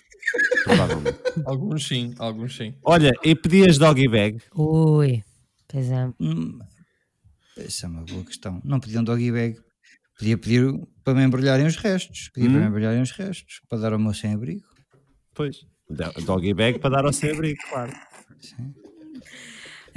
provavelmente. 0.62 1.18
Alguns 1.44 1.88
sim, 1.88 2.14
alguns 2.20 2.56
sim. 2.56 2.72
Olha, 2.84 3.10
e 3.24 3.34
pedias 3.34 3.76
doggy 3.76 4.06
bag? 4.06 4.40
Ui, 4.54 5.24
pois 5.66 5.90
é. 5.90 6.08
Hum, 6.20 6.60
Essa 7.56 7.86
é 7.86 7.88
uma 7.88 8.02
boa 8.04 8.22
questão. 8.24 8.60
Não 8.64 8.78
pediam 8.78 9.02
doggy 9.02 9.32
bag. 9.32 9.58
Podia 10.20 10.36
pedir 10.36 10.70
para 11.02 11.14
me 11.14 11.24
embrulharem 11.24 11.66
os 11.66 11.76
restos. 11.76 12.28
Para 12.34 12.42
Hum. 12.44 12.50
me 12.50 12.66
embrulharem 12.66 13.00
os 13.00 13.10
restos. 13.10 13.62
Para 13.70 13.78
dar 13.78 13.92
ao 13.94 13.98
meu 13.98 14.12
sem-abrigo. 14.12 14.62
Pois. 15.34 15.56
Do- 15.88 16.12
Doggy 16.26 16.52
bag 16.52 16.78
para 16.78 16.90
dar 16.90 17.04
ao 17.06 17.12
sem 17.12 17.30
abrigo, 17.32 17.58
claro. 17.70 17.92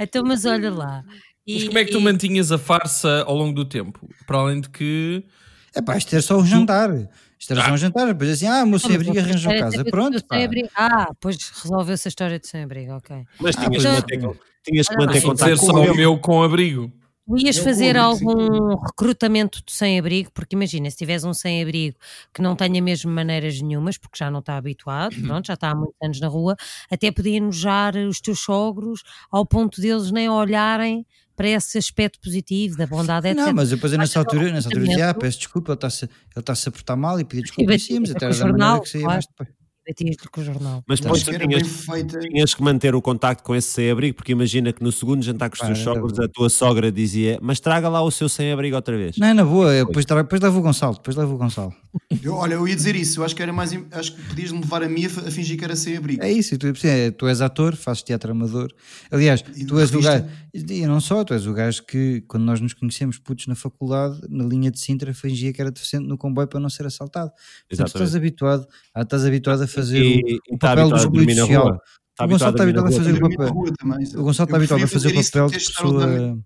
Então, 0.00 0.22
mas 0.24 0.44
olha 0.44 0.70
lá. 0.72 1.04
Mas 1.46 1.62
E- 1.62 1.66
como 1.66 1.78
é 1.78 1.84
que 1.84 1.92
tu 1.92 1.98
e- 1.98 2.02
mantinhas 2.02 2.50
a 2.50 2.58
farsa 2.58 3.22
ao 3.26 3.34
longo 3.36 3.54
do 3.54 3.64
tempo? 3.64 4.08
Para 4.26 4.38
além 4.38 4.60
de 4.62 4.70
que. 4.70 5.24
É 5.74 5.82
pá, 5.82 5.96
isto 5.96 6.12
era 6.14 6.22
só 6.22 6.38
um 6.38 6.46
jantar. 6.46 6.90
Isto 7.38 7.52
era 7.52 7.62
só 7.64 7.72
um 7.72 7.76
jantar. 7.76 8.06
Depois 8.06 8.30
assim, 8.30 8.46
ah, 8.48 8.64
o 8.64 8.66
meu 8.66 8.76
Ah, 8.76 8.78
sem-abrigo 8.80 9.14
mas 9.14 9.24
arranjou 9.24 9.52
era 9.52 9.60
casa. 9.60 9.84
Pronto, 9.84 10.24
pá. 10.26 10.36
sem-abrigo. 10.36 10.68
Ah, 10.74 11.08
pois 11.20 11.36
resolveu-se 11.62 12.08
a 12.08 12.10
história 12.10 12.38
de 12.40 12.46
sem-abrigo, 12.48 12.92
ok. 12.94 13.24
Mas 13.40 13.54
tinhas, 13.56 13.68
pois 13.70 13.82
que 13.82 14.16
manter, 14.18 14.40
tinhas 14.64 14.88
que 14.88 14.96
manter 14.96 15.20
sim, 15.20 15.26
contato 15.26 15.48
ser 15.50 15.58
com 15.58 15.66
o 15.78 15.94
meu 15.94 16.18
com 16.18 16.42
abrigo. 16.42 16.92
Ias 17.36 17.56
Eu 17.56 17.64
fazer 17.64 17.94
sim. 17.94 17.98
algum 17.98 18.76
recrutamento 18.76 19.62
de 19.64 19.72
sem-abrigo, 19.72 20.30
porque 20.32 20.54
imagina, 20.54 20.90
se 20.90 20.96
tiveres 20.96 21.24
um 21.24 21.32
sem-abrigo 21.32 21.96
que 22.34 22.42
não 22.42 22.54
tenha 22.54 22.82
mesmo 22.82 23.10
maneiras 23.10 23.60
nenhumas, 23.62 23.96
porque 23.96 24.18
já 24.18 24.30
não 24.30 24.40
está 24.40 24.56
habituado, 24.58 25.16
pronto, 25.22 25.46
já 25.46 25.54
está 25.54 25.70
há 25.70 25.74
muitos 25.74 25.96
anos 26.02 26.20
na 26.20 26.28
rua, 26.28 26.54
até 26.90 27.10
podia 27.10 27.38
enojar 27.38 27.96
os 27.96 28.20
teus 28.20 28.40
sogros 28.40 29.02
ao 29.30 29.46
ponto 29.46 29.80
deles 29.80 30.10
nem 30.10 30.28
olharem 30.28 31.06
para 31.34 31.48
esse 31.48 31.78
aspecto 31.78 32.20
positivo 32.20 32.76
da 32.76 32.86
bondade, 32.86 33.28
etc. 33.28 33.40
Não, 33.40 33.52
mas 33.54 33.70
depois 33.70 33.92
eu 33.92 33.98
nessa 33.98 34.18
Mas 34.18 34.26
altura, 34.26 34.52
nessa 34.52 34.68
altura 34.68 34.84
dizia, 34.86 35.10
ah, 35.10 35.14
peço 35.14 35.38
desculpa, 35.38 35.72
ele 35.72 35.76
está-se 35.76 36.04
ele 36.04 36.10
está-se 36.36 36.68
a 36.68 36.72
portar 36.72 36.96
mal 36.96 37.18
e 37.18 37.24
pedir 37.24 37.42
desculpa 37.44 37.78
cima, 37.78 38.00
batia 38.00 38.12
até 38.16 38.26
era 38.26 38.34
da 38.34 38.46
maneira 38.46 38.80
que 38.80 38.88
saía 38.88 39.06
mais 39.06 39.26
depois. 39.26 39.63
Batias-lhe 39.86 40.28
com 40.30 40.40
o 40.40 40.44
jornal. 40.44 40.82
Mas 40.86 41.00
depois 41.00 41.22
tu 41.22 41.30
bem 41.30 41.46
tinhas, 41.46 41.68
feita. 41.68 42.18
tinhas 42.20 42.54
que 42.54 42.62
manter 42.62 42.94
o 42.94 43.02
contacto 43.02 43.42
com 43.42 43.54
esse 43.54 43.68
sem-abrigo, 43.68 44.16
porque 44.16 44.32
imagina 44.32 44.72
que 44.72 44.82
no 44.82 44.90
segundo 44.90 45.22
jantar 45.22 45.50
com 45.50 45.54
os 45.54 45.60
teus 45.60 45.78
era 45.78 45.84
sogros, 45.84 46.18
a 46.18 46.28
tua 46.28 46.48
sogra 46.48 46.90
dizia: 46.90 47.38
Mas 47.42 47.60
traga 47.60 47.88
lá 47.88 48.02
o 48.02 48.10
seu 48.10 48.28
sem-abrigo 48.28 48.76
outra 48.76 48.96
vez. 48.96 49.18
Não, 49.18 49.26
é 49.26 49.34
na 49.34 49.44
boa, 49.44 49.72
eu 49.74 49.86
depois, 49.86 50.04
depois 50.06 50.40
levo 50.40 50.58
o 50.58 50.62
Gonçalo, 50.62 50.94
depois 50.94 51.16
levo 51.16 51.34
o 51.34 51.38
Gonçalo. 51.38 51.74
Eu, 52.22 52.34
olha, 52.34 52.54
eu 52.54 52.66
ia 52.66 52.74
dizer 52.74 52.96
isso. 52.96 53.20
Eu 53.20 53.24
acho 53.24 53.36
que 53.36 53.42
era 53.42 53.52
mais. 53.52 53.72
Acho 53.92 54.14
que 54.14 54.22
podias 54.22 54.50
me 54.50 54.60
levar 54.60 54.82
a 54.82 54.88
mim 54.88 55.04
a, 55.06 55.08
fingir 55.08 55.56
que 55.58 55.64
era 55.64 55.76
sem 55.76 55.96
abrigo. 55.96 56.22
É 56.22 56.30
isso, 56.30 56.54
e 56.54 56.58
tu, 56.58 56.66
é, 56.84 57.10
tu 57.10 57.26
és 57.26 57.40
ator, 57.40 57.76
fazes 57.76 58.02
teatro 58.02 58.32
amador. 58.32 58.72
Aliás, 59.10 59.44
E 59.56 59.64
tu 59.64 59.78
és 59.78 59.94
o 59.94 60.00
gajo, 60.00 60.24
e 60.54 60.86
não 60.86 61.00
só, 61.00 61.24
tu 61.24 61.34
és 61.34 61.46
o 61.46 61.52
gajo 61.52 61.84
que, 61.84 62.22
quando 62.26 62.44
nós 62.44 62.60
nos 62.60 62.72
conhecemos 62.72 63.18
putos 63.18 63.46
na 63.46 63.54
faculdade, 63.54 64.20
na 64.28 64.44
linha 64.44 64.70
de 64.70 64.80
Sintra, 64.80 65.12
fingia 65.14 65.52
que 65.52 65.60
era 65.60 65.70
deficiente 65.70 66.06
no 66.06 66.16
comboio 66.16 66.48
para 66.48 66.60
não 66.60 66.68
ser 66.68 66.86
assaltado. 66.86 67.30
Portanto, 67.68 67.92
tu 67.92 67.96
estás 67.98 68.16
habituado, 68.16 68.66
ah, 68.94 69.02
estás 69.02 69.24
habituado 69.24 69.62
a 69.62 69.66
fazer 69.74 70.02
E- 70.02 70.38
o, 70.50 70.54
o 70.54 70.58
papel 70.58 70.88
do 70.88 70.94
habituado 70.94 70.94
a 70.94 71.02
dormir 71.02 71.32
excluído 71.32 71.34
na 71.34 71.46
social. 71.46 71.62
rua. 71.64 71.80
Está 72.10 72.24
O 72.24 72.28
Gonçalo 72.28 72.50
está 72.52 72.62
habituado 72.62 72.86
a 72.86 72.92
fazer 72.92 73.12
o 73.14 73.20
papel. 73.20 73.48
O 73.48 74.22
Gonçalo 74.22 74.46
está 74.46 74.56
habituado 74.56 74.84
a 74.84 74.86
fazer 74.86 75.08
o 75.08 75.24
papel 75.24 75.46
de 75.48 75.54
pessoa. 75.54 76.38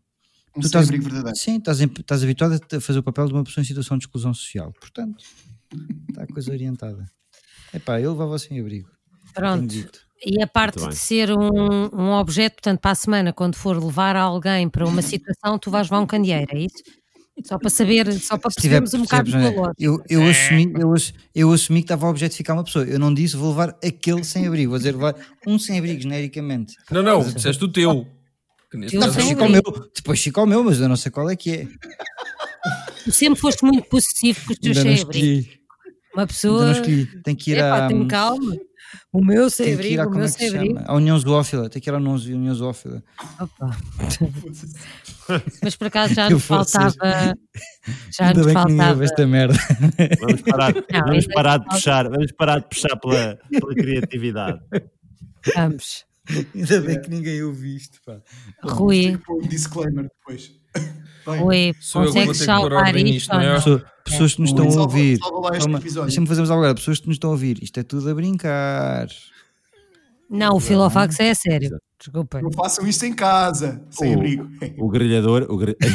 Tu 0.54 0.66
estás-. 0.66 0.88
Sim, 1.34 1.56
estás, 1.58 1.80
estás 1.80 2.22
habituado 2.24 2.60
a 2.74 2.80
fazer 2.80 2.98
o 2.98 3.02
papel 3.02 3.26
de 3.26 3.32
uma 3.34 3.44
pessoa 3.44 3.62
em 3.62 3.66
situação 3.66 3.98
de 3.98 4.04
exclusão 4.04 4.32
social. 4.34 4.72
Portanto, 4.80 5.22
está 6.08 6.22
a 6.22 6.26
coisa 6.26 6.50
orientada. 6.50 7.04
Epá, 7.72 8.00
eu 8.00 8.12
levava 8.12 8.38
sem 8.38 8.58
abrigo. 8.58 8.88
Tenho 8.88 9.34
Pronto. 9.34 9.74
E 10.24 10.42
a 10.42 10.46
parte 10.48 10.88
de 10.88 10.96
ser 10.96 11.30
um, 11.30 11.88
um 11.92 12.10
objeto, 12.12 12.54
portanto, 12.54 12.80
para 12.80 12.90
a 12.90 12.94
semana, 12.96 13.32
quando 13.32 13.54
for 13.54 13.80
levar 13.82 14.16
alguém 14.16 14.68
para 14.68 14.84
uma 14.86 15.00
situação, 15.02 15.58
tu 15.60 15.70
vais 15.70 15.86
levar 15.88 16.00
um 16.02 16.06
candeeiro, 16.06 16.56
é 16.56 16.60
isso? 16.60 16.82
Só 17.45 17.59
para 17.59 17.70
saber, 17.70 18.12
só 18.20 18.36
para 18.36 18.51
Se 18.51 18.61
tiver- 18.61 18.80
percebermos 18.80 18.95
um 18.95 19.03
bocado 19.03 19.30
não 19.30 19.39
é? 19.39 19.51
valor. 19.53 19.72
Eu, 19.78 20.03
eu, 20.09 20.22
assumi, 20.28 20.72
eu, 20.78 20.95
eu 21.34 21.53
assumi 21.53 21.80
que 21.80 21.84
estava 21.84 22.07
a 22.07 22.11
objetificar 22.11 22.57
uma 22.57 22.64
pessoa. 22.64 22.84
Eu 22.84 22.99
não 22.99 23.12
disse 23.14 23.36
vou 23.36 23.51
levar 23.51 23.76
aquele 23.84 24.24
sem 24.24 24.47
abrigo, 24.47 24.70
vou 24.70 24.78
dizer 24.78 24.93
levar 24.93 25.14
um 25.47 25.59
sem 25.59 25.78
abrigo 25.78 26.01
genericamente. 26.01 26.74
Não, 26.91 27.03
não, 27.03 27.22
disseste 27.22 27.62
o 27.64 27.68
teu. 27.68 27.91
É 27.91 27.95
o 27.95 28.89
Fica 28.89 29.05
abrigo. 29.07 29.49
meu, 29.49 29.62
depois 29.95 30.20
fica 30.22 30.41
ao 30.41 30.47
meu, 30.47 30.62
mas 30.62 30.78
eu 30.80 30.89
não 30.89 30.97
sei 30.97 31.11
qual 31.11 31.30
é 31.30 31.36
que 31.36 31.51
é. 31.53 31.66
Tu 33.05 33.12
sempre 33.12 33.41
foste 33.41 33.64
muito 33.64 33.89
possessivo 33.89 34.41
com 34.47 34.53
os 34.53 34.59
teus 34.59 34.76
sem-abrigo. 34.78 35.11
escolhi. 35.26 35.59
Uma 36.14 36.26
pessoa. 36.26 36.74
Tem 37.24 37.34
que 37.34 37.53
ir 37.53 37.59
Epá, 37.59 37.86
à. 37.86 37.89
tem 37.89 38.07
calma. 38.09 38.57
O 39.12 39.24
meu 39.24 39.49
à 40.03 40.07
o 40.07 40.11
meu 40.11 40.22
é 40.24 40.26
que 40.26 40.32
se 40.32 40.39
sem-abrigo. 40.39 40.74
chama? 40.76 40.84
À 40.86 40.95
União 40.95 41.18
Zoófila. 41.18 41.68
Tem 41.68 41.80
que 41.82 41.91
ir 41.91 41.95
à 41.95 41.99
União 41.99 42.55
Zoófila. 42.55 43.03
Opa. 43.41 43.76
Mas 45.62 45.76
por 45.76 45.86
acaso 45.89 46.14
já 46.14 46.30
nos 46.30 46.45
faltava. 46.45 47.34
Já 48.16 48.28
Ainda 48.28 48.39
nos 48.43 48.47
bem 48.47 48.55
que 48.55 48.61
ninguém 48.61 48.76
faltava. 48.76 48.91
ouve 48.93 49.05
esta 49.05 49.26
merda. 49.26 49.55
Vamos 50.20 50.43
parar, 50.43 50.74
Não, 50.93 51.07
vamos 51.07 51.26
parar 51.26 51.59
de 51.59 51.64
puxar, 51.66 52.09
vamos 52.09 52.32
parar 52.32 52.59
de 52.61 52.68
puxar 52.68 52.97
pela, 52.97 53.39
pela 53.51 53.74
criatividade. 53.74 54.61
Vamos. 55.55 56.05
Ainda 56.55 56.80
bem 56.82 57.01
que 57.01 57.11
ninguém 57.11 57.43
ouve 57.43 57.76
isto. 57.76 57.99
Pá. 58.05 58.20
Rui, 58.62 59.18
Um 59.30 59.49
disclaimer 59.49 60.05
depois. 60.05 60.57
Sou 61.80 62.04
consegues 62.04 62.38
pôr 62.38 62.44
salvar 62.46 62.96
isto? 62.96 63.32
não 63.34 63.40
é? 63.40 63.54
Pessoa- 63.56 63.84
Pessoas 64.04 64.34
que 64.34 64.40
nos 64.40 64.50
estão 64.50 64.66
a 64.66 64.80
ouvir. 64.82 65.18
Deixa-me 66.02 66.26
fazer 66.26 66.42
agora. 66.50 66.74
Pessoas 66.74 66.98
que 67.00 67.06
nos 67.08 67.16
estão 67.16 67.28
a 67.30 67.32
ouvir. 67.34 67.62
Isto 67.62 67.80
é 67.80 67.82
tudo 67.82 68.08
a 68.10 68.14
brincar. 68.14 69.06
Não, 70.30 70.56
o 70.56 70.60
Filofax 70.60 71.20
é 71.20 71.30
a 71.30 71.34
sério. 71.34 71.78
Desculpa. 71.98 72.40
não 72.40 72.50
façam 72.52 72.86
isto 72.86 73.04
em 73.04 73.12
casa, 73.12 73.82
sem 73.90 74.14
Oh. 74.14 74.18
abrigo. 74.18 74.48
O 74.78 74.88
grelhador, 74.88 75.46
o 75.50 75.56
gre- 75.58 75.76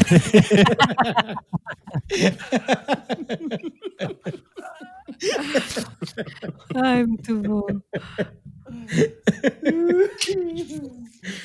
Ai, 6.76 7.06
muito 7.06 7.36
bom. 7.42 7.62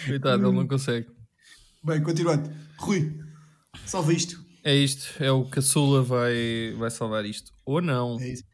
Coitado, 0.06 0.46
ele 0.46 0.56
não 0.56 0.66
consegue. 0.66 1.06
Bem, 1.88 2.02
continuando. 2.02 2.50
Rui, 2.76 3.18
salva 3.86 4.12
isto. 4.12 4.44
É 4.62 4.74
isto, 4.74 5.22
é 5.24 5.30
o 5.32 5.46
Caçula 5.46 6.02
vai, 6.02 6.74
vai 6.76 6.90
salvar 6.90 7.24
isto. 7.24 7.50
Ou 7.64 7.80
não. 7.80 8.20
É 8.20 8.28
isso. 8.28 8.44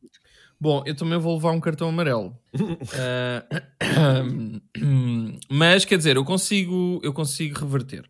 Bom, 0.60 0.84
eu 0.86 0.94
também 0.94 1.18
vou 1.18 1.34
levar 1.34 1.50
um 1.50 1.58
cartão 1.60 1.88
amarelo. 1.88 2.38
Ah, 2.96 4.22
mas 5.50 5.84
quer 5.84 5.98
dizer, 5.98 6.14
eu 6.16 6.24
consigo, 6.24 7.00
eu 7.02 7.12
consigo 7.12 7.58
reverter. 7.58 8.08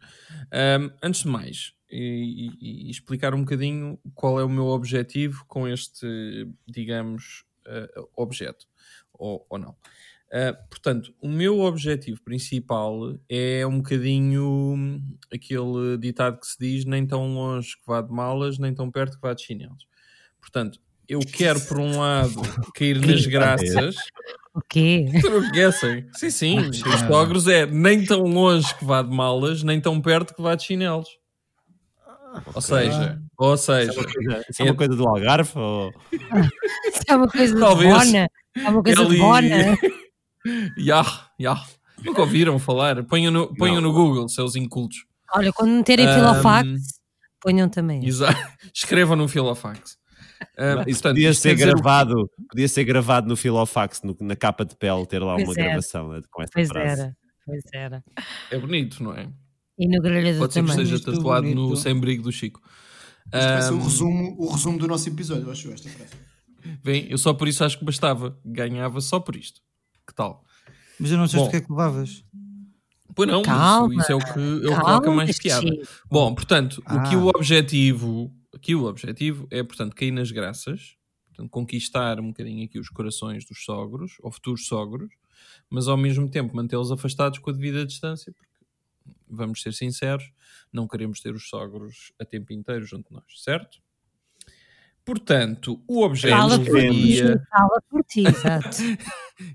Ah, 0.52 0.78
antes 1.02 1.22
de 1.22 1.28
mais, 1.28 1.72
e, 1.90 2.50
e- 2.60 2.86
e 2.86 2.90
explicar 2.90 3.34
um 3.34 3.40
bocadinho 3.40 3.98
qual 4.14 4.38
é 4.38 4.44
o 4.44 4.48
meu 4.48 4.66
objetivo 4.66 5.44
com 5.48 5.66
este, 5.66 6.06
digamos, 6.68 7.44
ah, 7.66 7.88
objeto. 8.16 8.66
Ou, 9.14 9.46
ou 9.48 9.58
não. 9.58 9.74
Ah, 10.36 10.52
portanto, 10.68 11.14
o 11.22 11.28
meu 11.28 11.60
objetivo 11.60 12.20
principal 12.24 13.14
é 13.28 13.64
um 13.64 13.76
bocadinho 13.76 14.42
hum, 14.76 15.00
aquele 15.32 15.96
ditado 15.96 16.40
que 16.40 16.46
se 16.48 16.58
diz: 16.58 16.84
nem 16.84 17.06
tão 17.06 17.32
longe 17.32 17.76
que 17.76 17.86
vá 17.86 18.02
de 18.02 18.10
malas, 18.12 18.58
nem 18.58 18.74
tão 18.74 18.90
perto 18.90 19.14
que 19.14 19.22
vá 19.22 19.32
de 19.32 19.42
chinelos. 19.42 19.86
Portanto, 20.40 20.80
eu 21.08 21.20
quero, 21.20 21.60
por 21.60 21.78
um 21.78 22.00
lado, 22.00 22.42
cair 22.74 22.98
nas 23.00 23.24
graças. 23.26 23.94
O 24.52 24.60
quê? 24.68 25.06
Tu 25.20 25.30
não 25.30 25.48
conhecem? 25.50 26.08
Sim, 26.14 26.30
sim. 26.30 26.58
Os 26.58 26.78
sogros 27.06 27.46
é 27.46 27.64
nem 27.64 28.04
tão 28.04 28.22
longe 28.22 28.76
que 28.76 28.84
vá 28.84 29.02
de 29.02 29.14
malas, 29.14 29.62
nem 29.62 29.80
tão 29.80 30.00
perto 30.00 30.34
que 30.34 30.42
vá 30.42 30.56
de 30.56 30.64
chinelos. 30.64 31.08
Ou 32.52 32.60
seja, 32.60 33.22
ou 33.38 33.56
seja, 33.56 33.92
Isso 34.50 34.62
é 34.62 34.64
uma 34.64 34.74
coisa 34.74 34.96
do 34.96 35.06
Algarve? 35.08 35.52
Ou... 35.56 35.92
Isso 36.90 37.02
é 37.06 37.14
uma 37.14 37.28
coisa 37.28 37.56
Talvez. 37.56 37.88
de 37.88 38.12
bona. 38.12 38.28
É 38.56 38.68
uma 38.68 38.82
coisa 38.82 39.00
Ali- 39.00 39.10
de 39.10 39.18
bona. 39.18 39.78
Ya, 40.76 41.02
ya. 41.38 41.62
Nunca 42.04 42.20
ouviram 42.22 42.58
falar? 42.58 43.02
Ponham 43.04 43.32
no, 43.32 43.54
ponham 43.54 43.80
no 43.80 43.92
Google, 43.92 44.28
seus 44.28 44.56
incultos. 44.56 45.04
Olha, 45.32 45.52
quando 45.52 45.70
meterem 45.72 46.06
Ahm, 46.06 46.14
Filofax, 46.14 46.68
ponham 47.40 47.68
também. 47.68 48.04
Exato. 48.04 48.36
Escrevam 48.74 49.16
no 49.16 49.26
Filofax. 49.28 49.96
Ah, 50.58 50.84
Isso 50.86 51.00
portanto, 51.00 51.14
podia 51.14 51.32
ser 51.34 51.54
dizer 51.54 51.68
o- 51.70 51.72
gravado, 51.74 52.30
podia 52.50 52.68
ser 52.68 52.84
gravado 52.84 53.28
no 53.28 53.36
Filofax, 53.36 54.02
no- 54.02 54.16
na 54.20 54.36
capa 54.36 54.64
de 54.64 54.76
pele, 54.76 55.06
ter 55.06 55.20
lá 55.22 55.34
Pois 55.36 55.48
uma 55.48 55.54
era. 55.54 55.64
gravação 55.64 56.08
né, 56.10 56.20
com 56.30 56.42
esta 56.42 56.52
Pois 56.54 56.68
frase. 56.68 57.00
era. 57.00 57.16
Pois 57.46 57.62
era. 57.72 58.04
É 58.50 58.58
bonito, 58.58 59.02
não 59.02 59.12
é? 59.14 59.28
E 59.78 59.88
no 59.88 60.00
grelhador 60.02 60.40
Pode 60.40 60.52
ser 60.54 60.62
que 60.64 60.70
esteja 60.70 60.94
Isto 60.96 61.12
tatuado 61.12 61.46
no 61.48 61.54
bonito. 61.68 61.76
sem-brigo 61.76 62.22
do 62.22 62.32
Chico. 62.32 62.60
Isto 63.26 63.38
vai 63.38 63.62
ser 63.62 63.72
o 63.72 63.82
resumo, 63.82 64.36
o 64.38 64.52
resumo 64.52 64.78
do 64.78 64.86
nosso 64.86 65.08
episódio, 65.08 65.44
eu 65.46 65.52
acho 65.52 65.72
esta 65.72 65.88
frase. 65.88 66.12
Bem, 66.82 67.06
eu 67.10 67.18
só 67.18 67.32
por 67.34 67.48
isso 67.48 67.64
acho 67.64 67.78
que 67.78 67.84
bastava. 67.84 68.38
Ganhava 68.44 69.00
só 69.00 69.18
por 69.18 69.36
isto. 69.36 69.60
Que 70.06 70.14
tal? 70.14 70.44
Mas 70.98 71.10
eu 71.10 71.18
não 71.18 71.26
sei 71.28 71.40
o 71.40 71.50
que 71.50 71.56
é 71.56 71.60
que 71.60 71.70
levavas. 71.70 72.24
Pois 73.14 73.28
não, 73.28 73.42
Calma, 73.42 73.94
isso 73.94 74.10
é 74.10 74.14
o 74.14 74.18
que, 74.18 74.40
é 74.66 74.70
o 74.70 74.74
que 74.74 74.80
coloca 74.80 75.10
mais 75.10 75.38
piada. 75.38 75.70
Bom, 76.10 76.34
portanto, 76.34 76.82
aqui 76.86 77.14
Ah. 77.14 77.18
o 77.18 77.28
objetivo, 77.28 78.32
aqui 78.52 78.74
o 78.74 78.84
objetivo 78.84 79.46
é, 79.50 79.62
portanto, 79.62 79.94
cair 79.94 80.10
nas 80.10 80.30
graças, 80.32 80.96
portanto, 81.28 81.48
conquistar 81.50 82.18
um 82.18 82.28
bocadinho 82.28 82.64
aqui 82.64 82.78
os 82.78 82.88
corações 82.88 83.44
dos 83.44 83.64
sogros, 83.64 84.16
ou 84.20 84.32
futuros 84.32 84.66
sogros, 84.66 85.12
mas 85.70 85.86
ao 85.86 85.96
mesmo 85.96 86.28
tempo 86.28 86.56
mantê-los 86.56 86.90
afastados 86.90 87.38
com 87.38 87.50
a 87.50 87.52
devida 87.52 87.86
distância, 87.86 88.32
porque, 88.32 88.50
vamos 89.28 89.62
ser 89.62 89.72
sinceros, 89.72 90.32
não 90.72 90.88
queremos 90.88 91.20
ter 91.20 91.34
os 91.34 91.48
sogros 91.48 92.12
a 92.20 92.24
tempo 92.24 92.52
inteiro 92.52 92.84
junto 92.84 93.08
de 93.08 93.14
nós, 93.14 93.24
certo? 93.42 93.78
Portanto, 95.04 95.82
o 95.86 96.02
objeto 96.02 96.34
Fala 96.34 96.58
por 96.58 96.64
ti. 96.80 97.16
seria... 97.16 97.46
Fala 97.50 97.82
por 97.90 98.04
ti, 98.04 98.24
exato. 98.26 98.76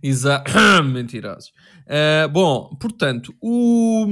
Exato. 0.03 0.51
Mentirosos. 0.85 1.51
Ah, 1.87 2.27
bom, 2.27 2.75
portanto, 2.79 3.33
o, 3.41 4.05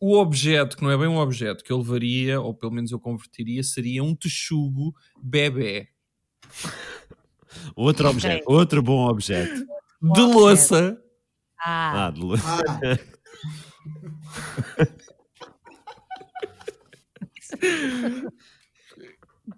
o 0.00 0.16
objeto, 0.18 0.76
que 0.76 0.82
não 0.82 0.90
é 0.90 0.98
bem 0.98 1.06
um 1.06 1.18
objeto, 1.18 1.62
que 1.62 1.72
eu 1.72 1.78
levaria, 1.78 2.40
ou 2.40 2.52
pelo 2.52 2.72
menos 2.72 2.90
eu 2.90 2.98
converteria, 2.98 3.62
seria 3.62 4.02
um 4.02 4.14
texugo 4.14 4.92
bebê. 5.22 5.88
Outro 7.76 8.08
objeto, 8.08 8.44
outro 8.46 8.82
bom 8.82 9.06
objeto. 9.08 9.66
De 10.00 10.20
louça. 10.22 10.98
Ah, 11.62 12.06
Ah, 12.06 12.10
de 12.10 12.20
luz. 12.20 12.40
Ah, 12.42 12.98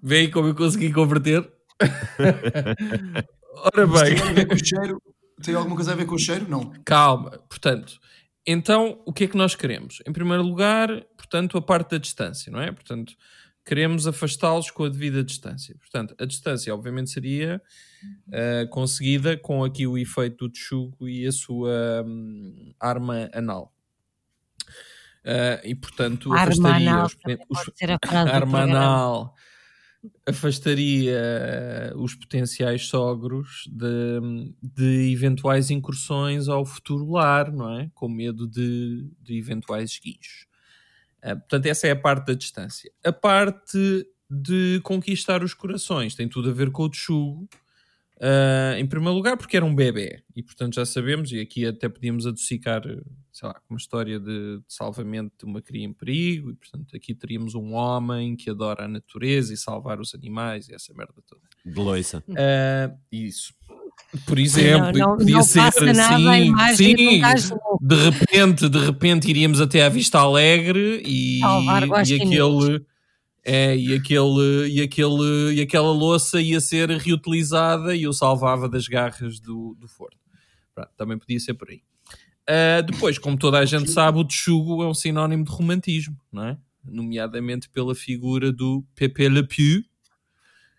Vê 0.03 0.18
aí 0.18 0.30
como 0.30 0.49
eu 0.49 0.55
consegui 0.55 0.92
converter. 0.92 1.51
Ora 3.57 3.86
Tem 3.86 4.14
bem, 4.14 4.22
a 4.22 4.32
ver 4.32 4.47
com 4.47 4.55
o 4.55 4.64
cheiro? 4.64 5.03
Tem 5.42 5.55
alguma 5.55 5.76
coisa 5.76 5.92
a 5.92 5.95
ver 5.95 6.07
com 6.07 6.14
o 6.14 6.18
cheiro? 6.18 6.49
Não. 6.49 6.72
calma. 6.84 7.30
Portanto, 7.49 7.99
então 8.47 9.03
o 9.07 9.12
que 9.12 9.24
é 9.24 9.26
que 9.28 9.36
nós 9.36 9.55
queremos? 9.55 10.03
Em 10.07 10.12
primeiro 10.12 10.42
lugar, 10.42 10.88
portanto, 11.16 11.57
a 11.57 11.62
parte 11.62 11.92
da 11.92 11.99
distância, 11.99 12.53
não 12.53 12.61
é? 12.61 12.70
Portanto, 12.70 13.14
queremos 13.64 14.07
afastá-los 14.07 14.70
com 14.70 14.84
a 14.84 14.88
devida 14.88 15.24
distância. 15.24 15.74
Portanto, 15.78 16.14
a 16.18 16.24
distância, 16.26 16.74
obviamente, 16.74 17.11
seria 17.11 17.62
eh, 18.30 18.66
conseguida 18.70 19.36
com 19.36 19.64
aqui 19.64 19.86
o 19.86 19.97
efeito 19.97 20.47
do 20.47 20.53
tchugo 20.53 21.09
e 21.09 21.26
a 21.26 21.32
sua 21.32 22.05
hum, 22.07 22.74
arma 22.78 23.30
anal. 23.32 23.72
Eh, 25.24 25.62
e 25.64 25.74
portanto, 25.74 26.30
Arma 26.32 26.42
afastaria 26.45 26.90
anal 26.90 27.07
os, 27.07 27.16
os- 27.49 27.72
arma 28.12 28.61
anal 28.62 29.34
afastaria 30.27 31.13
eh, 31.13 31.93
os 31.97 32.15
potenciais 32.15 32.87
sogros 32.87 33.65
de, 33.71 34.55
de 34.63 35.13
eventuais 35.13 35.71
incursões 35.71 36.49
ao 36.49 36.65
futuro 36.65 37.11
lar, 37.11 37.53
não 37.53 37.79
é? 37.79 37.91
Com 37.95 38.09
medo 38.09 38.47
de, 38.47 39.09
de 39.21 39.39
eventuais 39.39 39.91
esguichos. 39.93 40.47
Ah, 41.23 41.37
portanto, 41.37 41.67
essa 41.67 41.87
é 41.87 41.91
a 41.91 41.97
parte 41.97 42.27
da 42.27 42.35
distância. 42.35 42.91
A 43.05 43.13
parte 43.13 44.07
de 44.31 44.81
conquistar 44.83 45.43
os 45.43 45.55
corações 45.55 46.15
tem 46.15 46.29
tudo 46.29 46.51
a 46.51 46.53
ver 46.53 46.71
com 46.71 46.85
o 46.85 46.91
tchugo. 46.91 47.49
Ah, 48.21 48.75
em 48.79 48.87
primeiro 48.87 49.15
lugar, 49.15 49.37
porque 49.37 49.57
era 49.57 49.67
um 49.67 49.75
bebê, 49.75 50.23
e 50.37 50.43
portanto 50.43 50.75
já 50.75 50.87
sabemos, 50.87 51.33
e 51.33 51.41
aqui 51.41 51.67
até 51.67 51.89
podíamos 51.89 52.27
adocicar, 52.27 52.83
sei 53.33 53.49
lá, 53.49 53.61
uma 53.69 53.77
história 53.77 54.21
de, 54.21 54.59
de 54.59 54.65
salvamento 54.69 55.33
de 55.39 55.45
uma 55.45 55.61
cria 55.61 55.85
em 55.85 55.93
perigo, 55.93 56.51
e 56.51 56.55
portanto 56.55 56.97
aqui 56.97 57.15
teríamos 57.15 57.55
um 57.55 57.75
homem 57.75 58.37
que 58.37 58.51
adora 58.51 58.85
a 58.85 58.89
natureza 58.89 59.53
e 59.53 59.57
salvar 59.57 60.01
os 60.01 60.15
animais 60.15 60.69
e 60.69 60.75
essa 60.75 60.95
merda 60.95 61.15
toda. 61.27 61.43
De 61.65 61.81
loiça. 61.81 62.23
Ah, 62.37 62.95
isso. 63.11 63.53
Por 64.27 64.39
exemplo, 64.39 64.97
não, 64.97 65.09
não, 65.11 65.17
podia 65.17 65.37
não 65.37 65.43
ser 65.43 65.59
passa 65.59 65.93
nada 65.93 66.15
a 66.15 66.17
assim, 66.17 66.47
imagem 66.47 66.97
de 66.97 67.03
um 67.03 67.39
sim, 67.39 67.57
de 67.81 67.97
repente, 67.97 68.69
de 68.69 68.79
repente 68.79 69.29
iríamos 69.29 69.61
até 69.61 69.85
à 69.85 69.89
Vista 69.89 70.21
Alegre 70.21 71.03
e, 71.05 71.41
Salvar 71.41 71.83
e 72.07 72.15
aquele 72.15 72.85
é, 73.45 73.76
e 73.76 73.92
aquele 73.95 74.68
e 74.68 74.80
aquele 74.80 75.55
e 75.55 75.61
aquela 75.61 75.92
louça 75.92 76.40
ia 76.40 76.61
ser 76.61 76.88
reutilizada 76.90 77.95
e 77.95 78.05
eu 78.05 78.12
salvava 78.12 78.68
das 78.68 78.88
garras 78.88 79.38
do, 79.40 79.76
do 79.78 79.86
forno. 79.88 80.18
Pronto, 80.74 80.90
também 80.97 81.18
podia 81.18 81.38
ser 81.38 81.55
por 81.55 81.68
aí. 81.70 81.82
Ah, 82.49 82.80
depois, 82.82 83.18
como 83.18 83.38
toda 83.38 83.59
a 83.59 83.64
gente 83.64 83.90
sabe, 83.90 84.18
o 84.18 84.24
tchugo 84.24 84.82
é 84.82 84.86
um 84.86 84.95
sinónimo 84.95 85.45
de 85.45 85.51
romantismo, 85.51 86.16
não 86.32 86.45
é? 86.45 86.59
Nomeadamente 86.84 87.68
pela 87.70 87.95
figura 87.95 88.53
do 88.53 88.84
Pepe 88.95 89.28
Le 89.28 89.42
Pew, 89.47 89.82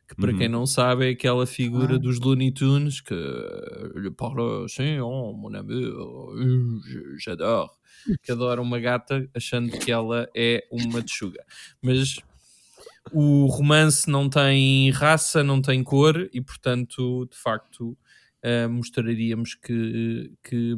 que 0.07 0.15
para 0.15 0.31
Uhum. 0.31 0.37
quem 0.37 0.47
não 0.47 0.67
sabe 0.67 1.07
é 1.07 1.09
aquela 1.11 1.47
figura 1.47 1.95
Ah. 1.95 1.97
dos 1.99 2.19
Looney 2.19 2.51
Tunes 2.51 3.01
que 3.01 3.15
lhe 3.95 4.11
parle 4.11 4.65
assim, 4.65 4.99
oh 4.99 5.33
mon 5.33 5.55
ami, 5.55 5.85
oh, 5.87 6.35
je- 6.85 7.17
j'adore, 7.23 7.69
que 8.21 8.31
adora 8.31 8.61
uma 8.61 8.79
gata 8.79 9.27
achando 9.33 9.71
que 9.79 9.91
ela 9.91 10.29
é 10.35 10.63
uma 10.71 11.01
tchuga. 11.01 11.43
Mas 11.81 12.19
o 13.11 13.45
romance 13.47 14.09
não 14.09 14.29
tem 14.29 14.89
raça, 14.91 15.43
não 15.43 15.61
tem 15.61 15.83
cor 15.83 16.29
e 16.33 16.41
portanto, 16.41 17.27
de 17.31 17.37
facto, 17.37 17.97
eh, 18.41 18.67
mostraríamos 18.67 19.55
que, 19.55 20.31
que, 20.43 20.75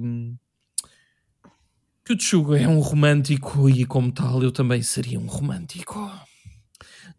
que 2.06 2.14
o 2.14 2.18
Tchugo 2.18 2.56
é 2.56 2.68
um 2.68 2.80
romântico 2.80 3.70
e 3.70 3.86
como 3.86 4.12
tal 4.12 4.44
eu 4.44 4.52
também 4.52 4.82
seria 4.82 5.20
um 5.20 5.28
romântico. 5.28 6.10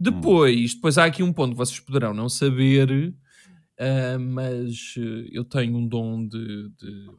Depois, 0.00 0.74
depois 0.74 0.96
há 0.96 1.06
aqui 1.06 1.22
um 1.22 1.32
ponto 1.32 1.52
que 1.52 1.58
vocês 1.58 1.80
poderão 1.80 2.14
não 2.14 2.28
saber, 2.28 3.12
ah, 3.78 4.18
mas 4.18 4.94
eh, 4.98 5.28
eu 5.30 5.44
tenho 5.44 5.76
um 5.76 5.86
dom 5.86 6.26
de, 6.26 6.68
de, 6.70 7.10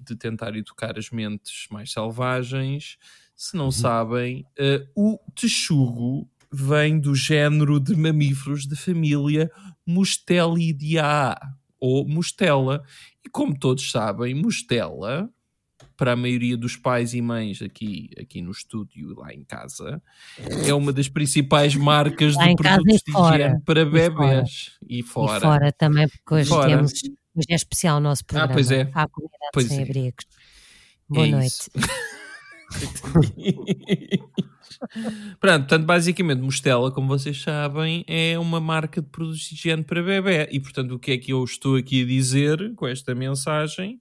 de 0.00 0.16
tentar 0.16 0.54
educar 0.54 0.98
as 0.98 1.10
mentes 1.10 1.66
mais 1.70 1.90
selvagens. 1.90 2.98
Se 3.34 3.56
não 3.56 3.70
sabem, 3.70 4.46
eh, 4.58 4.86
o 4.94 5.18
texugo 5.34 6.30
vem 6.52 6.98
do 6.98 7.14
género 7.14 7.78
de 7.80 7.94
mamíferos 7.96 8.66
da 8.66 8.76
família 8.76 9.50
Mustelidae, 9.86 11.34
ou 11.80 12.06
Mustela. 12.08 12.82
E 13.24 13.28
como 13.28 13.58
todos 13.58 13.90
sabem, 13.90 14.34
Mustela, 14.34 15.28
para 15.96 16.12
a 16.12 16.16
maioria 16.16 16.56
dos 16.56 16.76
pais 16.76 17.14
e 17.14 17.22
mães 17.22 17.62
aqui, 17.62 18.10
aqui 18.20 18.42
no 18.42 18.50
estúdio 18.50 19.12
e 19.12 19.14
lá 19.14 19.32
em 19.32 19.42
casa, 19.44 20.02
é 20.66 20.72
uma 20.74 20.92
das 20.92 21.08
principais 21.08 21.74
marcas 21.74 22.36
de 22.36 22.44
em 22.44 22.54
casa 22.56 22.76
produtos 22.82 23.00
e 23.00 23.04
de 23.04 23.12
fora. 23.12 23.36
higiene 23.36 23.62
para 23.64 23.84
bebés. 23.84 24.78
E 24.88 25.02
fora. 25.02 25.38
E 25.38 25.40
fora 25.40 25.72
também, 25.72 26.08
porque 26.08 26.34
hoje 26.34 26.48
Fora. 26.48 26.68
temos. 26.68 26.92
Hoje 27.34 27.46
é 27.50 27.54
especial 27.54 27.98
o 27.98 28.00
nosso 28.00 28.24
programa. 28.24 28.52
pois 28.52 28.70
é. 28.70 28.90
À 28.94 29.06
comunidade 29.08 29.50
Pois 29.52 29.66
sem 29.68 29.80
é. 29.80 29.82
abrigos. 29.82 30.24
Boa 31.08 31.26
É 31.26 31.30
noite. 31.30 31.70
Pronto, 35.40 35.60
portanto, 35.60 35.84
basicamente, 35.84 36.40
Mostela, 36.40 36.90
como 36.90 37.08
vocês 37.08 37.40
sabem, 37.42 38.04
é 38.06 38.38
uma 38.38 38.60
marca 38.60 39.00
de 39.02 39.08
produtos 39.08 39.40
de 39.48 39.54
higiene 39.54 39.84
para 39.84 40.02
bebê. 40.02 40.48
E, 40.50 40.60
portanto, 40.60 40.92
o 40.94 40.98
que 40.98 41.12
é 41.12 41.18
que 41.18 41.32
eu 41.32 41.42
estou 41.44 41.76
aqui 41.76 42.02
a 42.02 42.06
dizer 42.06 42.74
com 42.74 42.86
esta 42.86 43.14
mensagem? 43.14 44.00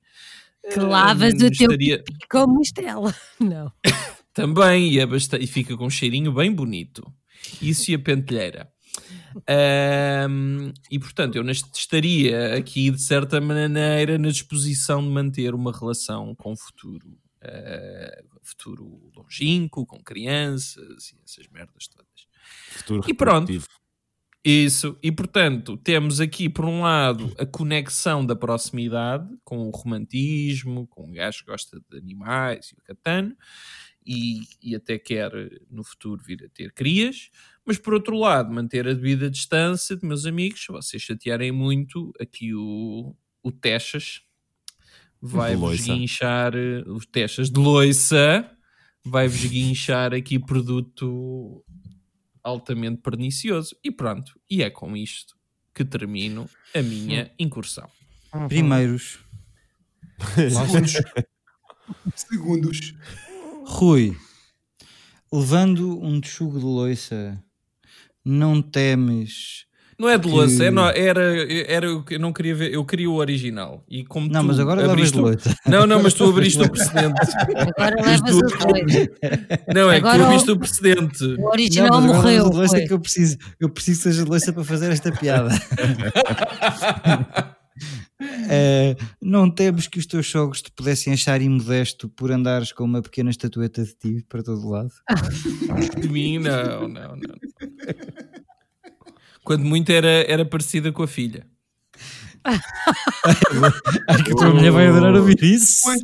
Que 0.74 0.80
lavas 0.80 1.34
o 1.36 1.52
teu 1.52 1.78
pipi 1.78 2.04
como 2.30 2.62
Estela. 2.62 3.14
Não. 3.40 3.72
Também, 4.34 4.90
e, 4.90 5.00
é 5.00 5.06
basta- 5.06 5.38
e 5.38 5.48
fica 5.48 5.78
com 5.78 5.86
um 5.86 5.90
cheirinho 5.90 6.32
bem 6.34 6.52
bonito. 6.52 7.04
Isso 7.62 7.92
e 7.92 7.96
a 7.96 8.00
pentelheira. 8.00 8.68
Ahm, 9.48 10.72
e 10.90 10.98
portanto, 10.98 11.36
eu 11.36 11.44
estaria 11.50 12.56
aqui 12.56 12.90
de 12.90 13.02
certa 13.02 13.40
maneira 13.42 14.18
na 14.18 14.30
disposição 14.30 15.02
de 15.02 15.10
manter 15.10 15.54
uma 15.54 15.72
relação 15.72 16.34
com 16.36 16.54
o 16.54 16.58
futuro, 16.58 17.18
ah, 17.42 18.24
futuro 18.46 19.12
longínquo, 19.16 19.86
com 19.86 20.02
crianças 20.04 21.12
e 21.12 21.18
essas 21.24 21.48
merdas 21.50 21.88
todas. 21.88 22.28
Futuro 22.70 23.04
E 23.08 23.14
pronto. 23.14 23.52
Isso, 24.48 24.96
e 25.02 25.12
portanto, 25.12 25.76
temos 25.76 26.22
aqui 26.22 26.48
por 26.48 26.66
um 26.66 26.82
lado 26.82 27.34
a 27.40 27.48
conexão 27.48 28.24
da 28.24 28.36
proximidade 28.36 29.28
com 29.44 29.58
o 29.58 29.72
romantismo, 29.72 30.86
com 30.86 31.10
o 31.10 31.12
gajo 31.12 31.40
que 31.40 31.50
gosta 31.50 31.82
de 31.90 31.98
animais 31.98 32.70
e 32.70 32.76
o 32.76 32.84
catano, 32.84 33.36
e, 34.06 34.42
e 34.62 34.76
até 34.76 35.00
quer 35.00 35.32
no 35.68 35.84
futuro 35.84 36.22
vir 36.24 36.44
a 36.46 36.50
ter 36.50 36.72
crias, 36.74 37.32
mas 37.66 37.80
por 37.80 37.96
outro 37.96 38.16
lado, 38.16 38.54
manter 38.54 38.88
a 38.88 38.94
devida 38.94 39.32
distância 39.32 39.96
de 39.96 40.06
meus 40.06 40.28
amigos, 40.28 40.64
se 40.64 40.72
vocês 40.72 41.02
chatearem 41.02 41.52
muito, 41.52 42.14
aqui 42.20 42.54
o, 42.54 43.16
o 43.42 43.52
Texas 43.52 44.22
vai-vos 45.26 45.82
guinchar, 45.82 46.54
eh, 46.56 46.84
os 46.88 47.06
Texas 47.06 47.50
de 47.50 47.60
loiça, 47.60 48.50
vai-vos 49.04 49.46
guinchar 49.46 50.14
aqui 50.14 50.40
produto 50.40 51.64
altamente 52.44 53.02
pernicioso. 53.02 53.76
E 53.84 53.92
pronto, 53.92 54.40
e 54.50 54.62
é 54.64 54.70
com 54.70 54.96
isto 54.96 55.36
que 55.74 55.84
termino 55.84 56.50
a 56.74 56.82
minha 56.82 57.32
incursão. 57.38 57.90
Primeiros. 58.48 59.20
Segundos. 60.36 60.94
Segundos. 62.16 62.94
Rui, 63.66 64.16
levando 65.32 66.00
um 66.02 66.22
tchugo 66.22 66.60
de 66.60 66.66
loiça, 66.66 67.44
não 68.24 68.62
temes. 68.62 69.66
Não 69.98 70.10
é 70.10 70.18
de 70.18 70.28
Que- 70.28 70.34
louça, 70.34 70.66
é 70.66 70.72
no- 70.72 70.90
era, 70.90 71.22
era 71.72 71.94
o 71.94 72.04
que 72.04 72.16
eu 72.16 72.20
não 72.20 72.34
queria 72.34 72.54
ver, 72.54 72.74
eu 72.74 72.84
queria 72.84 73.10
o 73.10 73.16
original. 73.16 73.82
E 73.90 74.04
como 74.04 74.28
Não, 74.30 74.42
tu 74.42 74.48
mas 74.48 74.60
agora 74.60 74.82
levas 74.82 74.92
abriste 74.94 75.16
de 75.16 75.22
o-. 75.22 75.38
Não, 75.72 75.88
não, 75.88 76.04
mas 76.04 76.14
tu 76.14 76.26
abriste 76.26 76.62
o 76.62 76.70
precedente. 76.70 77.22
Agora 77.78 77.96
levas 78.02 78.36
os 78.36 78.58
dois. 78.58 79.10
Não, 79.74 79.90
é 79.92 79.96
que 79.96 80.02
tu 80.02 80.08
Agora 80.08 80.24
o- 80.24 80.26
abriste 80.26 80.52
o 80.52 80.60
precedente. 80.60 81.24
O 81.24 81.48
original 81.50 81.92
Não, 81.92 82.02
mas 82.02 82.10
agora 82.12 82.22
morreu. 82.24 82.50
loiça 82.50 82.76
foi. 82.78 82.88
que 82.88 82.94
eu 82.94 83.00
preciso. 83.00 83.38
Eu 83.60 83.70
preciso 83.70 83.98
que 84.00 84.04
seja 84.04 84.24
de 84.24 84.30
loiça 84.30 84.52
para 84.52 84.64
fazer 84.66 84.92
esta 84.92 85.12
piada. 85.12 85.50
Eh, 88.50 88.96
não 89.22 89.52
temes 89.52 89.86
que 89.88 90.00
os 90.00 90.06
teus 90.06 90.28
sogros 90.28 90.62
te 90.62 90.72
pudessem 90.72 91.12
achar 91.12 91.42
imodesto 91.42 92.08
por 92.08 92.32
andares 92.32 92.72
com 92.72 92.86
uma 92.86 93.02
pequena 93.02 93.30
estatueta 93.30 93.84
de 93.84 93.94
ti 93.94 94.26
para 94.30 94.42
todo 94.42 94.70
lado? 94.70 94.90
De 96.00 96.08
mim, 96.08 96.40
não, 96.40 96.88
não, 96.88 97.16
não. 97.18 97.36
Quando 99.46 99.64
muito 99.64 99.90
era, 99.92 100.10
era 100.30 100.44
parecida 100.44 100.92
com 100.92 101.04
a 101.04 101.08
filha. 101.08 101.48
Acho 104.08 104.24
que 104.24 104.32
a 104.32 104.36
tua 104.36 104.50
mulher 104.54 104.72
vai 104.72 104.88
adorar 104.88 105.16
ouvir 105.16 105.42
isso. 105.42 105.82
Pois. 105.84 106.02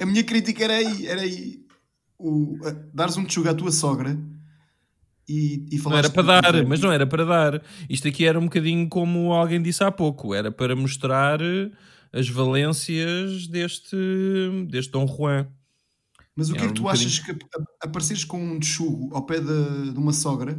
A 0.00 0.06
minha 0.06 0.24
crítica 0.24 0.64
era 0.64 0.74
aí, 0.74 1.06
era 1.06 1.20
aí. 1.22 1.60
O, 2.18 2.58
a- 2.64 2.74
dares 2.92 3.16
um 3.16 3.24
tchuga 3.24 3.50
à 3.50 3.54
tua 3.54 3.70
sogra 3.72 4.18
e, 5.28 5.66
e 5.70 5.76
Não 5.76 5.82
falares 5.82 6.04
era 6.06 6.12
para 6.22 6.22
que- 6.42 6.52
dar, 6.52 6.66
mas 6.66 6.80
não 6.80 6.92
era 6.92 7.06
para 7.06 7.24
dar. 7.24 7.62
Isto 7.88 8.08
aqui 8.08 8.24
era 8.26 8.38
um 8.38 8.44
bocadinho 8.44 8.88
como 8.88 9.32
alguém 9.32 9.62
disse 9.62 9.82
há 9.82 9.90
pouco, 9.90 10.34
era 10.34 10.50
para 10.52 10.74
mostrar 10.76 11.40
eh, 11.40 11.70
as 12.12 12.28
valências 12.28 13.46
deste, 13.46 13.96
deste 14.68 14.90
Dom 14.92 15.06
Juan. 15.06 15.46
Mas 16.36 16.50
o 16.50 16.54
que 16.54 16.60
É 16.60 16.64
é 16.64 16.66
que 16.66 16.72
um 16.72 16.74
tu 16.74 16.88
achas 16.88 17.18
que 17.18 17.30
a- 17.32 17.36
apareceres 17.86 18.24
com 18.24 18.42
um 18.42 18.58
tchugo 18.58 19.14
ao 19.14 19.24
pé 19.24 19.40
de, 19.40 19.92
de 19.92 19.98
uma 19.98 20.12
sogra, 20.12 20.58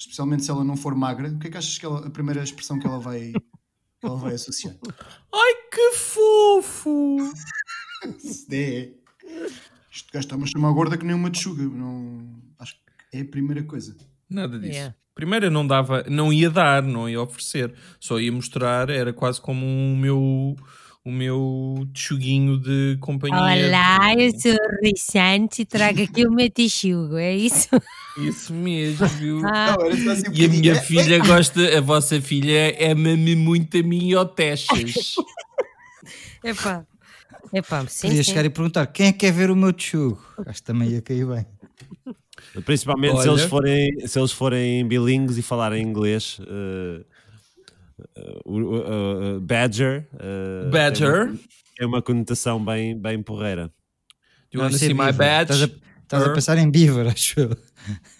especialmente 0.00 0.44
se 0.44 0.50
ela 0.50 0.64
não 0.64 0.76
for 0.76 0.94
magra, 0.94 1.28
o 1.28 1.38
que 1.38 1.48
é 1.48 1.50
que 1.50 1.58
achas 1.58 1.76
que 1.76 1.84
ela, 1.84 2.06
a 2.06 2.10
primeira 2.10 2.42
expressão 2.42 2.78
que 2.78 2.86
ela 2.86 2.98
vai, 2.98 3.32
que 3.32 4.06
ela 4.06 4.16
vai 4.16 4.34
associar? 4.34 4.74
Ai 5.32 5.54
que 5.70 5.92
fofo! 5.92 7.18
É. 8.50 8.90
Isto 9.92 10.12
gajo 10.12 10.24
está-me 10.24 10.44
a 10.44 10.46
chamar 10.46 10.72
gorda 10.72 10.96
que 10.96 11.04
nem 11.04 11.14
uma 11.14 11.30
tchuga. 11.30 11.62
Não, 11.64 12.40
acho 12.58 12.74
que 12.74 13.18
é 13.18 13.20
a 13.20 13.24
primeira 13.24 13.62
coisa. 13.62 13.94
Nada 14.28 14.58
disso. 14.58 14.72
Yeah. 14.72 14.96
Primeiro 15.14 15.46
eu 15.46 15.50
não 15.50 15.66
dava, 15.66 16.04
não 16.08 16.32
ia 16.32 16.48
dar, 16.48 16.82
não 16.82 17.08
ia 17.08 17.20
oferecer, 17.20 17.74
só 17.98 18.18
ia 18.18 18.32
mostrar, 18.32 18.88
era 18.88 19.12
quase 19.12 19.40
como 19.40 19.66
o 19.66 19.96
meu 19.96 20.56
o 21.04 21.10
meu 21.10 21.86
tchuguinho 21.94 22.58
de 22.58 22.98
companhia. 23.00 23.38
Olá, 23.38 24.14
eu 24.18 24.30
sou 24.38 24.52
o 24.52 24.84
Rissante 24.84 25.62
e 25.62 25.64
trago 25.66 26.02
aqui 26.02 26.26
o 26.26 26.30
meu 26.30 26.50
texugo, 26.50 27.16
é 27.16 27.34
isso? 27.34 27.68
Isso 28.18 28.52
mesmo. 28.52 29.06
viu? 29.06 29.40
Ah, 29.46 29.76
assim 30.10 30.24
E 30.34 30.44
a 30.44 30.48
minha 30.48 30.74
É, 30.74 30.80
filha 30.80 31.18
gosta, 31.20 31.78
a 31.78 31.80
vossa 31.80 32.20
filha 32.20 32.76
ama-me 32.92 33.34
muito 33.36 33.78
a 33.78 33.82
mim, 33.82 34.14
ó 34.14 34.24
Texas. 34.24 35.14
epá. 36.44 36.84
Epá, 37.52 37.86
sim, 37.86 38.08
Podia 38.08 38.22
sim. 38.22 38.30
chegar 38.30 38.44
e 38.44 38.50
perguntar 38.50 38.86
quem 38.88 39.06
é 39.06 39.12
que 39.12 39.18
quer 39.20 39.32
ver 39.32 39.50
o 39.50 39.56
meu 39.56 39.72
tchugo? 39.72 40.22
Acho 40.44 40.60
que 40.60 40.64
também 40.66 40.90
ia 40.90 41.00
cair 41.00 41.24
bem. 41.26 41.46
Principalmente 42.64 43.12
se 43.22 43.28
Olha. 43.28 43.30
eles 43.30 43.42
forem, 43.44 44.06
se 44.08 44.18
eles 44.18 44.32
forem 44.32 44.86
bilíngues 44.86 45.38
e 45.38 45.42
falarem 45.42 45.82
inglês. 45.82 46.38
eh, 46.46 47.04
o- 48.44 48.58
o- 48.60 49.36
eh, 49.36 49.40
badger. 49.40 50.08
eh, 50.18 50.70
Badger. 50.70 51.12
Tem 51.26 51.28
uma, 51.30 51.38
tem 51.78 51.86
uma 51.86 52.02
conotação 52.02 52.64
bem, 52.64 52.98
bem 53.00 53.22
porreira. 53.22 53.68
Do 54.52 54.58
you 54.58 54.62
want 54.62 54.72
to 54.72 54.78
see 54.78 54.88
my 54.94 55.06
beaver. 55.12 55.16
badge? 55.18 55.52
Estás 55.52 55.62
a, 55.62 56.02
estás 56.02 56.22
a 56.24 56.32
pensar 56.32 56.58
em 56.58 56.70
beaver, 56.70 57.06
acho 57.12 57.40
eu. 57.40 57.56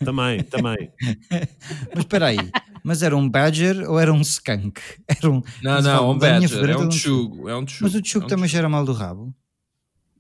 Também, 0.05 0.43
também. 0.45 0.91
Mas 1.95 1.99
espera 1.99 2.27
aí, 2.29 2.39
mas 2.83 3.03
era 3.03 3.15
um 3.17 3.29
badger 3.29 3.91
ou 3.91 3.99
era 3.99 4.11
um 4.13 4.21
skunk? 4.23 4.81
Era 5.07 5.31
um, 5.31 5.43
Não, 5.63 5.83
não, 5.83 6.11
um 6.13 6.19
badger, 6.19 6.71
é 6.71 6.77
um 6.79 6.89
tchugo, 6.89 7.47
é 7.49 7.55
um 7.55 7.65
tchugo. 7.67 7.85
Mas 7.85 7.95
o 7.95 8.01
tchugo 8.01 8.25
é 8.25 8.27
um 8.27 8.29
também 8.29 8.49
cheira 8.49 8.69
mal 8.71 8.85
do 8.87 8.93
rabo. 8.95 9.35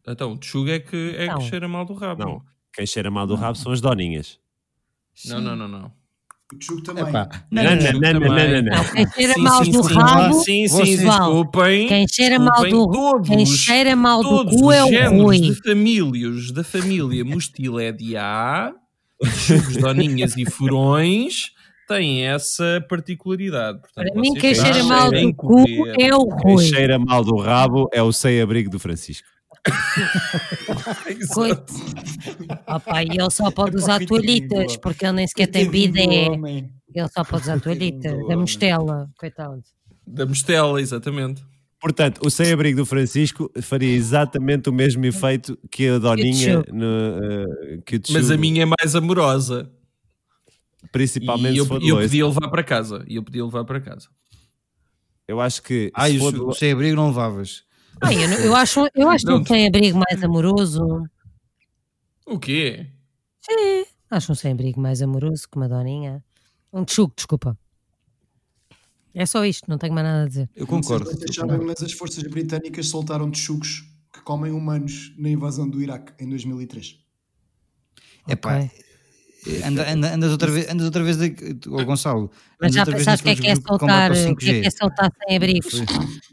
Então, 0.06 0.32
o 0.32 0.38
tchugo 0.38 0.68
é 0.68 0.78
que, 0.78 1.14
é 1.16 1.26
Não. 1.28 1.38
que 1.38 1.44
cheira 1.44 1.66
mal 1.68 1.86
do 1.86 1.94
rabo. 1.94 2.22
Não, 2.22 2.42
quem 2.74 2.84
cheira 2.86 3.10
mal 3.10 3.26
do 3.26 3.34
rabo 3.34 3.56
são 3.56 3.72
as 3.72 3.80
doninhas. 3.80 4.38
Não, 5.26 5.40
não, 5.40 5.56
não, 5.56 5.68
não. 5.68 5.92
O 6.52 6.58
tchugo 6.58 6.82
também. 6.82 7.04
Epá, 7.04 7.28
Não, 7.50 7.62
não, 7.62 7.70
não, 7.76 7.92
não, 7.92 8.00
não, 8.00 8.20
não, 8.20 8.28
não, 8.28 8.62
não. 8.62 8.76
Não, 8.76 8.84
quem 8.92 9.06
cheira 9.12 9.34
Sim, 9.34 9.40
mal 9.42 9.64
sim, 9.64 9.70
do 9.70 9.82
sim. 9.84 9.94
rabo, 9.94 10.34
Sim, 10.34 10.42
sim, 10.42 10.68
Vocês- 10.68 11.00
desculpem. 11.00 11.86
quem 11.88 12.08
cheira 12.08 12.38
mal 12.40 12.64
do 12.68 12.90
todos, 12.90 13.28
quem 13.28 13.46
cheira 13.46 13.94
mal 13.96 14.22
do 14.22 14.44
cu 14.46 14.72
é 14.72 14.82
os 14.82 14.88
o 14.88 14.92
géneros 14.92 15.22
Rui. 15.22 15.38
de 15.40 15.54
famílias 15.62 16.50
da 16.52 16.64
família 16.64 17.24
Mustiledia, 17.24 18.72
chugos, 19.46 19.76
doninhas 19.76 20.36
e 20.36 20.44
furões 20.44 21.50
têm 21.86 22.24
essa 22.26 22.84
particularidade. 22.88 23.80
Portanto, 23.80 24.12
Para 24.12 24.20
mim, 24.20 24.34
quem 24.34 24.54
cheira 24.54 24.82
mal 24.84 25.10
do 25.10 25.34
cu 25.34 25.46
correr. 25.64 25.94
é 26.00 26.14
o 26.14 26.26
Quem 26.36 26.54
Rui. 26.54 26.64
cheira 26.64 26.98
mal 26.98 27.24
do 27.24 27.36
rabo 27.36 27.88
é 27.92 28.02
o 28.02 28.12
sem-abrigo 28.12 28.70
do 28.70 28.78
Francisco. 28.78 29.26
Coito. 31.34 31.72
Opa, 32.66 33.02
e 33.02 33.08
ele 33.10 33.30
só 33.30 33.50
pode 33.50 33.76
usar 33.76 33.98
Coitadinho, 34.06 34.48
toalhitas, 34.48 34.76
porque 34.78 35.04
ele 35.04 35.12
nem 35.12 35.26
sequer 35.26 35.46
tem 35.48 35.68
bidé. 35.70 36.26
Ele 36.94 37.08
só 37.08 37.24
pode 37.24 37.42
usar 37.42 37.60
toalhitas, 37.60 38.26
da 38.26 38.36
mostela, 38.36 39.08
coitado. 39.18 39.62
Da 40.06 40.26
Mostela, 40.26 40.80
exatamente. 40.80 41.44
Portanto, 41.80 42.20
o 42.24 42.30
sem-abrigo 42.30 42.78
do 42.78 42.86
Francisco 42.86 43.50
faria 43.62 43.92
exatamente 43.94 44.68
o 44.68 44.72
mesmo 44.72 45.04
efeito 45.06 45.56
que 45.70 45.86
a 45.88 45.98
Doninha, 45.98 46.64
no, 46.72 46.84
eh, 47.22 47.78
que 47.86 47.96
o 47.96 48.00
Mas 48.10 48.30
a 48.30 48.36
minha 48.36 48.62
é 48.62 48.66
mais 48.66 48.94
amorosa. 48.96 49.70
principalmente 50.90 51.54
E 51.54 51.58
eu, 51.58 51.64
se 51.64 51.68
for 51.68 51.80
e 51.82 51.88
eu 51.88 51.96
dois. 51.96 52.10
podia 52.10 52.26
levar 52.26 52.48
para 52.50 52.62
casa. 52.64 53.04
E 53.06 53.14
eu 53.16 53.22
podia 53.22 53.44
levar 53.44 53.64
para 53.64 53.80
casa. 53.80 54.08
Eu 55.28 55.40
acho 55.40 55.62
que 55.62 55.92
Ai, 55.94 56.12
se 56.12 56.16
o, 56.16 56.20
for 56.20 56.34
o 56.34 56.46
do- 56.46 56.54
sem 56.54 56.72
abrigo 56.72 56.96
não 56.96 57.06
levavas. 57.08 57.62
Ah, 58.02 58.12
eu, 58.14 58.28
não- 58.28 58.36
eu 58.38 58.54
acho, 58.56 58.80
eu 58.94 59.08
acho 59.08 59.26
Não. 59.26 59.40
um 59.40 59.44
sem-abrigo 59.44 59.98
mais 59.98 60.22
amoroso. 60.22 61.04
O 62.26 62.38
quê? 62.38 62.86
Sim, 63.40 63.84
acho 64.10 64.32
um 64.32 64.34
sem-abrigo 64.34 64.80
mais 64.80 65.02
amoroso 65.02 65.48
que 65.48 65.56
uma 65.56 65.68
doninha. 65.68 66.24
Um 66.72 66.84
tchugo, 66.84 67.12
desculpa. 67.16 67.58
É 69.12 69.26
só 69.26 69.44
isto, 69.44 69.68
não 69.68 69.76
tenho 69.76 69.92
mais 69.92 70.06
nada 70.06 70.22
a 70.22 70.28
dizer. 70.28 70.48
Eu 70.54 70.60
Não 70.60 70.66
concordo. 70.68 71.04
vocês 71.06 71.34
sabem, 71.34 71.58
mas 71.58 71.82
as 71.82 71.92
forças 71.92 72.22
britânicas 72.24 72.86
soltaram 72.86 73.30
tchugos 73.30 73.84
que 74.12 74.20
comem 74.22 74.52
humanos 74.52 75.12
na 75.18 75.28
invasão 75.28 75.68
do 75.68 75.82
Iraque 75.82 76.12
em 76.22 76.28
2003. 76.28 76.98
Epá, 78.28 78.58
Ok. 78.60 78.70
Anda, 79.64 79.90
anda, 79.90 80.14
andas 80.14 80.32
outra 80.32 80.50
vez, 80.50 80.68
andas 80.68 80.86
outra 80.86 81.02
vez, 81.02 81.16
de, 81.16 81.68
ô 81.68 81.84
Gonçalo. 81.84 82.30
Mas 82.60 82.74
já 82.74 82.82
outra 82.82 82.94
vez 82.94 83.04
pensaste 83.04 83.22
o 83.22 83.24
que 83.24 83.30
é 83.30 83.42
que 83.42 83.48
é 83.48 83.56
soltar, 83.56 84.10
ao 84.10 84.32
o 84.32 84.36
que 84.36 84.50
é 84.50 84.60
que 84.60 84.66
é 84.66 84.68
5G. 84.68 84.78
soltar 84.78 85.12
sem 85.26 85.36
abrigos? 85.36 85.72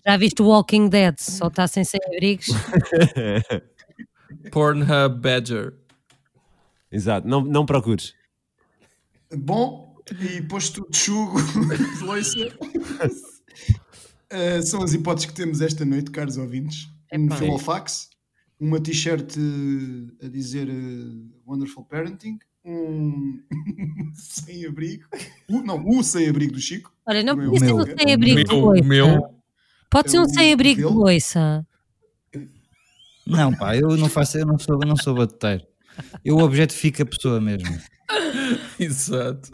Já 0.05 0.17
viste 0.17 0.41
o 0.41 0.47
Walking 0.47 0.89
Dead? 0.89 1.15
Soltar 1.19 1.69
sem 1.69 1.83
sem 1.83 1.99
abrigos? 2.05 2.47
Pornhub 4.51 5.21
Badger. 5.21 5.73
Exato, 6.91 7.27
não, 7.27 7.41
não 7.41 7.65
procures. 7.65 8.13
Bom, 9.35 9.95
e 10.19 10.41
posto 10.41 10.87
de 10.91 12.03
loiça, 12.03 12.57
eh, 14.29 14.61
são 14.61 14.83
as 14.83 14.93
hipóteses 14.93 15.29
que 15.29 15.35
temos 15.35 15.61
esta 15.61 15.85
noite, 15.85 16.11
caros 16.11 16.37
ouvintes. 16.37 16.87
Um 17.13 17.25
Epá. 17.25 17.35
Filofax, 17.37 18.09
uma 18.59 18.79
t-shirt 18.79 19.35
eh, 19.37 20.25
a 20.25 20.29
dizer 20.29 20.69
eh, 20.69 21.27
Wonderful 21.45 21.85
Parenting, 21.85 22.37
um 22.67 23.39
sem-abrigo, 24.13 25.05
não, 25.49 25.83
o 25.87 26.03
sem-abrigo 26.03 26.53
do 26.53 26.59
Chico. 26.59 26.93
Olha, 27.05 27.23
não 27.23 27.35
podia 27.35 27.59
ser 27.59 27.71
O 27.71 27.75
um 27.75 27.85
meu. 27.85 27.97
sem-abrigo 27.97 28.43
de 28.43 28.53
Meu, 28.53 28.59
loiça. 28.59 28.83
meu. 28.87 29.21
Pode 29.89 30.11
ser 30.11 30.17
É 30.17 30.21
um 30.21 30.27
sem-abrigo 30.27 30.81
de 30.81 30.83
dele. 30.87 30.95
loiça. 30.95 31.65
Não, 33.25 33.53
pá, 33.53 33.75
eu 33.75 33.95
não 33.97 34.09
faço, 34.09 34.37
eu 34.37 34.45
não 34.45 34.57
sou, 34.57 34.79
eu 34.81 34.87
não 34.87 34.95
sou 34.95 35.13
bateteiro. 35.15 35.65
Eu 36.23 36.37
objetifico 36.37 37.01
a 37.01 37.05
pessoa 37.05 37.41
mesmo. 37.41 37.67
Exato. 38.79 39.51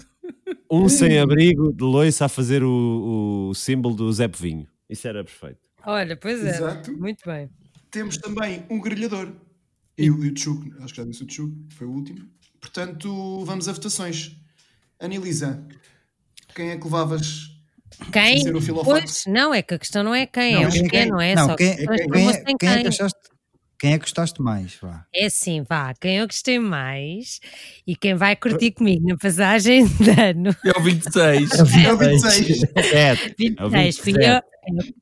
Um 0.69 0.89
sem-abrigo 0.89 1.71
de 1.73 1.83
loiça 1.83 2.25
a 2.25 2.29
fazer 2.29 2.63
o, 2.63 3.49
o 3.49 3.53
símbolo 3.53 3.95
do 3.95 4.11
Zé 4.11 4.27
Povinho. 4.27 4.67
Isso 4.89 5.07
era 5.07 5.23
perfeito. 5.23 5.59
Olha, 5.85 6.15
pois 6.17 6.43
é. 6.43 6.49
Exato. 6.49 6.91
Muito 6.97 7.23
bem. 7.25 7.49
Temos 7.91 8.17
também 8.17 8.63
um 8.69 8.79
grelhador. 8.79 9.31
E 9.97 10.09
o, 10.09 10.23
e 10.25 10.29
o 10.29 10.33
Tchugo, 10.33 10.73
acho 10.81 10.93
que 10.93 11.01
já 11.01 11.05
disse 11.07 11.23
o 11.23 11.27
Tchugo, 11.27 11.55
foi 11.69 11.85
o 11.87 11.91
último. 11.91 12.27
Portanto, 12.67 13.43
vamos 13.43 13.67
a 13.67 13.73
votações. 13.73 14.31
Anilisa, 14.97 15.61
quem 16.55 16.69
é 16.69 16.77
que 16.77 16.83
levavas 16.85 17.51
Quem? 18.11 18.41
Ser 18.41 18.55
o. 18.55 18.83
Pois, 18.85 19.25
não, 19.27 19.53
é 19.53 19.61
que 19.61 19.73
a 19.73 19.79
questão 19.79 20.01
não 20.01 20.15
é 20.15 20.25
quem, 20.25 20.53
Não, 20.55 20.63
é 20.63 20.67
o 20.67 20.71
que, 20.89 21.05
não 21.05 21.19
é? 21.21 21.35
Não, 21.35 21.45
Só 21.49 21.55
quem, 21.57 21.75
que 21.75 21.85
quem, 21.85 22.07
quem, 22.09 22.29
é, 22.29 22.33
quem 22.33 22.53
é 22.53 22.55
que 22.55 22.57
quem. 22.79 22.87
achaste, 22.87 23.19
quem 23.77 23.91
é 23.93 23.97
que 23.97 24.05
gostaste 24.05 24.41
mais? 24.41 24.75
Vá. 24.81 25.05
É 25.13 25.25
assim, 25.25 25.61
vá, 25.67 25.93
quem 25.99 26.19
eu 26.19 26.25
gostei 26.25 26.57
mais 26.57 27.41
e 27.85 27.97
quem 27.97 28.15
vai 28.15 28.33
curtir 28.37 28.71
comigo 28.71 29.05
na 29.09 29.17
passagem 29.17 29.85
de 29.99 30.09
ano 30.09 30.55
É 30.65 30.79
o 30.79 30.81
26. 30.81 31.51
É 31.51 31.91
o 31.91 31.97
26. 31.97 32.59
Sete. 32.59 33.55
É 33.59 33.65
o 33.65 33.69
26, 33.69 33.97
fui 33.97 34.13
eu, 34.15 34.41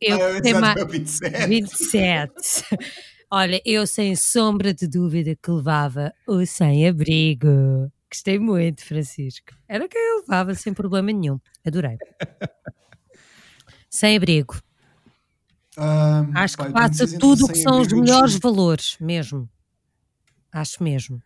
eu, 0.01 0.17
eu 0.17 0.25
Ah, 0.25 0.31
gostei 0.31 0.51
exato, 0.51 0.61
mais. 0.61 0.77
é 0.79 0.83
o 0.83 0.87
27. 0.87 1.47
27. 1.47 2.31
Olha, 3.33 3.61
eu 3.65 3.87
sem 3.87 4.13
sombra 4.15 4.73
de 4.73 4.85
dúvida 4.87 5.35
que 5.41 5.49
levava 5.49 6.13
o 6.27 6.45
sem-abrigo. 6.45 7.89
Gostei 8.11 8.37
muito, 8.37 8.83
Francisco. 8.83 9.53
Era 9.69 9.87
quem 9.87 10.01
eu 10.01 10.19
levava 10.19 10.53
sem 10.53 10.73
problema 10.73 11.11
nenhum. 11.13 11.39
Adorei. 11.65 11.97
Sem-abrigo. 13.89 14.55
Ah, 15.77 16.25
Acho 16.35 16.57
que 16.57 16.63
tenho 16.63 16.73
passa 16.73 17.19
tudo 17.19 17.45
o 17.45 17.47
que 17.47 17.55
são 17.55 17.79
os 17.79 17.87
melhores 17.87 18.37
valores, 18.37 18.97
mesmo. 18.99 19.49
Acho 20.51 20.83
mesmo. 20.83 21.21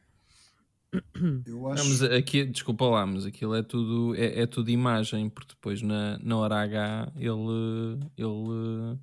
Eu 0.94 1.62
Não, 1.62 1.72
acho. 1.72 1.90
mas 1.90 2.04
aqui, 2.04 2.46
desculpa 2.46 2.86
lá, 2.86 3.06
mas 3.06 3.26
aquilo 3.26 3.56
é 3.56 3.64
tudo, 3.64 4.16
é, 4.16 4.42
é 4.42 4.46
tudo 4.46 4.70
imagem, 4.70 5.28
porque 5.30 5.56
depois 5.56 5.82
na, 5.82 6.20
na 6.20 6.38
hora 6.38 6.62
H 6.62 7.12
ele, 7.18 8.00
ele 8.16 8.98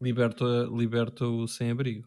liberta, 0.00 0.44
liberta 0.70 1.26
o 1.26 1.48
sem-abrigo. 1.48 2.06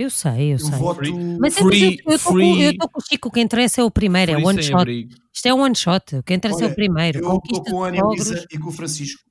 Eu 0.00 0.10
sei, 0.10 0.48
eu 0.48 0.52
Eu 0.52 0.58
sei. 0.58 0.78
voto. 0.78 1.00
Mas 1.40 1.56
é- 1.56 1.60
Free- 1.62 1.98
eu 2.06 2.14
estou 2.16 2.32
free- 2.34 2.76
com 2.78 2.98
o 2.98 3.02
Chico, 3.08 3.28
o 3.28 3.32
que 3.32 3.40
interessa 3.40 3.80
é 3.80 3.84
o 3.84 3.90
primeiro, 3.90 4.32
é 4.32 4.34
Free 4.36 4.44
one 4.44 4.56
shot. 4.58 4.66
sem-abrigo. 4.66 5.14
Isto 5.34 5.46
é 5.48 5.54
one 5.54 5.74
shot, 5.74 6.16
o 6.16 6.22
que 6.22 6.34
interessa 6.34 6.60
é 6.60 6.64
Olha, 6.64 6.72
o 6.72 6.74
primeiro. 6.74 7.18
Eu 7.18 7.36
estou 7.44 7.64
com 7.64 7.84
a 7.84 7.94
sogros. 7.94 8.46
e 8.52 8.58
com 8.58 8.68
o 8.68 8.72
Francisco. 8.72 9.22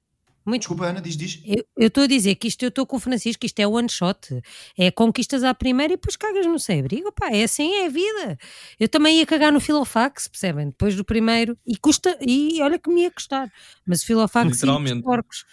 Muito 0.46 0.62
Desculpa, 0.62 0.86
Ana, 0.86 1.02
diz, 1.02 1.18
diz. 1.18 1.42
Eu 1.46 1.64
eu 1.78 1.88
estou 1.90 2.06
a 2.06 2.08
dizer 2.08 2.36
que 2.36 2.48
isto 2.48 2.64
eu 2.64 2.70
estou 2.70 2.86
com 2.86 2.96
o 2.96 3.00
Francisco, 3.02 3.46
isto 3.46 3.60
é 3.60 3.68
one 3.68 3.90
shot. 3.90 4.42
É 4.78 4.90
conquistas 4.92 5.44
à 5.44 5.54
primeira 5.54 5.92
e 5.94 5.98
depois 5.98 6.16
cagas 6.16 6.46
no 6.46 6.58
sem 6.58 6.80
abrigo. 6.80 7.12
Pá, 7.12 7.30
é 7.32 7.44
assim, 7.44 7.70
é 7.82 7.86
a 7.86 7.90
vida. 7.90 8.38
Eu 8.80 8.88
também 8.88 9.18
ia 9.20 9.26
cagar 9.26 9.52
no 9.52 9.60
Filofax, 9.60 10.30
percebem? 10.30 10.68
Depois 10.70 10.96
do 10.96 11.04
primeiro. 11.04 11.58
E 11.68 11.76
custa, 11.76 12.18
e 12.26 12.62
olha 12.62 12.80
que 12.80 12.90
me 12.90 13.02
ia 13.02 13.12
custar. 13.12 13.52
Mas 13.86 14.02
o 14.04 14.06
Filofax 14.06 14.62
e 14.64 14.66
os 14.66 15.02
porcos. 15.02 15.46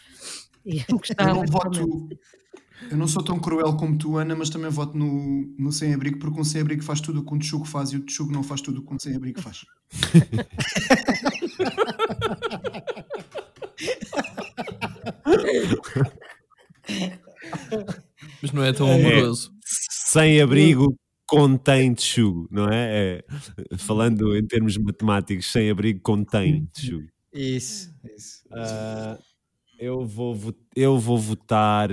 Ia 0.65 0.85
Eu 0.89 0.99
custar 1.01 1.35
não 1.35 1.43
literalmente. 1.43 1.51
voto. 1.81 2.09
Eu 2.91 2.97
não 2.97 3.09
sou 3.09 3.22
tão 3.22 3.39
cruel 3.41 3.76
como 3.76 3.97
tu, 3.99 4.16
Ana, 4.16 4.35
mas 4.37 4.51
também 4.51 4.70
voto 4.70 4.97
no, 4.97 5.47
no 5.59 5.72
sem-abrigo, 5.72 6.18
porque 6.18 6.41
um 6.41 6.45
sem-abrigo 6.45 6.82
faz 6.82 7.01
tudo 7.01 7.20
o 7.20 7.24
que 7.24 7.35
um 7.35 7.39
tchugo 7.39 7.64
faz 7.64 7.91
e 7.91 7.97
o 7.97 8.01
tchugo 8.05 8.32
não 8.32 8.43
faz 8.43 8.61
tudo 8.61 8.80
o 8.80 8.85
que 8.87 8.95
um 8.95 8.99
sem-abrigo 8.99 9.41
faz. 9.41 9.64
Mas 18.43 18.53
não 18.53 18.64
é 18.64 18.72
tão 18.72 18.91
amoroso. 18.91 19.53
Sem 19.91 20.41
abrigo 20.41 20.97
contém 21.26 21.95
texugo, 21.95 22.49
não 22.51 22.68
é? 22.68 23.22
É, 23.72 23.76
Falando 23.78 24.37
em 24.37 24.47
termos 24.47 24.76
matemáticos, 24.76 25.51
sem 25.51 25.70
abrigo 25.70 26.01
contém 26.03 26.66
texugo. 26.66 27.07
Isso, 27.32 27.93
isso. 28.16 28.43
Ah, 28.53 29.18
eu, 29.78 30.05
vou, 30.07 30.35
vo- 30.35 30.55
eu 30.76 30.99
vou 30.99 31.18
votar. 31.18 31.89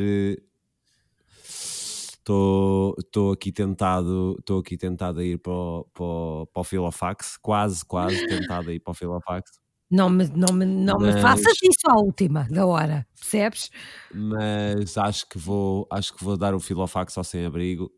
Estou 2.22 3.32
aqui 3.34 3.52
tentado 3.52 4.36
estou 4.40 4.60
aqui 4.60 4.78
tentado 4.78 5.20
a 5.20 5.24
ir 5.24 5.38
para 5.40 5.52
o, 5.52 5.86
para, 5.94 6.04
o, 6.04 6.48
para 6.54 6.62
o 6.62 6.64
Filofax, 6.64 7.38
quase, 7.38 7.84
quase 7.86 8.26
tentado 8.28 8.70
a 8.70 8.74
ir 8.74 8.80
para 8.80 8.92
o 8.92 8.94
Filofax, 8.94 9.52
Não 9.90 10.08
me, 10.10 10.28
não 10.30 10.54
me, 10.54 10.66
não 10.66 11.00
me 11.00 11.12
Mas- 11.12 11.22
faças 11.22 11.58
isso 11.64 11.90
à 11.90 11.96
última 11.96 12.48
da 12.50 12.66
hora, 12.66 13.06
percebes? 13.20 13.70
mas 14.14 14.98
acho 14.98 15.28
que 15.28 15.38
vou 15.40 15.88
acho 15.92 16.14
que 16.16 16.24
vou 16.24 16.38
dar 16.38 16.54
o 16.54 16.60
Filofax 16.60 17.18
ao 17.18 17.24
sem 17.24 17.44
abrigo 17.46 17.92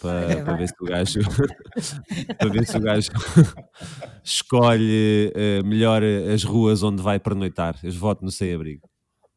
para 0.44 0.56
ver 0.56 0.66
se 0.68 0.74
o 0.80 0.84
gajo 0.84 1.20
para 2.38 2.48
ver 2.50 2.66
se 2.66 2.76
o 2.76 2.80
gajo 2.80 3.10
escolhe 4.24 5.30
eh, 5.34 5.62
melhor 5.62 6.02
as 6.02 6.42
ruas 6.42 6.82
onde 6.82 7.00
vai 7.02 7.20
pernoitar. 7.20 7.78
Eu 7.84 7.92
voto 7.92 8.24
no 8.24 8.30
sem 8.32 8.52
abrigo. 8.52 8.88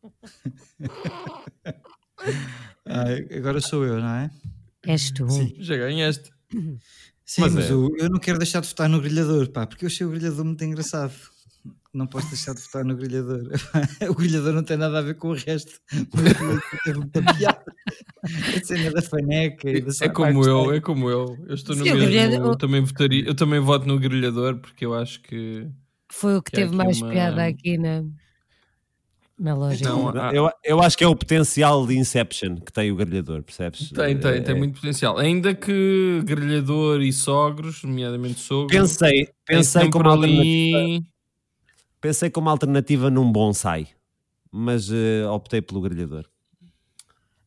Ah, 2.85 3.03
agora 3.37 3.61
sou 3.61 3.85
eu, 3.85 3.99
não 3.99 4.09
é? 4.15 4.29
És 4.85 5.11
tu. 5.11 5.25
Já 5.59 5.77
ganhaste. 5.77 6.29
Sim, 7.25 7.41
Mas 7.41 7.53
mas, 7.53 7.69
é. 7.69 7.73
o- 7.73 7.95
eu 7.97 8.09
não 8.09 8.19
quero 8.19 8.37
deixar 8.37 8.59
de 8.61 8.67
votar 8.67 8.89
no 8.89 8.99
grelhador, 9.01 9.49
pá, 9.49 9.65
porque 9.65 9.85
eu 9.85 9.87
achei 9.87 10.05
o 10.05 10.09
grelhador 10.09 10.43
muito 10.43 10.63
engraçado. 10.63 11.13
Não 11.93 12.05
posso 12.07 12.27
deixar 12.27 12.53
de 12.53 12.61
votar 12.61 12.83
no 12.83 12.95
grelhador. 12.97 13.43
o 14.09 14.15
grelhador 14.15 14.51
não 14.53 14.63
tem 14.63 14.75
nada 14.77 14.99
a 14.99 15.01
ver 15.01 15.15
com 15.15 15.29
o 15.29 15.33
resto. 15.33 15.79
Teve 16.83 16.97
muita 16.99 17.21
piada. 17.33 17.63
A 18.23 18.65
cena 18.65 18.91
da 18.91 19.01
faneca 19.01 19.69
e 19.69 19.79
da 19.81 19.91
É 20.01 20.09
como 20.09 20.43
eu, 20.43 20.73
é 20.73 20.81
como 20.81 21.09
eu. 21.09 21.37
Eu 21.47 21.55
estou 21.55 21.75
no 21.75 21.83
Sim, 21.83 21.93
mesmo. 21.93 22.07
grelhador- 22.09 22.47
Eu 22.51 22.55
também 22.57 22.81
votaria. 22.81 23.25
Eu 23.25 23.35
também 23.35 23.59
voto 23.59 23.87
no 23.87 23.99
grelhador 23.99 24.57
porque 24.59 24.85
eu 24.85 24.93
acho 24.93 25.21
que. 25.21 25.67
Foi 26.11 26.35
o 26.37 26.41
que 26.41 26.51
Que 26.51 26.57
teve 26.57 26.75
mais 26.75 26.99
uma- 27.01 27.11
piada 27.11 27.45
aqui 27.45 27.77
na, 27.77 28.03
na 29.39 29.53
lógica. 29.55 29.89
Não, 29.89 30.09
há- 30.09 30.33
Eu, 30.33 30.49
eu 30.63 30.81
acho 30.81 30.97
que 30.97 31.03
é 31.03 31.07
o 31.07 31.15
potencial 31.15 31.85
de 31.87 31.97
Inception 31.97 32.55
que 32.57 32.71
tem 32.71 32.91
o 32.91 32.95
grelhador, 32.95 33.41
percebes? 33.43 33.89
Tem, 33.91 34.17
tem, 34.19 34.31
É- 34.31 34.41
tem 34.41 34.55
muito 34.55 34.75
potencial. 34.75 35.17
Ainda 35.17 35.53
que 35.55 36.21
grelhador 36.23 37.01
e 37.01 37.11
sogros, 37.11 37.83
nomeadamente 37.83 38.39
sogros, 38.39 38.69
Pensei, 38.77 39.29
pensei 39.45 39.89
como, 39.89 40.09
alternativa, 40.09 40.77
ali. 40.77 41.03
pensei 41.99 42.29
como 42.29 42.49
alternativa 42.49 43.09
num 43.09 43.31
bonsai, 43.31 43.87
mas 44.51 44.89
eh, 44.91 45.25
optei 45.27 45.61
pelo 45.61 45.81
grelhador. 45.81 46.25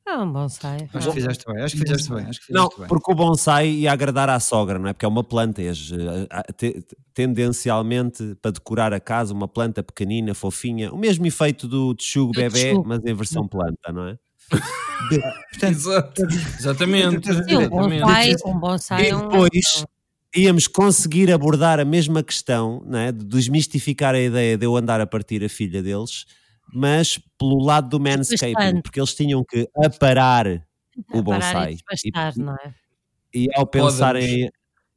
Ah, 0.09 0.23
um 0.23 0.33
bonsai. 0.33 0.89
Acho 0.95 1.09
que 1.09 1.15
fizeste 1.15 1.45
bem, 1.53 1.63
acho 1.63 1.75
que 1.77 1.81
fizeste 1.83 2.11
bem. 2.13 2.25
Acho 2.27 2.47
que 2.47 2.53
Não, 2.53 2.63
fizeste 2.65 2.79
bem. 2.81 2.89
porque 2.89 3.13
o 3.13 3.15
bonsai 3.15 3.69
ia 3.69 3.93
agradar 3.93 4.29
à 4.31 4.39
sogra, 4.39 4.79
não 4.79 4.89
é? 4.89 4.93
Porque 4.93 5.05
é 5.05 5.09
uma 5.09 5.25
planta, 5.25 5.61
e 5.61 5.69
as, 5.69 5.91
eh, 5.93 6.27
a- 6.31 6.43
te- 6.53 6.85
tendencialmente 7.13 8.37
para 8.41 8.53
decorar 8.53 8.93
a 8.93 9.01
casa, 9.01 9.35
uma 9.35 9.49
planta 9.49 9.83
pequenina, 9.83 10.33
fofinha, 10.33 10.93
o 10.93 10.97
mesmo 10.97 11.27
efeito 11.27 11.67
do 11.67 11.93
tchugo 11.95 12.33
bebê, 12.33 12.73
mas 12.85 13.01
em 13.05 13.15
versão 13.15 13.49
planta, 13.49 13.93
não 13.93 14.07
é? 14.07 14.17
Exato. 15.63 16.23
Exatamente. 16.59 17.27
Sim, 17.27 17.57
um 17.57 17.61
exatamente. 17.61 18.01
bonsai, 18.03 18.35
um 18.47 18.59
bonsai 18.61 19.03
E 19.03 19.07
é 19.11 19.17
depois 19.17 19.85
íamos 20.35 20.67
conseguir 20.69 21.33
abordar 21.33 21.81
a 21.81 21.85
mesma 21.85 22.23
questão, 22.23 22.83
não 22.87 22.99
é? 22.99 23.11
de 23.11 23.25
desmistificar 23.25 24.15
a 24.15 24.21
ideia 24.21 24.57
de 24.57 24.67
eu 24.67 24.77
andar 24.77 25.01
a 25.01 25.07
partir 25.07 25.43
a 25.45 25.49
filha 25.49 25.83
deles, 25.83 26.25
mas 26.73 27.19
pelo 27.39 27.63
lado 27.65 27.89
do 27.89 28.01
manscaping, 28.01 28.53
Bastante. 28.55 28.83
porque 28.83 29.01
eles 29.01 29.15
tinham 29.15 29.45
que 29.45 29.69
aparar 29.85 30.47
o 31.13 31.19
a 31.19 31.23
bonsai. 31.23 31.73
e 31.73 32.11
desbastar, 32.11 32.33
não 32.45 32.55
é? 32.55 32.75
E, 33.35 33.45
e 33.47 33.49
ao 33.55 33.67
pensarem 33.67 34.51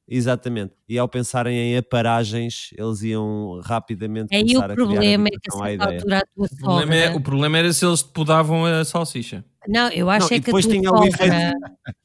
exatamente, 0.07 0.73
e 0.87 0.97
ao 0.97 1.07
pensarem 1.09 1.55
em 1.57 1.77
aparagens, 1.77 2.69
eles 2.77 3.01
iam 3.03 3.59
rapidamente 3.63 4.33
Aí 4.35 4.41
começar 4.41 4.59
o 4.59 4.73
a 4.73 4.75
criar 4.75 4.75
problema 4.87 5.27
é 5.27 5.31
que 5.31 5.49
a 5.49 5.85
altura 5.85 6.19
a 6.19 6.25
tua 6.35 6.45
O 6.45 6.55
problema, 6.57 6.95
é, 6.95 7.05
sogra. 7.05 7.17
o 7.19 7.23
problema 7.23 7.57
era 7.59 7.73
se 7.73 7.85
eles 7.85 8.03
te 8.03 8.09
podavam 8.11 8.65
a 8.65 8.83
salsicha. 8.85 9.43
Não, 9.67 9.89
eu 9.89 10.09
acho 10.09 10.27
Não, 10.29 10.35
é 10.35 10.39
e 10.39 10.41
que 10.41 10.49
a 10.49 10.53
tua 10.53 10.61
tinha 10.61 10.89
sogra. 10.89 11.07
efeito- 11.07 11.35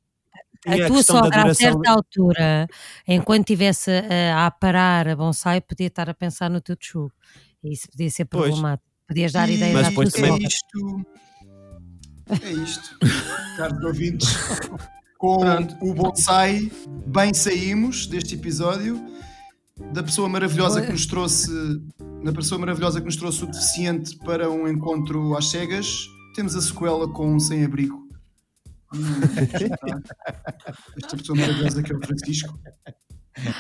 Tinha 0.65 0.85
A 0.85 0.89
tua 0.89 1.03
sogra, 1.03 1.43
a 1.51 1.55
certa 1.55 1.91
altura, 1.91 2.67
enquanto 3.07 3.41
estivesse 3.41 3.91
a, 3.91 4.47
a 4.47 4.51
parar 4.51 5.07
a 5.09 5.15
bonsai, 5.15 5.61
podia 5.61 5.89
estar 5.89 6.09
a 6.09 6.15
pensar 6.15 6.49
no 6.49 6.61
teu 6.61 6.75
tchugo. 6.75 7.13
E 7.63 7.73
isso 7.75 7.87
podia 7.91 8.11
ser 8.11 8.25
Pois. 8.25 8.55
Podias 9.09 9.33
dar 9.33 9.49
E 9.49 9.55
ideias 9.55 9.75
Mas 9.75 9.87
à 9.87 9.93
tua 9.93 10.05
depois 10.05 10.13
também-. 10.13 10.45
É 10.45 10.49
isto. 10.49 11.07
É 12.43 12.53
isto. 12.53 12.99
Caros 13.57 13.85
ouvintes, 13.85 14.29
com 15.19 15.39
Pronto. 15.41 15.77
o 15.81 15.95
bonsai, 15.95 16.71
bem 17.07 17.33
saímos 17.35 18.07
deste 18.07 18.35
episódio. 18.35 19.05
Da 19.93 20.03
pessoa 20.03 20.29
maravilhosa 20.29 20.83
que 20.83 20.93
nos 20.93 21.05
trouxe, 21.05 21.51
da 22.25 22.33
pessoa 22.33 22.59
maravilhosa 22.61 23.01
que 23.01 23.07
nos 23.07 23.17
trouxe 23.17 23.43
o 23.43 23.47
deficiente 23.47 24.17
para 24.19 24.49
um 24.49 24.69
encontro 24.69 25.37
às 25.37 25.51
cegas, 25.51 26.07
temos 26.37 26.55
a 26.55 26.63
sequela 26.63 27.09
com 27.09 27.35
um 27.35 27.41
sem-abrigo. 27.41 28.09
Hum, 28.95 29.01
Esta 31.03 31.17
pessoa 31.17 31.39
maravilhosa 31.39 31.83
que 31.83 31.93
é 31.93 31.97
o 31.97 32.01
Francisco. 32.07 32.59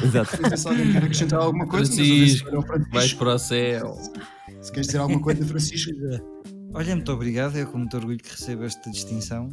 Exato. 0.05 0.41
Não 0.41 0.49
sei 0.51 0.57
se 0.57 0.69
alguém 0.69 0.93
quer 0.93 1.03
acrescentar 1.05 1.41
alguma 1.41 1.67
coisa, 1.67 1.91
mas 1.91 1.97
Francisco, 1.97 2.49
era 2.49 2.59
o 2.59 2.63
Francisco. 2.63 2.95
vais 2.95 3.13
para 3.15 3.35
o 3.35 3.39
céu. 3.39 3.99
Se 4.65 4.73
queres 4.73 4.87
dizer 4.87 4.99
alguma 4.99 5.21
coisa, 5.21 5.45
Francisco. 5.45 5.93
Olha, 6.73 6.97
muito 6.97 7.13
obrigado, 7.13 7.57
é 7.57 7.65
com 7.67 7.79
muito 7.79 7.95
orgulho 7.97 8.19
que 8.19 8.31
recebo 8.31 8.65
esta 8.65 8.91
distinção. 8.91 9.49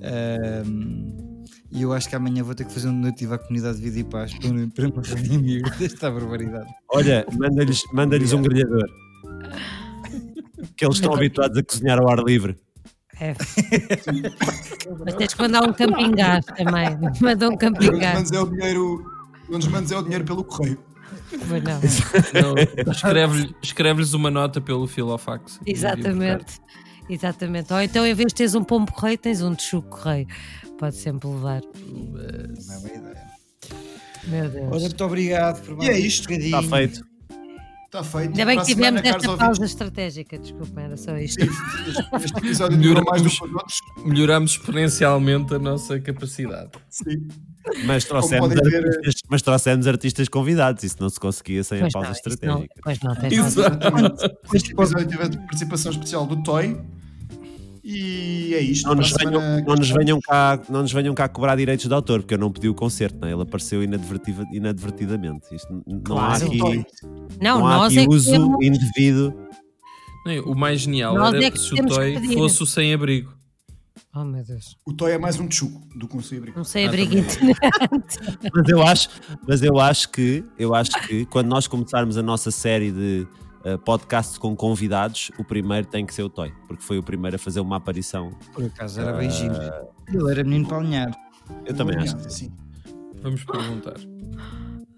Ahm, 0.00 1.44
E 1.70 1.82
eu 1.82 1.92
acho 1.92 2.08
que 2.08 2.16
amanhã 2.16 2.42
vou 2.42 2.54
ter 2.54 2.64
que 2.64 2.72
fazer 2.72 2.88
um 2.88 2.98
donativo 3.00 3.34
à 3.34 3.38
comunidade 3.38 3.78
de 3.78 3.82
Vida 3.82 3.98
e 3.98 4.04
Paz 4.04 4.32
para 4.32 4.48
um 4.54 4.70
para 4.70 4.86
um 4.86 5.34
amigos 5.34 5.76
desta 5.76 6.10
barbaridade. 6.10 6.70
Olha, 6.90 7.26
manda-lhes 7.36 7.82
manda-lhes 7.92 8.32
um 8.32 8.40
grelhador. 8.40 8.88
Que 10.76 10.86
eles 10.86 10.96
estão 10.96 11.12
habituados 11.12 11.58
a 11.58 11.62
cozinhar 11.62 11.98
ao 11.98 12.08
ar 12.08 12.20
livre. 12.20 12.56
É. 13.20 13.34
Mas 15.04 15.14
tens 15.16 15.34
que 15.34 15.42
mandar 15.42 15.68
um 15.68 15.72
camping 15.72 16.12
gás 16.12 16.46
também. 16.46 16.96
Manda 17.20 17.48
um 17.50 17.56
camping 17.56 17.90
Não 17.90 17.98
gás. 17.98 18.30
é 18.30 18.40
o 18.40 18.46
dinheiro, 18.46 19.04
não 19.48 19.58
nos 19.58 19.66
mandes 19.66 19.90
é 19.90 19.98
o 19.98 20.02
dinheiro 20.02 20.24
pelo 20.24 20.44
correio. 20.44 20.78
Mas 21.48 21.62
não. 21.62 22.54
Escreve-lhes 23.62 24.12
uma 24.12 24.30
nota 24.30 24.60
pelo 24.60 24.86
Filofax. 24.86 25.60
Exatamente. 25.66 26.58
Exatamente. 27.08 27.72
Ou 27.72 27.80
então, 27.80 28.06
em 28.06 28.14
vez 28.14 28.28
de 28.28 28.34
teres 28.34 28.54
um 28.54 28.62
pombo 28.62 28.92
correio, 28.92 29.16
tens 29.18 29.40
um 29.42 29.54
tchuco 29.54 29.88
correio. 29.88 30.26
Pode 30.78 30.96
sempre 30.96 31.28
levar. 31.28 31.62
Não 31.62 32.20
é 32.74 32.78
uma 32.78 32.88
ideia. 32.88 33.28
Meu 34.24 34.48
Deus. 34.50 34.68
Olha, 34.70 34.80
muito 34.80 35.04
obrigado 35.04 35.64
por 35.64 35.76
mais 35.76 35.88
é 35.88 35.92
um 35.92 35.96
isto. 35.96 36.22
bocadinho. 36.28 36.60
Está 36.60 36.76
feito. 36.76 37.08
Está 37.86 38.04
feito. 38.04 38.28
Ainda 38.28 38.44
bem 38.44 38.58
que 38.58 38.66
tivemos 38.66 39.00
esta 39.00 39.16
ouvintes, 39.16 39.36
pausa 39.38 39.64
estratégica. 39.64 40.38
Desculpa, 40.38 40.80
era 40.82 40.96
só 40.98 41.16
isto. 41.16 41.38
Este- 41.42 42.36
episódio 42.36 42.78
durou 42.78 43.02
mais 43.04 43.22
do 43.22 43.30
que 43.30 43.34
os 43.34 43.40
outros. 43.52 43.80
Melhoramos 44.04 44.50
exponencialmente 44.52 45.54
a 45.54 45.58
nossa 45.58 45.98
capacidade. 45.98 46.72
Sim. 46.90 47.26
Mas 47.84 48.04
trouxemos, 48.04 48.48
ver- 48.48 48.86
artistas, 48.86 49.14
mas 49.28 49.42
trouxemos 49.42 49.86
artistas 49.86 50.28
convidados. 50.28 50.82
Isso 50.84 50.96
não 51.00 51.08
se 51.10 51.20
conseguia 51.20 51.62
sem 51.62 51.80
Pois 51.80 51.94
a 51.94 51.98
pausa 51.98 52.08
não, 52.08 52.12
isso 52.12 52.22
não, 52.46 52.62
estratégica. 52.64 52.74
pois 52.82 53.00
não, 53.02 53.14
tens 53.14 53.38
razão. 53.38 53.64
Exato. 53.66 54.36
Este 54.54 54.72
episódio 54.72 55.06
teve 55.08 55.22
a 55.22 55.28
participação 55.28 55.92
especial 55.92 56.26
do 56.26 56.42
Toy. 56.42 56.80
E 57.84 58.54
é 58.54 58.60
isto. 58.60 58.86
Não 58.86 58.94
nos, 58.96 59.10
venham, 59.12 59.40
não, 59.66 59.74
nos 59.76 59.90
venham 59.90 60.20
cá, 60.20 60.60
não 60.68 60.82
nos 60.82 60.92
venham 60.92 61.14
cá 61.14 61.26
cobrar 61.28 61.56
direitos 61.56 61.86
de 61.86 61.94
autor, 61.94 62.20
porque 62.20 62.34
eu 62.34 62.38
não 62.38 62.52
pedi 62.52 62.68
o 62.68 62.74
concerto, 62.74 63.16
não 63.20 63.28
é? 63.28 63.32
ele 63.32 63.40
apareceu 63.42 63.82
inadvertidamente. 63.82 65.46
Isto, 65.54 65.72
não 65.86 65.96
há 65.96 66.00
Claro. 66.36 66.46
aqui, 66.46 66.58
Toy. 66.58 66.86
Não, 67.40 67.60
não 67.60 67.66
há 67.66 67.76
nós 67.78 67.92
aqui 67.92 68.00
é 68.00 68.06
que 68.06 68.14
uso 68.14 68.30
temos. 68.30 68.56
indevido. 68.66 69.34
O 70.44 70.54
mais 70.54 70.80
genial 70.82 71.14
Nós 71.14 71.32
era 71.32 71.44
é 71.46 71.50
que 71.50 71.58
se 71.58 71.72
o 71.72 71.86
Toy 71.86 72.34
fosse 72.34 72.62
o 72.62 72.66
sem-abrigo. 72.66 73.32
Oh 74.14 74.24
meu 74.24 74.42
Deus. 74.42 74.76
O 74.86 74.92
Toy 74.92 75.12
é 75.12 75.18
mais 75.18 75.38
um 75.38 75.46
tchugo 75.46 75.80
do 75.94 76.08
que 76.08 76.16
um 76.16 76.22
sem-abrigo. 76.22 76.56
Não 76.56 76.64
sei 76.64 76.86
Ah, 76.86 76.88
abrigo 76.88 77.10
também. 77.10 77.20
itinerante. 77.50 78.18
Mas 78.54 78.68
eu 78.68 78.82
acho, 78.82 79.08
mas 79.46 79.62
eu 79.62 79.78
acho 79.78 80.08
que 80.10 80.44
eu 80.58 80.74
acho 80.74 80.90
que 81.06 81.26
quando 81.26 81.48
nós 81.48 81.66
começarmos 81.66 82.16
a 82.16 82.22
nossa 82.22 82.50
série 82.50 82.90
de 82.90 83.26
uh, 83.66 83.78
podcasts 83.78 84.38
com 84.38 84.56
convidados, 84.56 85.30
o 85.38 85.44
primeiro 85.44 85.86
tem 85.86 86.06
que 86.06 86.14
ser 86.14 86.22
o 86.22 86.28
Toy, 86.30 86.52
porque 86.66 86.82
foi 86.82 86.98
o 86.98 87.02
primeiro 87.02 87.36
a 87.36 87.38
fazer 87.38 87.60
uma 87.60 87.76
aparição. 87.76 88.30
Por 88.54 88.64
acaso 88.64 89.00
era 89.00 89.12
bem 89.12 89.30
giro. 89.30 89.54
Ele 90.08 90.30
era 90.30 90.42
menino 90.42 90.66
para 90.66 90.78
alinhar. 90.78 91.10
Eu 91.66 91.74
também 91.74 91.96
acho. 91.98 92.16
Sim. 92.30 92.50
Vamos 93.22 93.44
perguntar. 93.44 93.94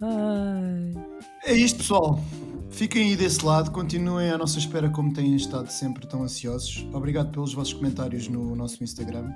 Ai. 0.02 0.94
É 1.44 1.52
isto, 1.54 1.78
pessoal. 1.78 2.22
Fiquem 2.70 3.10
aí 3.10 3.16
desse 3.16 3.44
lado, 3.44 3.70
continuem 3.70 4.30
à 4.30 4.38
nossa 4.38 4.58
espera 4.58 4.88
como 4.88 5.12
têm 5.12 5.34
estado 5.36 5.68
sempre 5.70 6.06
tão 6.06 6.22
ansiosos. 6.22 6.86
Obrigado 6.92 7.30
pelos 7.30 7.52
vossos 7.52 7.74
comentários 7.74 8.28
no 8.28 8.54
nosso 8.56 8.82
Instagram. 8.82 9.30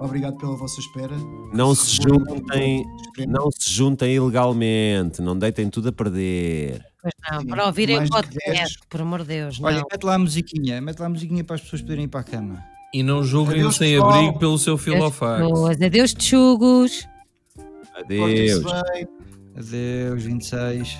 Obrigado 0.00 0.36
pela 0.36 0.56
vossa 0.56 0.80
espera. 0.80 1.14
Não 1.52 1.74
se 1.74 1.96
juntem, 2.02 2.84
não 3.28 3.50
se 3.50 3.70
juntem 3.70 4.14
ilegalmente, 4.14 5.22
não 5.22 5.38
deitem 5.38 5.70
tudo 5.70 5.88
a 5.88 5.92
perder. 5.92 6.82
Pois 7.00 7.12
não, 7.30 7.40
Sim, 7.40 7.46
para 7.46 7.66
ouvirem 7.66 7.98
o 8.04 8.08
podcast, 8.08 8.78
por 8.88 9.00
amor 9.00 9.20
de 9.20 9.28
Deus. 9.28 9.58
Olha, 9.62 9.78
não. 9.78 9.86
mete 9.90 10.02
lá 10.04 10.14
a 10.14 10.18
musiquinha, 10.18 10.80
mete 10.80 10.98
lá 10.98 11.06
a 11.06 11.10
musiquinha 11.10 11.44
para 11.44 11.56
as 11.56 11.62
pessoas 11.62 11.82
poderem 11.82 12.04
ir 12.04 12.08
para 12.08 12.20
a 12.20 12.24
cama. 12.24 12.64
E 12.92 13.02
não 13.02 13.22
julguem 13.22 13.56
o 13.56 13.58
Adeus, 13.60 13.76
sem 13.76 13.92
pessoal. 13.92 14.10
abrigo 14.12 14.38
pelo 14.38 14.58
seu 14.58 14.74
Adeus, 14.74 14.84
filofax. 14.84 15.42
pessoas. 15.46 15.82
Adeus, 15.82 16.14
tchugos. 16.14 17.08
Adeus. 17.94 18.62
Adeus, 19.56 20.22
26. 20.24 20.98